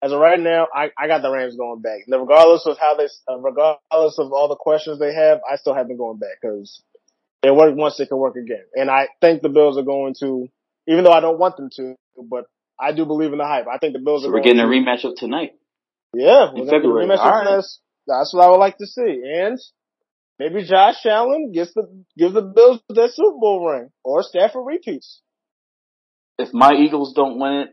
As 0.00 0.12
of 0.12 0.20
right 0.20 0.38
now, 0.38 0.68
I, 0.72 0.90
I 0.96 1.08
got 1.08 1.22
the 1.22 1.30
Rams 1.30 1.56
going 1.56 1.80
back. 1.82 2.06
Now, 2.06 2.18
regardless 2.18 2.66
of 2.66 2.78
how 2.78 2.96
they, 2.96 3.08
uh, 3.28 3.38
regardless 3.38 4.18
of 4.18 4.32
all 4.32 4.48
the 4.48 4.56
questions 4.56 5.00
they 5.00 5.12
have, 5.12 5.40
I 5.50 5.56
still 5.56 5.74
have 5.74 5.88
them 5.88 5.96
going 5.96 6.18
back 6.18 6.38
because 6.40 6.82
it 7.42 7.54
worked 7.54 7.76
once, 7.76 7.98
it 7.98 8.08
can 8.08 8.18
work 8.18 8.36
again. 8.36 8.64
And 8.74 8.90
I 8.90 9.08
think 9.20 9.42
the 9.42 9.48
Bills 9.48 9.76
are 9.76 9.82
going 9.82 10.14
to, 10.20 10.48
even 10.86 11.02
though 11.02 11.12
I 11.12 11.20
don't 11.20 11.38
want 11.38 11.56
them 11.56 11.70
to, 11.76 11.94
but 12.30 12.44
I 12.80 12.92
do 12.92 13.06
believe 13.06 13.32
in 13.32 13.38
the 13.38 13.44
hype. 13.44 13.66
I 13.66 13.78
think 13.78 13.92
the 13.92 13.98
Bills 13.98 14.22
so 14.22 14.28
are 14.28 14.32
we're 14.32 14.40
getting 14.40 14.60
a 14.60 14.66
rematch 14.66 15.04
of 15.04 15.16
tonight. 15.16 15.52
yeah, 16.14 16.46
we're 16.52 16.66
going 16.66 16.82
to 16.82 16.88
rematch 16.88 17.18
right. 17.18 17.56
that's, 17.56 17.80
that's 18.06 18.32
what 18.32 18.44
I 18.44 18.50
would 18.50 18.58
like 18.58 18.78
to 18.78 18.86
see. 18.86 19.22
And 19.24 19.58
maybe 20.38 20.64
Josh 20.64 21.04
Allen 21.06 21.50
gets 21.52 21.74
the, 21.74 21.88
gives 22.16 22.34
the 22.34 22.42
Bills 22.42 22.80
that 22.88 23.10
Super 23.14 23.36
Bowl 23.36 23.68
ring 23.68 23.90
or 24.04 24.22
Stafford 24.22 24.64
repeats. 24.64 25.22
If 26.38 26.54
my 26.54 26.74
Eagles 26.74 27.14
don't 27.14 27.40
win 27.40 27.54
it, 27.54 27.68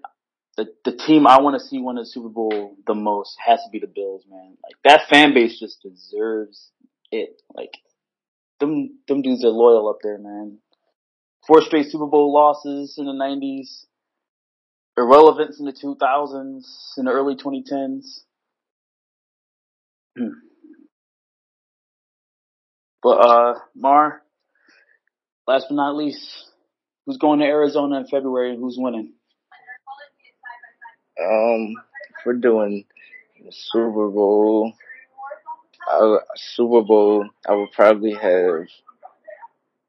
the 0.57 0.67
the 0.85 0.95
team 0.95 1.27
I 1.27 1.41
want 1.41 1.59
to 1.59 1.65
see 1.65 1.79
win 1.79 1.97
the 1.97 2.05
Super 2.05 2.29
Bowl 2.29 2.75
the 2.87 2.95
most 2.95 3.37
has 3.45 3.59
to 3.63 3.69
be 3.71 3.79
the 3.79 3.87
Bills, 3.87 4.23
man. 4.29 4.57
Like 4.63 4.75
that 4.83 5.09
fan 5.09 5.33
base 5.33 5.59
just 5.59 5.81
deserves 5.81 6.71
it. 7.11 7.41
Like 7.53 7.73
them 8.59 8.99
them 9.07 9.21
dudes 9.21 9.43
are 9.43 9.49
loyal 9.49 9.89
up 9.89 9.97
there, 10.01 10.17
man. 10.17 10.59
Four 11.47 11.61
straight 11.61 11.87
Super 11.87 12.07
Bowl 12.07 12.33
losses 12.33 12.95
in 12.97 13.05
the 13.05 13.11
'90s, 13.11 13.85
irrelevance 14.97 15.59
in 15.59 15.65
the 15.65 15.73
2000s, 15.73 16.63
in 16.97 17.05
the 17.05 17.11
early 17.11 17.35
2010s. 17.35 18.21
Hmm. 20.17 20.39
But 23.03 23.17
uh, 23.17 23.53
Mar, 23.75 24.23
last 25.47 25.67
but 25.69 25.75
not 25.75 25.95
least, 25.95 26.27
who's 27.05 27.17
going 27.17 27.39
to 27.39 27.45
Arizona 27.45 27.97
in 27.97 28.07
February 28.07 28.57
who's 28.57 28.77
winning? 28.79 29.13
Um, 31.21 31.75
if 32.09 32.25
we're 32.25 32.33
doing 32.33 32.85
the 33.43 33.51
Super 33.51 34.09
Bowl, 34.09 34.73
I, 35.87 36.17
Super 36.35 36.81
Bowl, 36.81 37.27
I 37.47 37.53
would 37.53 37.71
probably 37.71 38.13
have 38.13 38.67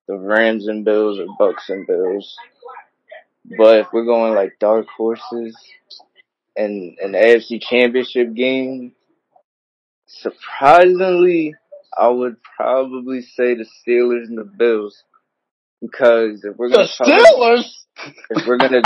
the 0.07 0.17
Rams 0.17 0.69
and 0.69 0.85
Bills 0.85 1.19
or 1.19 1.27
Bucks 1.39 1.69
and 1.69 1.87
Bills. 1.87 2.37
But 3.59 3.81
if 3.81 3.87
we're 3.93 4.05
going 4.05 4.35
like 4.35 4.59
dark 4.59 4.87
horses 4.97 5.57
and 6.57 6.99
an 6.99 7.13
AFC 7.13 7.61
Championship 7.61 8.35
game, 8.35 8.93
surprisingly, 10.07 11.55
I 11.97 12.09
would 12.09 12.37
probably 12.57 13.23
say 13.23 13.55
the 13.55 13.65
Steelers 13.65 14.27
and 14.27 14.39
the 14.39 14.45
Bills 14.45 15.03
because 15.81 16.45
if 16.45 16.57
we're 16.57 16.71
gonna 16.71 16.89
The 16.99 17.05
Steelers? 17.05 17.73
if 18.31 18.47
we're 18.47 18.59
gonna 18.59 18.83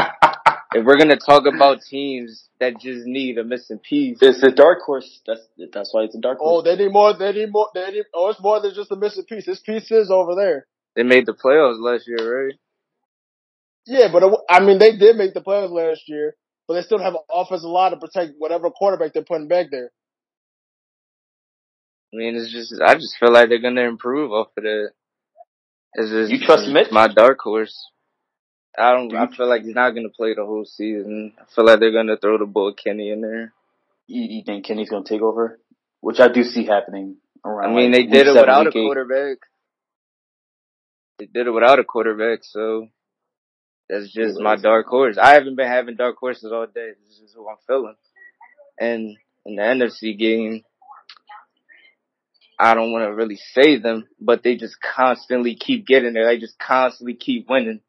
if 0.75 0.85
we're 0.85 0.99
gonna 0.99 1.17
talk 1.17 1.45
about 1.47 1.83
teams 1.83 2.49
that 2.61 2.79
just 2.81 3.07
need 3.07 3.39
a 3.39 3.45
missing 3.45 3.79
piece, 3.79 4.19
It's 4.21 4.43
a 4.43 4.51
dark 4.51 4.81
horse. 4.85 5.21
That's 5.27 5.41
that's 5.73 5.93
why 5.93 6.03
it's 6.03 6.15
a 6.15 6.21
dark 6.21 6.39
oh, 6.41 6.45
horse. 6.45 6.67
Oh, 6.67 6.77
they 6.77 6.85
need 6.85 6.93
more. 6.93 7.17
They 7.17 7.33
need 7.33 7.51
more. 7.51 7.69
They 7.75 7.91
need. 7.91 8.05
Oh, 8.15 8.31
it's 8.31 8.41
more 8.41 8.61
than 8.61 8.75
just 8.75 8.93
a 8.93 8.97
missing 8.97 9.25
piece. 9.25 9.47
This 9.47 9.61
piece 9.61 9.91
is 9.91 10.11
over 10.11 10.35
there. 10.35 10.67
they 10.95 11.03
made 11.03 11.27
the 11.27 11.35
playoffs 11.35 11.81
last 11.81 12.07
year, 12.07 12.47
right? 12.47 12.55
Yeah, 13.87 14.09
but 14.13 14.23
it, 14.23 14.33
I 14.49 14.61
mean, 14.61 14.79
they 14.79 14.97
did 14.97 15.17
make 15.17 15.35
the 15.35 15.41
playoffs 15.41 15.71
last 15.73 16.03
year, 16.07 16.37
but 16.69 16.75
they 16.75 16.83
still 16.83 16.99
have 16.99 17.15
an 17.15 17.21
offensive 17.33 17.69
line 17.69 17.91
to 17.91 17.97
protect 17.97 18.35
whatever 18.39 18.71
quarterback 18.71 19.13
they're 19.13 19.25
putting 19.25 19.49
back 19.49 19.67
there. 19.71 19.91
I 22.13 22.17
mean, 22.17 22.37
it's 22.37 22.53
just 22.53 22.75
I 22.81 22.95
just 22.95 23.17
feel 23.19 23.33
like 23.33 23.49
they're 23.49 23.61
gonna 23.61 23.83
improve 23.89 24.31
off 24.33 24.49
of 24.57 24.63
that. 24.63 24.91
It's 25.95 26.11
just 26.11 26.31
You 26.31 26.39
trust 26.45 26.69
Mitch? 26.69 26.89
my 26.93 27.09
dark 27.09 27.41
horse. 27.41 27.77
I 28.79 28.93
don't. 28.93 29.09
Do 29.09 29.17
I 29.17 29.27
feel 29.35 29.49
like 29.49 29.63
he's 29.63 29.75
not 29.75 29.91
gonna 29.91 30.09
play 30.09 30.35
the 30.35 30.45
whole 30.45 30.65
season. 30.65 31.33
I 31.39 31.45
feel 31.55 31.65
like 31.65 31.81
they're 31.81 31.93
gonna 31.93 32.17
throw 32.17 32.39
the 32.39 32.47
ball 32.47 32.73
Kenny 32.73 33.11
in 33.11 33.21
there. 33.21 33.53
You, 34.07 34.23
you 34.37 34.43
think 34.45 34.65
Kenny's 34.65 34.91
gonna 34.91 35.05
take 35.05 35.23
over? 35.23 35.59
Which 36.01 36.21
I 36.21 36.29
do 36.29 36.45
see 36.45 36.65
happening 36.65 37.17
Around 37.45 37.73
I 37.73 37.75
mean, 37.75 37.93
like, 37.93 38.11
they 38.11 38.19
did 38.19 38.27
it 38.27 38.35
without 38.35 38.67
a 38.67 38.71
quarterback. 38.71 39.39
They 41.19 41.27
did 41.27 41.47
it 41.47 41.51
without 41.51 41.79
a 41.79 41.85
quarterback, 41.85 42.41
so 42.43 42.89
that's 43.89 44.13
just 44.13 44.39
my 44.41 44.57
dark 44.57 44.87
horse. 44.87 45.17
I 45.21 45.35
haven't 45.35 45.57
been 45.57 45.67
having 45.67 45.97
dark 45.97 46.17
horses 46.17 46.53
all 46.53 46.67
day. 46.67 46.93
This 47.07 47.19
is 47.19 47.35
who 47.35 47.49
I'm 47.49 47.57
feeling. 47.67 47.97
And 48.79 49.17
in 49.47 49.57
the 49.57 49.63
NFC 49.63 50.19
game, 50.19 50.65
I 52.59 52.75
don't 52.75 52.93
want 52.93 53.05
to 53.05 53.15
really 53.15 53.39
say 53.55 53.79
them, 53.79 54.07
but 54.21 54.43
they 54.43 54.57
just 54.57 54.77
constantly 54.81 55.57
keep 55.57 55.87
getting 55.87 56.13
there. 56.13 56.27
They 56.27 56.39
just 56.39 56.59
constantly 56.59 57.15
keep 57.15 57.49
winning. 57.49 57.81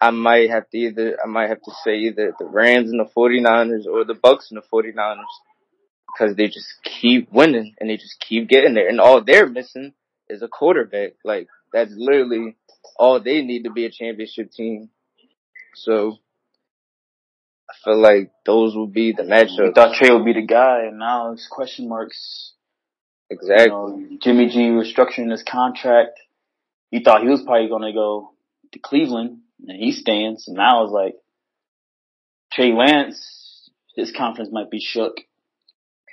I 0.00 0.10
might 0.10 0.50
have 0.50 0.68
to 0.70 0.78
either, 0.78 1.18
I 1.22 1.26
might 1.28 1.48
have 1.48 1.62
to 1.62 1.72
say 1.84 1.96
either 1.98 2.32
the 2.38 2.44
Rams 2.44 2.90
and 2.90 3.00
the 3.00 3.10
49ers 3.16 3.86
or 3.86 4.04
the 4.04 4.14
Bucks 4.14 4.50
and 4.50 4.60
the 4.62 4.66
49ers 4.72 5.24
because 6.06 6.36
they 6.36 6.46
just 6.46 6.68
keep 6.84 7.32
winning 7.32 7.74
and 7.80 7.90
they 7.90 7.96
just 7.96 8.20
keep 8.20 8.48
getting 8.48 8.74
there. 8.74 8.88
And 8.88 9.00
all 9.00 9.22
they're 9.24 9.48
missing 9.48 9.92
is 10.28 10.42
a 10.42 10.48
quarterback. 10.48 11.14
Like 11.24 11.48
that's 11.72 11.92
literally 11.96 12.56
all 12.96 13.20
they 13.20 13.42
need 13.42 13.64
to 13.64 13.70
be 13.70 13.86
a 13.86 13.90
championship 13.90 14.52
team. 14.52 14.90
So 15.74 16.18
I 17.70 17.74
feel 17.84 18.00
like 18.00 18.30
those 18.46 18.74
will 18.74 18.86
be 18.86 19.12
the 19.12 19.24
We 19.24 19.28
matchups. 19.28 19.74
thought 19.74 19.94
Trey 19.94 20.10
would 20.10 20.24
be 20.24 20.32
the 20.32 20.46
guy, 20.46 20.84
and 20.86 20.98
now 20.98 21.32
it's 21.32 21.46
question 21.48 21.88
marks. 21.88 22.52
Exactly. 23.30 23.66
You 23.66 24.10
know, 24.10 24.18
Jimmy 24.22 24.48
G 24.48 24.58
restructuring 24.70 25.30
his 25.30 25.42
contract. 25.42 26.18
He 26.90 27.02
thought 27.02 27.22
he 27.22 27.28
was 27.28 27.42
probably 27.42 27.68
gonna 27.68 27.92
go 27.92 28.30
to 28.72 28.78
Cleveland, 28.78 29.40
and 29.66 29.78
he 29.78 29.92
stands. 29.92 30.48
And 30.48 30.56
now 30.56 30.84
it's 30.84 30.92
like 30.92 31.14
Trey 32.52 32.72
Lance, 32.72 33.70
his 33.96 34.12
confidence 34.16 34.50
might 34.52 34.70
be 34.70 34.80
shook 34.80 35.16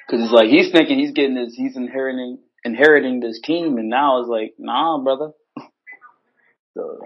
because 0.05 0.23
it's 0.23 0.33
like 0.33 0.47
he's 0.47 0.71
thinking 0.71 0.99
he's 0.99 1.13
getting 1.13 1.35
this, 1.35 1.53
he's 1.55 1.75
inheriting 1.75 2.39
inheriting 2.63 3.19
this 3.19 3.39
team, 3.41 3.77
and 3.77 3.89
now 3.89 4.19
it's 4.19 4.29
like, 4.29 4.55
nah, 4.57 4.97
brother. 5.01 5.31
So 6.73 6.99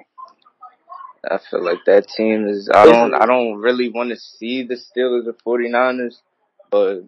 I 1.29 1.37
feel 1.49 1.63
like 1.63 1.85
that 1.85 2.07
team 2.07 2.47
is. 2.47 2.71
I 2.73 2.85
don't. 2.85 3.13
I 3.13 3.27
don't 3.27 3.57
really 3.57 3.89
want 3.89 4.09
to 4.09 4.15
see 4.15 4.63
the 4.63 4.75
Steelers 4.75 5.27
or 5.27 5.59
49ers, 5.59 6.15
but 6.71 7.01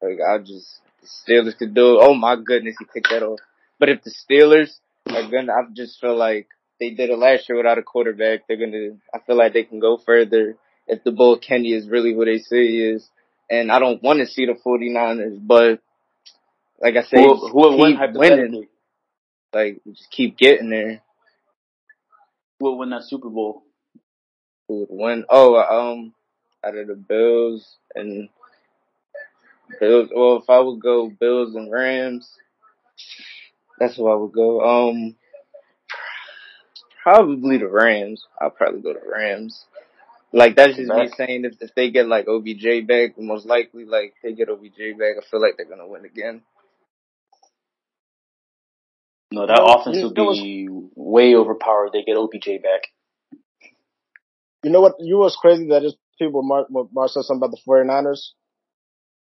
like 0.00 0.18
I 0.24 0.38
just 0.38 0.80
the 1.00 1.08
Steelers 1.08 1.58
could 1.58 1.74
do. 1.74 1.94
It. 1.94 1.98
Oh 2.02 2.14
my 2.14 2.36
goodness, 2.36 2.76
he 2.78 2.84
picked 2.84 3.10
that 3.10 3.24
off. 3.24 3.40
But 3.80 3.88
if 3.88 4.04
the 4.04 4.12
Steelers 4.12 4.78
are 5.08 5.28
gonna, 5.28 5.52
I 5.52 5.62
just 5.74 6.00
feel 6.00 6.16
like 6.16 6.46
they 6.80 6.90
did 6.90 7.10
it 7.10 7.18
last 7.18 7.48
year 7.48 7.56
without 7.56 7.78
a 7.78 7.82
quarterback. 7.82 8.46
They're 8.46 8.56
gonna. 8.56 8.96
I 9.14 9.18
feel 9.26 9.36
like 9.36 9.52
they 9.52 9.64
can 9.64 9.80
go 9.80 9.96
further 9.96 10.56
if 10.86 11.02
the 11.04 11.12
Bull 11.12 11.38
Kenny 11.38 11.72
is 11.72 11.88
really 11.88 12.14
who 12.14 12.24
they 12.24 12.38
say 12.38 12.66
he 12.66 12.82
is. 12.82 13.08
And 13.50 13.70
I 13.70 13.78
don't 13.78 14.02
want 14.02 14.18
to 14.18 14.26
see 14.26 14.46
the 14.46 14.54
49ers, 14.54 15.38
but 15.40 15.80
like 16.80 16.96
I 16.96 17.02
said, 17.02 17.20
who, 17.20 17.48
who 17.48 17.60
would 17.60 17.78
win 17.78 17.92
keep 17.92 17.98
hypothetically? 17.98 18.42
winning. 18.42 18.68
Like 19.52 19.80
just 19.86 20.10
keep 20.10 20.36
getting 20.36 20.70
there. 20.70 21.02
Who 22.58 22.70
would 22.70 22.76
win 22.76 22.90
that 22.90 23.04
Super 23.04 23.30
Bowl? 23.30 23.62
Who 24.68 24.80
would 24.80 24.88
win? 24.90 25.24
Oh, 25.28 25.56
um, 25.56 26.12
out 26.64 26.76
of 26.76 26.88
the 26.88 26.94
Bills 26.94 27.76
and 27.94 28.28
Bills. 29.80 30.10
Well, 30.14 30.38
if 30.42 30.50
I 30.50 30.58
would 30.58 30.80
go 30.80 31.08
Bills 31.08 31.54
and 31.54 31.70
Rams, 31.70 32.28
that's 33.78 33.96
who 33.96 34.08
I 34.08 34.14
would 34.16 34.32
go. 34.32 34.60
Um, 34.60 35.16
probably 37.06 37.58
the 37.58 37.68
Rams. 37.68 38.26
I'll 38.40 38.50
probably 38.50 38.80
go 38.80 38.92
to 38.92 38.98
Rams. 39.08 39.64
Like 40.32 40.56
that's 40.56 40.74
just 40.76 40.88
me 40.92 41.08
saying 41.16 41.44
if 41.44 41.54
if 41.60 41.72
they 41.76 41.90
get 41.92 42.08
like 42.08 42.26
OBJ 42.26 42.84
back, 42.86 43.16
most 43.16 43.46
likely 43.46 43.84
like 43.84 44.14
they 44.24 44.32
get 44.34 44.48
OBJ 44.50 44.98
back, 44.98 45.14
I 45.16 45.22
feel 45.30 45.40
like 45.40 45.54
they're 45.56 45.66
gonna 45.70 45.86
win 45.86 46.04
again. 46.04 46.42
No, 49.30 49.46
that 49.46 49.56
You 49.58 49.64
know- 49.66 49.74
offense 49.74 49.96
will 49.98 50.08
would 50.08 50.16
know 50.16 50.24
what's- 50.24 50.40
be 50.42 50.68
way 50.96 51.34
overpowered. 51.36 51.90
They 51.92 52.02
get 52.02 52.16
OBJ 52.16 52.58
back. 52.58 52.82
You 54.64 54.70
know 54.70 54.80
what? 54.80 54.94
You 54.98 55.18
was 55.18 55.36
crazy 55.36 55.68
that 55.68 55.82
just 55.82 55.96
people 56.18 56.42
Mark, 56.42 56.66
Mark 56.70 57.10
said 57.10 57.22
something 57.22 57.38
about 57.46 57.52
the 57.52 57.62
49ers. 57.64 58.32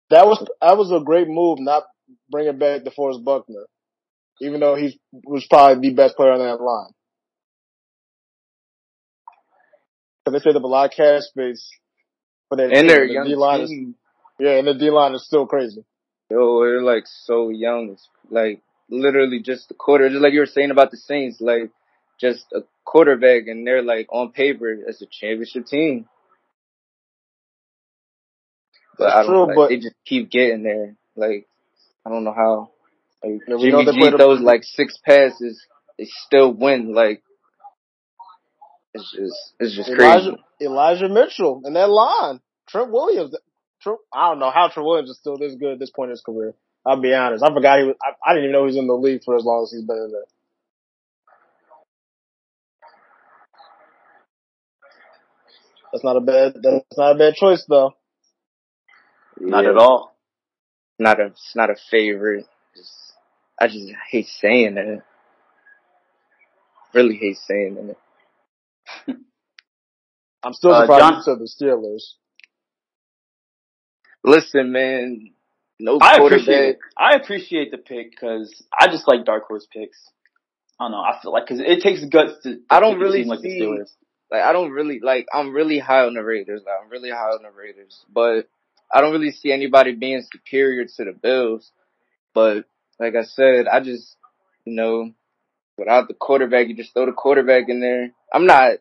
That 0.09 0.27
was 0.27 0.39
that 0.63 0.79
was 0.79 0.91
a 0.91 1.01
great 1.01 1.29
move, 1.29 1.59
not 1.59 1.85
bringing 2.31 2.57
back 2.59 2.83
DeForest 2.85 3.23
Buckner, 3.23 3.67
even 4.41 4.61
though 4.61 4.75
he 4.75 4.99
was 5.13 5.47
probably 5.47 5.91
the 5.91 5.95
best 5.95 6.17
player 6.17 6.33
on 6.33 6.39
that 6.39 6.63
line. 6.63 6.93
Because 10.29 10.43
they 10.43 10.51
saved 10.51 10.57
up 10.57 10.65
a 10.65 10.67
lot 10.67 10.91
of 10.91 10.97
cash 10.97 11.23
space 11.23 11.69
for 12.49 12.57
their 12.57 12.69
And 12.71 12.89
team. 12.89 12.89
they're 12.89 13.07
the 13.07 13.13
young 13.15 13.29
D 13.29 13.35
line 13.35 13.61
is 13.63 13.73
yeah, 14.39 14.59
and 14.59 14.69
the 14.69 14.75
D 14.75 14.91
line 14.91 15.15
is 15.15 15.27
still 15.27 15.47
crazy. 15.47 15.85
Yo, 16.31 16.61
they're 16.65 16.83
like 16.83 17.05
so 17.07 17.49
young. 17.49 17.91
It's 17.93 18.09
like 18.31 18.61
literally 18.91 19.41
just 19.41 19.71
a 19.71 19.75
quarter, 19.75 20.09
just 20.11 20.21
like 20.21 20.33
you 20.35 20.41
were 20.41 20.47
saying 20.47 20.71
about 20.71 20.91
the 20.91 20.99
Saints, 20.99 21.41
like 21.41 21.71
just 22.21 22.45
a 22.55 22.61
quarterback, 22.85 23.47
and 23.47 23.67
they're 23.67 23.83
like 23.83 24.07
on 24.13 24.33
paper 24.33 24.77
as 24.89 25.01
a 25.03 25.07
championship 25.11 25.67
team. 25.67 26.07
But 28.99 29.07
That's 29.07 29.17
I 29.17 29.23
don't 29.23 29.27
true, 29.27 29.47
like 29.47 29.57
but 29.57 29.69
they 29.69 29.77
just 29.77 29.97
keep 30.05 30.31
getting 30.31 30.63
there. 30.63 30.95
Like 31.17 31.47
I 32.05 32.11
don't 32.11 32.25
know 32.25 32.35
how. 32.35 32.71
Like 33.25 33.41
Yeah, 33.49 33.57
we 33.57 33.71
know 33.71 33.85
Jimmy 33.85 34.11
G 34.11 34.11
throws 34.11 34.41
like 34.41 34.63
six 34.65 34.99
passes, 35.05 35.65
they 35.99 36.07
still 36.27 36.53
win. 36.53 36.95
Like 36.95 37.23
it's 38.99 39.13
just 39.13 39.53
it's 39.61 39.77
just 39.77 39.89
Elijah 39.89 40.31
crazy. 40.33 40.45
Elijah 40.61 41.09
Mitchell 41.09 41.63
and 41.65 41.77
that 41.77 41.89
line, 41.89 42.41
Trent 42.69 42.91
Williams. 42.91 43.35
Trent, 43.81 43.99
I 44.13 44.29
don't 44.31 44.41
know 44.41 44.51
how 44.51 44.69
Trent 44.69 44.87
Williams 44.87 45.11
is 45.11 45.19
still 45.19 45.39
this 45.39 45.55
good 45.55 45.75
at 45.75 45.79
this 45.79 45.91
point 45.91 46.09
in 46.09 46.13
his 46.13 46.23
career. 46.23 46.55
I'll 46.85 47.01
be 47.01 47.15
honest. 47.15 47.45
I 47.45 47.53
forgot 47.53 47.79
he 47.79 47.85
was. 47.87 47.97
I, 48.03 48.31
I 48.31 48.35
didn't 48.35 48.45
even 48.45 48.53
know 48.53 48.63
he 48.63 48.75
was 48.75 48.77
in 48.77 48.87
the 48.87 48.95
league 48.95 49.23
for 49.25 49.37
as 49.37 49.45
long 49.45 49.63
as 49.65 49.71
he's 49.71 49.85
been 49.85 49.97
in 49.97 50.13
there. 50.13 50.25
That's 55.93 56.05
not 56.05 56.17
a 56.17 56.21
bad. 56.21 56.55
That's 56.63 56.99
not 56.99 57.17
a 57.17 57.19
bad 57.19 57.35
choice 57.35 57.65
though. 57.69 57.95
Not 59.41 59.65
Yeah. 59.65 59.71
at 59.71 59.77
all. 59.77 60.17
Not 60.99 61.21
a 61.21 61.27
it's 61.27 61.55
not 61.55 61.71
a 61.71 61.77
favorite. 61.91 62.47
Just, 62.77 62.93
I 63.61 63.69
just 63.69 63.89
hate 64.11 64.27
saying 64.27 64.77
it. 64.77 65.03
Really 66.93 67.17
hate 67.17 67.37
saying 67.37 67.77
it. 67.79 67.99
I'm 70.43 70.53
still 70.53 70.73
Uh, 70.73 70.83
surprised 70.83 71.01
John- 71.03 71.15
you 71.17 71.23
said 71.23 71.39
the 71.39 71.45
Steelers. 71.67 72.15
Listen, 74.25 74.73
man. 74.73 75.31
No 75.81 75.99
I 76.01 76.17
appreciate 76.17 76.71
it. 76.71 76.79
I 76.97 77.15
appreciate 77.15 77.71
the 77.71 77.79
pick 77.79 78.11
because 78.11 78.65
I 78.79 78.89
just 78.89 79.07
like 79.07 79.25
dark 79.25 79.45
horse 79.47 79.67
picks. 79.73 79.97
I 80.81 80.85
don't 80.85 80.91
know. 80.93 80.99
I 81.01 81.19
feel 81.23 81.33
like 81.33 81.47
because 81.47 81.61
it 81.61 81.83
takes 81.83 82.05
guts 82.05 82.43
to, 82.43 82.57
to 82.57 82.61
I 82.69 82.81
don't 82.81 82.99
really 82.99 83.25
like 83.25 83.41
the 83.43 83.49
see- 83.51 83.61
Steelers. 83.61 83.91
Like 84.31 84.43
I 84.43 84.53
don't 84.53 84.73
really 84.73 84.99
like. 85.01 85.27
I'm 85.33 85.53
really 85.55 85.79
high 85.79 86.05
on 86.05 86.15
the 86.15 86.23
Raiders. 86.23 86.63
Like, 86.67 86.75
I'm 86.83 86.91
really 86.91 87.11
high 87.11 87.31
on 87.31 87.43
the 87.43 87.51
Raiders, 87.51 88.05
but 88.13 88.49
I 88.93 89.01
don't 89.01 89.13
really 89.13 89.31
see 89.31 89.53
anybody 89.53 89.95
being 89.95 90.23
superior 90.31 90.85
to 90.85 91.05
the 91.05 91.13
Bills. 91.13 91.71
But 92.35 92.65
like 92.99 93.15
I 93.15 93.23
said, 93.23 93.67
I 93.69 93.81
just 93.81 94.17
you 94.65 94.75
know, 94.75 95.13
without 95.79 96.09
the 96.09 96.15
quarterback, 96.15 96.69
you 96.69 96.75
just 96.77 96.93
throw 96.93 97.07
the 97.07 97.13
quarterback 97.13 97.69
in 97.69 97.81
there. 97.81 98.11
I'm 98.35 98.45
not 98.47 98.73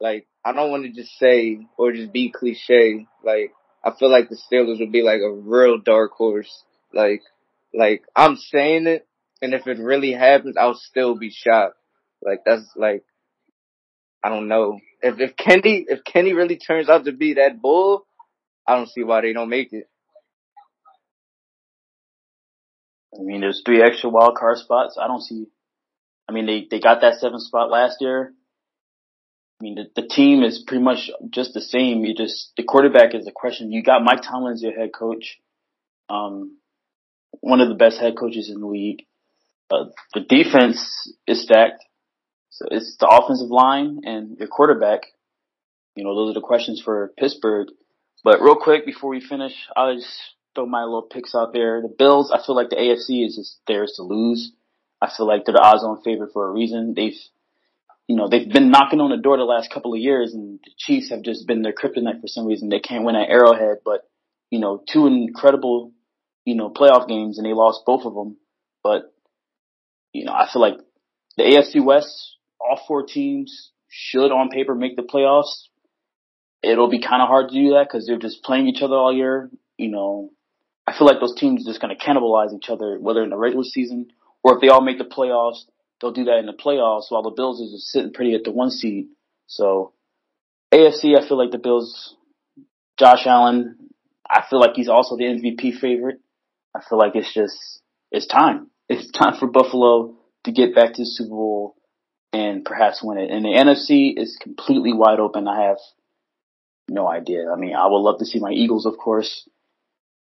like 0.00 0.26
I 0.44 0.52
don't 0.52 0.70
want 0.70 0.84
to 0.84 0.92
just 0.92 1.16
say 1.18 1.66
or 1.76 1.92
just 1.92 2.12
be 2.12 2.30
cliche. 2.30 3.06
Like 3.24 3.52
I 3.84 3.92
feel 3.98 4.10
like 4.10 4.28
the 4.28 4.36
Steelers 4.36 4.80
would 4.80 4.92
be 4.92 5.02
like 5.02 5.20
a 5.20 5.32
real 5.32 5.78
dark 5.78 6.12
horse. 6.12 6.64
Like 6.92 7.22
like 7.74 8.02
I'm 8.16 8.36
saying 8.36 8.86
it, 8.86 9.06
and 9.42 9.54
if 9.54 9.66
it 9.66 9.78
really 9.78 10.12
happens, 10.12 10.56
I'll 10.56 10.74
still 10.74 11.16
be 11.16 11.30
shocked. 11.30 11.76
Like 12.22 12.40
that's 12.44 12.70
like 12.76 13.04
I 14.22 14.28
don't 14.28 14.48
know. 14.48 14.78
If 15.02 15.20
if 15.20 15.36
Kenny 15.36 15.84
if 15.88 16.04
Kenny 16.04 16.32
really 16.32 16.56
turns 16.56 16.88
out 16.88 17.04
to 17.04 17.12
be 17.12 17.34
that 17.34 17.60
bull, 17.60 18.06
I 18.66 18.76
don't 18.76 18.88
see 18.88 19.04
why 19.04 19.20
they 19.20 19.32
don't 19.32 19.50
make 19.50 19.72
it. 19.72 19.88
I 23.14 23.22
mean, 23.22 23.40
there's 23.40 23.62
three 23.64 23.82
extra 23.82 24.10
wild 24.10 24.36
card 24.36 24.58
spots. 24.58 24.98
I 25.00 25.08
don't 25.08 25.22
see. 25.22 25.46
I 26.28 26.32
mean, 26.32 26.46
they 26.46 26.66
they 26.70 26.80
got 26.80 27.00
that 27.00 27.20
seventh 27.20 27.42
spot 27.42 27.70
last 27.70 27.96
year. 28.00 28.34
I 29.60 29.64
mean, 29.64 29.74
the, 29.74 30.02
the 30.02 30.08
team 30.08 30.42
is 30.42 30.62
pretty 30.64 30.82
much 30.82 31.10
just 31.30 31.52
the 31.52 31.60
same. 31.60 32.04
You 32.04 32.14
just 32.14 32.52
the 32.56 32.62
quarterback 32.62 33.14
is 33.14 33.24
the 33.24 33.32
question. 33.32 33.72
You 33.72 33.82
got 33.82 34.04
Mike 34.04 34.22
Tomlin 34.22 34.54
as 34.54 34.62
your 34.62 34.72
head 34.72 34.90
coach, 34.92 35.38
um, 36.08 36.56
one 37.40 37.60
of 37.60 37.68
the 37.68 37.74
best 37.74 37.98
head 37.98 38.16
coaches 38.16 38.50
in 38.50 38.60
the 38.60 38.66
league. 38.66 39.04
Uh, 39.70 39.86
the 40.14 40.20
defense 40.20 41.12
is 41.26 41.42
stacked. 41.42 41.84
So 42.50 42.66
it's 42.70 42.96
the 42.98 43.08
offensive 43.08 43.50
line 43.50 44.00
and 44.04 44.38
your 44.38 44.48
quarterback. 44.48 45.02
You 45.94 46.04
know, 46.04 46.14
those 46.14 46.30
are 46.30 46.40
the 46.40 46.46
questions 46.46 46.80
for 46.84 47.12
Pittsburgh. 47.18 47.68
But 48.24 48.40
real 48.40 48.56
quick 48.56 48.86
before 48.86 49.10
we 49.10 49.20
finish, 49.20 49.52
I'll 49.76 49.94
just 49.94 50.08
throw 50.54 50.66
my 50.66 50.82
little 50.84 51.02
picks 51.02 51.34
out 51.34 51.52
there. 51.52 51.82
The 51.82 51.88
Bills, 51.88 52.32
I 52.32 52.44
feel 52.44 52.56
like 52.56 52.70
the 52.70 52.76
AFC 52.76 53.26
is 53.26 53.36
just 53.36 53.58
theirs 53.66 53.94
to 53.96 54.02
lose. 54.02 54.52
I 55.00 55.10
feel 55.14 55.26
like 55.26 55.44
they're 55.44 55.54
the 55.54 55.62
odds 55.62 55.84
on 55.84 56.02
favorite 56.02 56.32
for 56.32 56.48
a 56.48 56.52
reason. 56.52 56.94
They've, 56.94 57.14
you 58.08 58.16
know, 58.16 58.26
they've 58.26 58.50
been 58.50 58.70
knocking 58.70 59.00
on 59.00 59.10
the 59.10 59.18
door 59.18 59.36
the 59.36 59.44
last 59.44 59.70
couple 59.70 59.92
of 59.92 60.00
years 60.00 60.32
and 60.32 60.58
the 60.64 60.70
Chiefs 60.78 61.10
have 61.10 61.22
just 61.22 61.46
been 61.46 61.60
their 61.60 61.74
kryptonite 61.74 62.22
for 62.22 62.26
some 62.26 62.46
reason. 62.46 62.70
They 62.70 62.80
can't 62.80 63.04
win 63.04 63.14
at 63.14 63.28
Arrowhead, 63.28 63.78
but, 63.84 64.08
you 64.50 64.60
know, 64.60 64.82
two 64.90 65.06
incredible, 65.06 65.92
you 66.46 66.54
know, 66.54 66.70
playoff 66.70 67.06
games 67.06 67.36
and 67.36 67.46
they 67.46 67.52
lost 67.52 67.82
both 67.84 68.06
of 68.06 68.14
them. 68.14 68.38
But, 68.82 69.12
you 70.14 70.24
know, 70.24 70.32
I 70.32 70.48
feel 70.50 70.62
like 70.62 70.78
the 71.36 71.42
AFC 71.42 71.84
West, 71.84 72.36
all 72.58 72.80
four 72.88 73.04
teams 73.04 73.72
should 73.88 74.32
on 74.32 74.48
paper 74.48 74.74
make 74.74 74.96
the 74.96 75.02
playoffs. 75.02 75.68
It'll 76.62 76.90
be 76.90 77.02
kind 77.02 77.20
of 77.20 77.28
hard 77.28 77.50
to 77.50 77.54
do 77.54 77.70
that 77.74 77.88
because 77.88 78.06
they're 78.06 78.18
just 78.18 78.42
playing 78.42 78.68
each 78.68 78.82
other 78.82 78.96
all 78.96 79.14
year. 79.14 79.50
You 79.76 79.90
know, 79.90 80.30
I 80.86 80.96
feel 80.96 81.06
like 81.06 81.20
those 81.20 81.36
teams 81.36 81.66
just 81.66 81.80
going 81.80 81.94
to 81.94 82.02
cannibalize 82.02 82.54
each 82.56 82.70
other, 82.70 82.98
whether 82.98 83.22
in 83.22 83.28
the 83.28 83.36
regular 83.36 83.64
season 83.64 84.08
or 84.42 84.54
if 84.54 84.62
they 84.62 84.68
all 84.68 84.80
make 84.80 84.96
the 84.96 85.04
playoffs, 85.04 85.64
they'll 86.00 86.12
do 86.12 86.24
that 86.24 86.38
in 86.38 86.46
the 86.46 86.52
playoffs 86.52 87.10
while 87.10 87.22
the 87.22 87.30
Bills 87.30 87.60
is 87.60 87.72
just 87.72 87.88
sitting 87.88 88.12
pretty 88.12 88.34
at 88.34 88.44
the 88.44 88.50
one 88.50 88.70
seed. 88.70 89.08
So 89.46 89.92
AFC, 90.72 91.16
I 91.18 91.26
feel 91.26 91.38
like 91.38 91.50
the 91.50 91.58
Bills, 91.58 92.14
Josh 92.98 93.26
Allen, 93.26 93.90
I 94.28 94.44
feel 94.48 94.60
like 94.60 94.74
he's 94.74 94.88
also 94.88 95.16
the 95.16 95.24
MVP 95.24 95.78
favorite. 95.78 96.20
I 96.74 96.80
feel 96.88 96.98
like 96.98 97.12
it's 97.14 97.32
just, 97.32 97.82
it's 98.10 98.26
time. 98.26 98.70
It's 98.90 99.10
time 99.10 99.34
for 99.38 99.46
Buffalo 99.46 100.14
to 100.44 100.50
get 100.50 100.74
back 100.74 100.94
to 100.94 101.02
the 101.02 101.04
Super 101.04 101.28
Bowl 101.28 101.76
and 102.32 102.64
perhaps 102.64 103.02
win 103.02 103.18
it. 103.18 103.30
And 103.30 103.44
the 103.44 103.50
NFC 103.50 104.14
is 104.16 104.38
completely 104.40 104.94
wide 104.94 105.20
open. 105.20 105.46
I 105.46 105.66
have 105.66 105.76
no 106.88 107.06
idea. 107.06 107.50
I 107.52 107.56
mean, 107.56 107.74
I 107.76 107.86
would 107.86 107.98
love 107.98 108.18
to 108.20 108.24
see 108.24 108.38
my 108.38 108.50
Eagles, 108.50 108.86
of 108.86 108.96
course, 108.96 109.46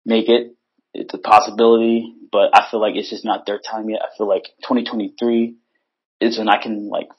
make 0.03 0.29
it. 0.29 0.55
It's 0.95 1.13
a 1.13 1.19
possibility, 1.19 2.15
but 2.31 2.57
I 2.57 2.65
feel 2.71 2.81
like 2.81 2.95
it's 2.95 3.11
just 3.11 3.23
not 3.23 3.45
their 3.45 3.59
time 3.59 3.87
yet. 3.87 4.01
I 4.01 4.07
feel 4.17 4.27
like 4.27 4.45
2023 4.63 5.57
is 6.19 6.37
when 6.37 6.49
I 6.49 6.61
can 6.61 6.89
like 6.89 7.09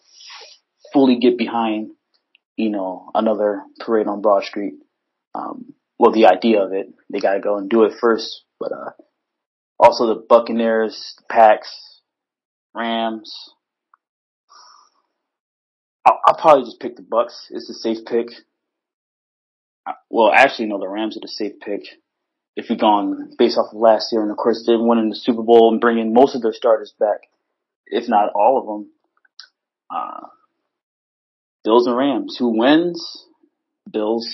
fully 0.92 1.18
get 1.18 1.36
behind, 1.38 1.90
you 2.56 2.70
know, 2.70 3.10
another 3.14 3.62
parade 3.80 4.06
on 4.06 4.22
Broad 4.22 4.44
Street. 4.44 4.74
Um, 5.34 5.74
well, 5.98 6.12
the 6.12 6.26
idea 6.26 6.62
of 6.62 6.72
it, 6.72 6.86
they 7.10 7.20
gotta 7.20 7.40
go 7.40 7.58
and 7.58 7.68
do 7.68 7.84
it 7.84 7.94
first, 8.00 8.44
but, 8.58 8.72
uh, 8.72 8.90
also 9.78 10.06
the 10.06 10.24
Buccaneers, 10.26 11.16
Packs, 11.30 12.00
Rams. 12.74 13.50
I'll, 16.06 16.20
I'll 16.26 16.38
probably 16.40 16.64
just 16.64 16.80
pick 16.80 16.96
the 16.96 17.02
Bucks. 17.02 17.48
It's 17.50 17.68
a 17.68 17.74
safe 17.74 18.04
pick. 18.06 18.28
Uh, 19.86 19.92
Well, 20.08 20.32
actually, 20.32 20.68
no, 20.68 20.78
the 20.78 20.88
Rams 20.88 21.16
are 21.16 21.20
the 21.20 21.28
safe 21.28 21.60
pick. 21.60 21.82
If 22.54 22.70
you're 22.70 22.78
going 22.78 23.34
based 23.36 23.58
off 23.58 23.74
of 23.74 23.78
last 23.78 24.12
year, 24.12 24.22
and 24.22 24.30
of 24.30 24.38
course 24.38 24.64
they're 24.66 24.78
winning 24.78 25.10
the 25.10 25.16
Super 25.16 25.42
Bowl 25.42 25.70
and 25.70 25.80
bringing 25.80 26.14
most 26.14 26.34
of 26.34 26.40
their 26.40 26.54
starters 26.54 26.94
back, 26.98 27.20
if 27.86 28.08
not 28.08 28.30
all 28.34 28.58
of 28.58 28.66
them. 28.66 28.90
Uh, 29.90 30.26
Bills 31.64 31.86
and 31.86 31.96
Rams. 31.96 32.36
Who 32.38 32.58
wins? 32.58 33.24
Bills. 33.90 34.32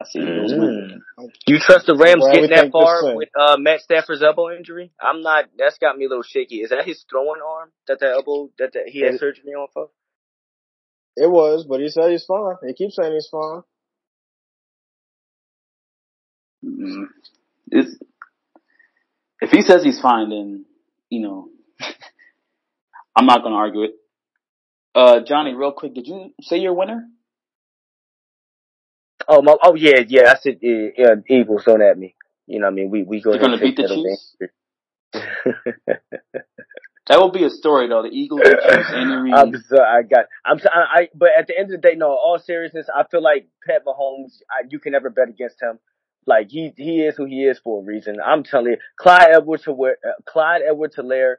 I 0.00 0.06
see 0.06 0.20
the 0.20 0.26
Bills 0.26 0.52
win. 0.52 1.02
Mm. 1.18 1.28
You 1.46 1.58
trust 1.60 1.86
the 1.86 1.94
Rams 1.96 2.24
getting 2.32 2.50
that 2.50 2.70
far 2.72 3.14
with 3.16 3.28
uh, 3.38 3.56
Matt 3.58 3.80
Stafford's 3.80 4.22
elbow 4.22 4.50
injury? 4.54 4.92
I'm 5.00 5.22
not. 5.22 5.46
That's 5.58 5.78
got 5.78 5.96
me 5.96 6.06
a 6.06 6.08
little 6.08 6.22
shaky. 6.24 6.56
Is 6.56 6.70
that 6.70 6.84
his 6.84 7.04
throwing 7.08 7.40
arm 7.40 7.70
that 7.88 8.00
the 8.00 8.10
elbow 8.10 8.50
that 8.58 8.72
the, 8.72 8.80
he 8.86 9.00
had 9.00 9.14
It- 9.14 9.20
surgery 9.20 9.52
on 9.52 9.68
for? 9.72 9.90
It 11.16 11.30
was, 11.30 11.64
but 11.68 11.78
he 11.78 11.88
said 11.88 12.10
he's 12.10 12.24
fine. 12.24 12.56
He 12.66 12.74
keeps 12.74 12.96
saying 12.96 13.12
he's 13.12 13.28
fine. 13.30 13.62
Mm. 16.64 17.04
It's, 17.70 17.96
if 19.40 19.50
he 19.52 19.62
says 19.62 19.84
he's 19.84 20.00
fine, 20.00 20.30
then 20.30 20.64
you 21.14 21.20
know 21.20 21.48
I'm 23.16 23.26
not 23.26 23.42
gonna 23.42 23.56
argue 23.56 23.82
it. 23.84 23.92
Uh, 24.94 25.20
Johnny, 25.20 25.54
real 25.54 25.72
quick, 25.72 25.94
did 25.94 26.06
you 26.06 26.32
say 26.40 26.58
your 26.58 26.74
winner? 26.74 27.08
Oh, 29.26 29.42
my, 29.42 29.56
oh 29.62 29.74
yeah, 29.74 30.00
yeah. 30.06 30.32
I 30.32 30.36
said 30.40 30.56
uh, 30.62 30.68
yeah, 30.96 31.14
Eagles. 31.28 31.64
Don't 31.64 31.82
at 31.82 31.98
me. 31.98 32.14
You 32.46 32.60
know, 32.60 32.66
what 32.66 32.72
I 32.72 32.74
mean, 32.74 32.90
we 32.90 33.02
we 33.02 33.20
go. 33.20 33.32
You're 33.32 33.40
gonna 33.40 33.58
beat 33.58 33.76
the 33.76 33.88
Chiefs? 33.88 34.36
That 37.08 37.20
will 37.20 37.30
be 37.30 37.44
a 37.44 37.50
story 37.50 37.88
though. 37.88 38.02
The 38.02 38.08
Eagles, 38.08 38.40
the 38.40 38.56
Chiefs. 38.56 38.90
I'm 39.38 39.54
so, 39.68 39.82
I 39.82 40.02
got. 40.02 40.24
I'm. 40.44 40.58
so- 40.58 40.70
I, 40.72 41.00
I. 41.00 41.08
But 41.14 41.30
at 41.38 41.46
the 41.46 41.58
end 41.58 41.66
of 41.72 41.80
the 41.82 41.88
day, 41.88 41.96
no. 41.96 42.08
All 42.08 42.38
seriousness, 42.38 42.86
I 42.94 43.04
feel 43.10 43.22
like 43.22 43.46
Pat 43.66 43.84
Mahomes. 43.86 44.38
I, 44.50 44.64
you 44.70 44.78
can 44.78 44.92
never 44.92 45.10
bet 45.10 45.28
against 45.28 45.60
him. 45.60 45.78
Like 46.26 46.48
he 46.50 46.72
he 46.76 47.00
is 47.00 47.16
who 47.16 47.26
he 47.26 47.44
is 47.44 47.58
for 47.58 47.82
a 47.82 47.84
reason. 47.84 48.16
I'm 48.24 48.44
telling 48.44 48.72
you, 48.72 48.76
Clyde 48.98 49.28
Edwards 49.32 49.66
uh, 49.68 49.72
Clyde 50.26 50.62
Edwards 50.68 50.96
Helaire, 50.96 51.36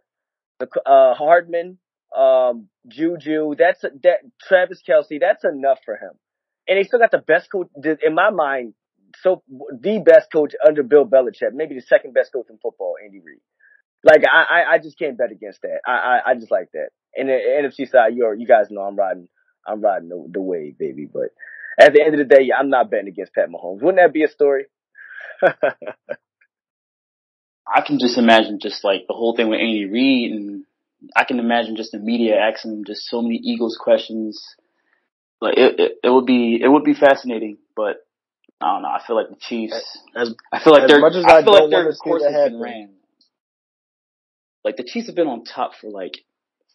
uh, 0.62 1.14
Hardman, 1.14 1.78
um, 2.16 2.70
Juju. 2.88 3.56
That's 3.58 3.82
that 3.82 4.20
Travis 4.48 4.82
Kelce. 4.88 5.20
That's 5.20 5.44
enough 5.44 5.80
for 5.86 5.96
him. 5.96 6.12
And 6.68 6.78
they 6.78 6.84
still 6.84 7.00
got 7.00 7.12
the 7.12 7.20
best 7.20 7.52
coach 7.52 7.68
in 8.04 8.16
my 8.16 8.30
mind. 8.32 8.74
So 9.22 9.44
the 9.48 10.04
best 10.06 10.32
coach 10.32 10.54
under 10.66 10.84
Bill 10.84 11.06
Belichick, 11.06 11.54
maybe 11.54 11.76
the 11.76 11.82
second 11.82 12.14
best 12.14 12.34
coach 12.34 12.48
in 12.50 12.58
football, 12.58 12.96
Andy 13.04 13.22
Reid. 13.24 13.40
Like 14.04 14.24
I, 14.32 14.44
I, 14.44 14.74
I 14.74 14.78
just 14.80 15.00
can't 15.00 15.18
bet 15.18 15.32
against 15.32 15.62
that. 15.62 15.80
I, 15.86 15.92
I, 15.92 16.32
I 16.32 16.36
just 16.36 16.52
like 16.52 16.70
that. 16.74 16.90
And 17.16 17.30
the 17.30 17.34
NFC 17.34 17.90
side, 17.90 18.14
you 18.14 18.34
you 18.38 18.46
guys 18.46 18.68
know 18.70 18.82
I'm 18.82 18.96
riding, 18.96 19.30
I'm 19.66 19.82
riding 19.82 20.10
the, 20.10 20.28
the 20.32 20.42
wave, 20.42 20.78
baby. 20.78 21.08
But 21.12 21.30
at 21.80 21.94
the 21.94 22.02
end 22.04 22.14
of 22.14 22.20
the 22.20 22.36
day, 22.36 22.50
I'm 22.58 22.70
not 22.70 22.92
betting 22.92 23.08
against 23.08 23.34
Pat 23.34 23.50
Mahomes. 23.50 23.82
Wouldn't 23.82 23.98
that 23.98 24.14
be 24.14 24.24
a 24.24 24.28
story? 24.28 24.66
I 27.68 27.82
can 27.86 28.00
just 28.00 28.18
imagine 28.18 28.60
just 28.62 28.84
like 28.84 29.08
the 29.08 29.14
whole 29.14 29.36
thing 29.36 29.50
with 29.50 29.60
Andy 29.60 29.86
Reid, 29.86 30.32
and 30.32 30.66
I 31.16 31.24
can 31.24 31.40
imagine 31.40 31.76
just 31.76 31.92
the 31.92 32.00
media 32.00 32.36
asking 32.38 32.72
him 32.74 32.84
just 32.86 33.10
so 33.10 33.22
many 33.22 33.36
Eagles 33.36 33.78
questions. 33.80 34.42
Like 35.42 35.58
it, 35.58 35.80
it, 35.80 35.92
it 36.04 36.10
would 36.10 36.26
be, 36.26 36.60
it 36.62 36.68
would 36.68 36.84
be 36.84 36.94
fascinating, 36.94 37.58
but 37.76 37.98
I 38.62 38.74
don't 38.74 38.84
know. 38.84 38.90
I 38.90 39.02
feel 39.06 39.16
like 39.16 39.30
the 39.30 39.36
Chiefs. 39.40 40.00
As 40.16 40.34
I 40.52 40.64
feel 40.64 40.74
like 40.74 40.84
as 40.84 40.90
they're. 40.90 41.02
much 41.02 41.16
as 41.16 41.26
I 41.26 41.38
I 41.38 41.44
feel 41.44 41.54
like 41.54 41.70
their 41.70 41.92
course 41.94 42.24
has 42.24 42.52
been 42.52 42.60
ran. 42.60 42.90
Like 44.64 44.78
the 44.78 44.84
Chiefs 44.84 45.08
have 45.08 45.16
been 45.16 45.28
on 45.28 45.44
top 45.44 45.74
for 45.80 45.90
like 45.90 46.24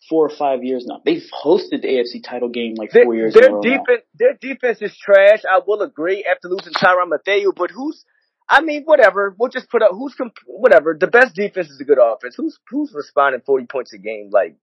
four 0.09 0.27
or 0.27 0.31
five 0.37 0.63
years 0.63 0.85
now. 0.87 1.01
They've 1.05 1.23
hosted 1.45 1.83
the 1.83 1.89
AFC 1.89 2.23
title 2.23 2.49
game 2.49 2.75
like 2.77 2.91
Their, 2.93 3.05
four 3.05 3.15
years 3.15 3.35
their 3.35 3.51
now. 3.51 3.61
defense, 3.61 4.03
their 4.15 4.35
defense 4.41 4.79
is 4.81 4.97
trash. 4.97 5.43
I 5.49 5.61
will 5.67 5.83
agree 5.83 6.25
after 6.31 6.49
losing 6.49 6.73
Tyrann 6.73 7.09
Mathieu, 7.09 7.53
but 7.57 7.71
who's? 7.71 8.05
I 8.51 8.63
mean, 8.63 8.83
whatever. 8.85 9.35
We'll 9.39 9.49
just 9.49 9.71
put 9.71 9.81
up 9.81 9.93
who's 9.93 10.15
comp- 10.17 10.35
whatever. 10.45 10.97
The 10.99 11.07
best 11.07 11.37
defense 11.37 11.71
is 11.71 11.81
a 11.81 11.85
good 11.85 11.99
offense. 12.03 12.35
Who's 12.37 12.59
who's 12.69 12.93
responding 12.93 13.43
forty 13.47 13.67
points 13.67 13.93
a 13.93 13.99
game? 13.99 14.31
Like, 14.33 14.57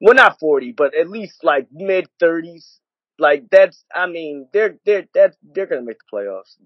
well, 0.00 0.14
not 0.14 0.40
forty, 0.40 0.72
but 0.72 0.94
at 0.98 1.10
least 1.10 1.44
like 1.44 1.68
mid 1.70 2.08
thirties. 2.18 2.80
Like 3.18 3.44
that's. 3.50 3.84
I 3.94 4.06
mean, 4.06 4.48
they're 4.54 4.76
they're 4.86 5.04
that's 5.14 5.36
they're 5.42 5.66
gonna 5.66 5.82
make 5.82 5.98
the 5.98 6.16
playoffs. 6.16 6.56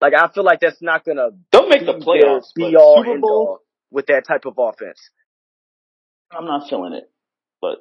Like 0.00 0.14
I 0.14 0.26
feel 0.34 0.42
like 0.42 0.58
that's 0.58 0.82
not 0.82 1.04
gonna 1.04 1.28
Don't 1.52 1.68
make 1.68 1.86
the 1.86 1.94
playoffs, 2.04 2.52
be 2.56 2.74
all 2.74 3.04
Super 3.04 3.20
Bowl. 3.20 3.60
with 3.92 4.06
that 4.06 4.26
type 4.26 4.44
of 4.44 4.54
offense. 4.58 4.98
I'm 6.32 6.46
not 6.46 6.68
feeling 6.68 6.94
it, 6.94 7.08
but 7.60 7.78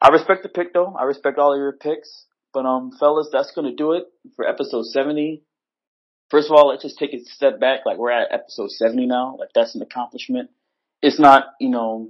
I 0.00 0.08
respect 0.08 0.42
the 0.44 0.48
pick 0.48 0.72
though. 0.72 0.96
I 0.98 1.04
respect 1.04 1.38
all 1.38 1.52
of 1.52 1.58
your 1.58 1.72
picks. 1.72 2.26
But 2.54 2.64
um, 2.64 2.90
fellas, 2.98 3.28
that's 3.30 3.52
gonna 3.54 3.74
do 3.74 3.92
it 3.92 4.04
for 4.36 4.48
episode 4.48 4.86
70. 4.86 5.42
First 6.32 6.50
of 6.50 6.56
all, 6.56 6.68
let's 6.68 6.82
just 6.82 6.98
take 6.98 7.12
a 7.12 7.22
step 7.26 7.60
back. 7.60 7.80
Like 7.84 7.98
we're 7.98 8.10
at 8.10 8.32
episode 8.32 8.70
70 8.70 9.04
now. 9.04 9.36
Like 9.38 9.50
that's 9.54 9.74
an 9.74 9.82
accomplishment. 9.82 10.48
It's 11.02 11.20
not, 11.20 11.44
you 11.60 11.68
know, 11.68 12.08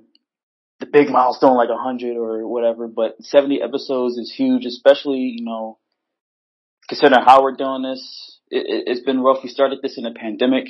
the 0.79 0.87
big 0.87 1.09
milestone 1.09 1.57
like 1.57 1.71
100 1.71 2.17
or 2.17 2.47
whatever, 2.47 2.87
but 2.87 3.17
70 3.21 3.61
episodes 3.61 4.19
is 4.19 4.33
huge, 4.33 4.65
especially, 4.65 5.35
you 5.37 5.45
know, 5.45 5.79
considering 6.89 7.25
how 7.25 7.43
we're 7.43 7.57
doing 7.57 7.83
this. 7.83 8.39
It, 8.49 8.85
it's 8.87 9.05
been 9.05 9.23
rough. 9.23 9.43
We 9.43 9.49
started 9.49 9.81
this 9.83 9.99
in 9.99 10.07
a 10.07 10.15
pandemic. 10.15 10.69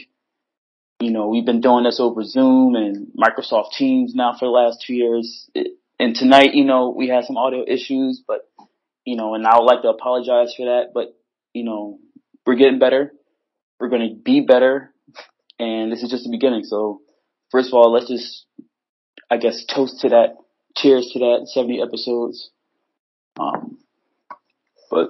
You 0.98 1.10
know, 1.10 1.28
we've 1.28 1.44
been 1.44 1.60
doing 1.60 1.84
this 1.84 2.00
over 2.00 2.24
Zoom 2.24 2.74
and 2.74 3.08
Microsoft 3.14 3.72
Teams 3.76 4.14
now 4.14 4.32
for 4.32 4.46
the 4.46 4.50
last 4.50 4.82
two 4.86 4.94
years. 4.94 5.50
It, 5.54 5.76
and 5.98 6.14
tonight, 6.14 6.54
you 6.54 6.64
know, 6.64 6.88
we 6.88 7.08
had 7.08 7.24
some 7.24 7.36
audio 7.36 7.66
issues, 7.68 8.22
but, 8.26 8.50
you 9.04 9.16
know, 9.16 9.34
and 9.34 9.46
I 9.46 9.58
would 9.58 9.66
like 9.66 9.82
to 9.82 9.88
apologize 9.88 10.54
for 10.56 10.64
that, 10.64 10.92
but, 10.94 11.14
you 11.52 11.64
know, 11.64 11.98
we're 12.46 12.54
getting 12.54 12.78
better. 12.78 13.12
We're 13.82 13.88
going 13.88 14.08
to 14.08 14.14
be 14.14 14.42
better. 14.42 14.94
And 15.58 15.90
this 15.90 16.04
is 16.04 16.10
just 16.10 16.22
the 16.22 16.30
beginning. 16.30 16.62
So 16.62 17.00
first 17.50 17.66
of 17.66 17.74
all, 17.74 17.92
let's 17.92 18.08
just, 18.08 18.46
I 19.28 19.38
guess, 19.38 19.64
toast 19.64 20.02
to 20.02 20.10
that. 20.10 20.36
Cheers 20.76 21.10
to 21.12 21.18
that 21.18 21.48
70 21.52 21.82
episodes. 21.82 22.50
Um, 23.40 23.78
but 24.88 25.08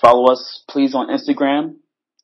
follow 0.00 0.32
us 0.32 0.64
please 0.70 0.94
on 0.94 1.08
Instagram, 1.08 1.74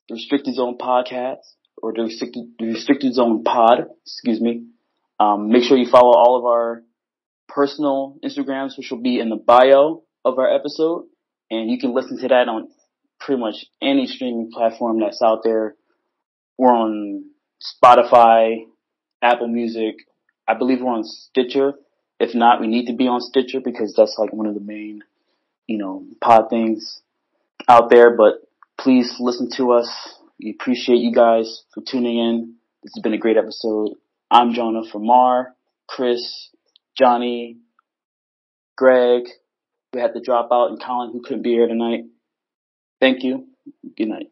the 0.09 0.15
Restricted 0.15 0.55
Zone 0.55 0.79
Podcast 0.79 1.45
or 1.77 1.93
the 1.93 2.01
Restricted, 2.01 2.45
the 2.57 2.65
Restricted 2.65 3.13
Zone 3.13 3.43
Pod, 3.43 3.85
excuse 4.03 4.41
me. 4.41 4.65
Um, 5.19 5.49
make 5.51 5.61
sure 5.61 5.77
you 5.77 5.87
follow 5.87 6.13
all 6.17 6.39
of 6.39 6.45
our 6.45 6.81
personal 7.47 8.17
Instagrams, 8.25 8.75
which 8.75 8.89
will 8.89 9.03
be 9.03 9.19
in 9.19 9.29
the 9.29 9.35
bio 9.35 10.01
of 10.25 10.39
our 10.39 10.51
episode. 10.51 11.05
And 11.51 11.69
you 11.69 11.77
can 11.77 11.93
listen 11.93 12.17
to 12.21 12.27
that 12.29 12.47
on 12.47 12.69
pretty 13.19 13.39
much 13.39 13.65
any 13.79 14.07
streaming 14.07 14.49
platform 14.51 14.99
that's 14.99 15.21
out 15.21 15.41
there. 15.43 15.75
We're 16.61 16.75
on 16.75 17.23
Spotify, 17.59 18.67
Apple 19.19 19.47
Music. 19.47 19.95
I 20.47 20.53
believe 20.53 20.79
we're 20.79 20.93
on 20.93 21.03
Stitcher. 21.03 21.73
If 22.19 22.35
not, 22.35 22.61
we 22.61 22.67
need 22.67 22.85
to 22.85 22.93
be 22.93 23.07
on 23.07 23.19
Stitcher 23.19 23.61
because 23.65 23.95
that's 23.97 24.15
like 24.19 24.31
one 24.31 24.45
of 24.45 24.53
the 24.53 24.61
main, 24.61 25.01
you 25.65 25.79
know, 25.79 26.05
pod 26.23 26.51
things 26.51 27.01
out 27.67 27.89
there. 27.89 28.15
But 28.15 28.47
please 28.79 29.15
listen 29.19 29.49
to 29.57 29.71
us. 29.71 29.89
We 30.39 30.51
appreciate 30.51 30.99
you 30.99 31.11
guys 31.11 31.63
for 31.73 31.81
tuning 31.81 32.19
in. 32.19 32.53
This 32.83 32.91
has 32.95 33.01
been 33.01 33.15
a 33.15 33.17
great 33.17 33.37
episode. 33.37 33.95
I'm 34.29 34.53
Jonah 34.53 34.83
from 34.91 35.07
Mar, 35.07 35.55
Kris, 35.89 36.51
Johnny, 36.95 37.57
Greg. 38.77 39.23
We 39.95 39.99
had 39.99 40.13
to 40.13 40.21
drop 40.21 40.49
out 40.51 40.69
and 40.69 40.79
Colin 40.79 41.11
who 41.11 41.23
couldn't 41.23 41.41
be 41.41 41.53
here 41.53 41.67
tonight. 41.67 42.01
Thank 42.99 43.23
you. 43.23 43.47
Good 43.97 44.09
night. 44.09 44.27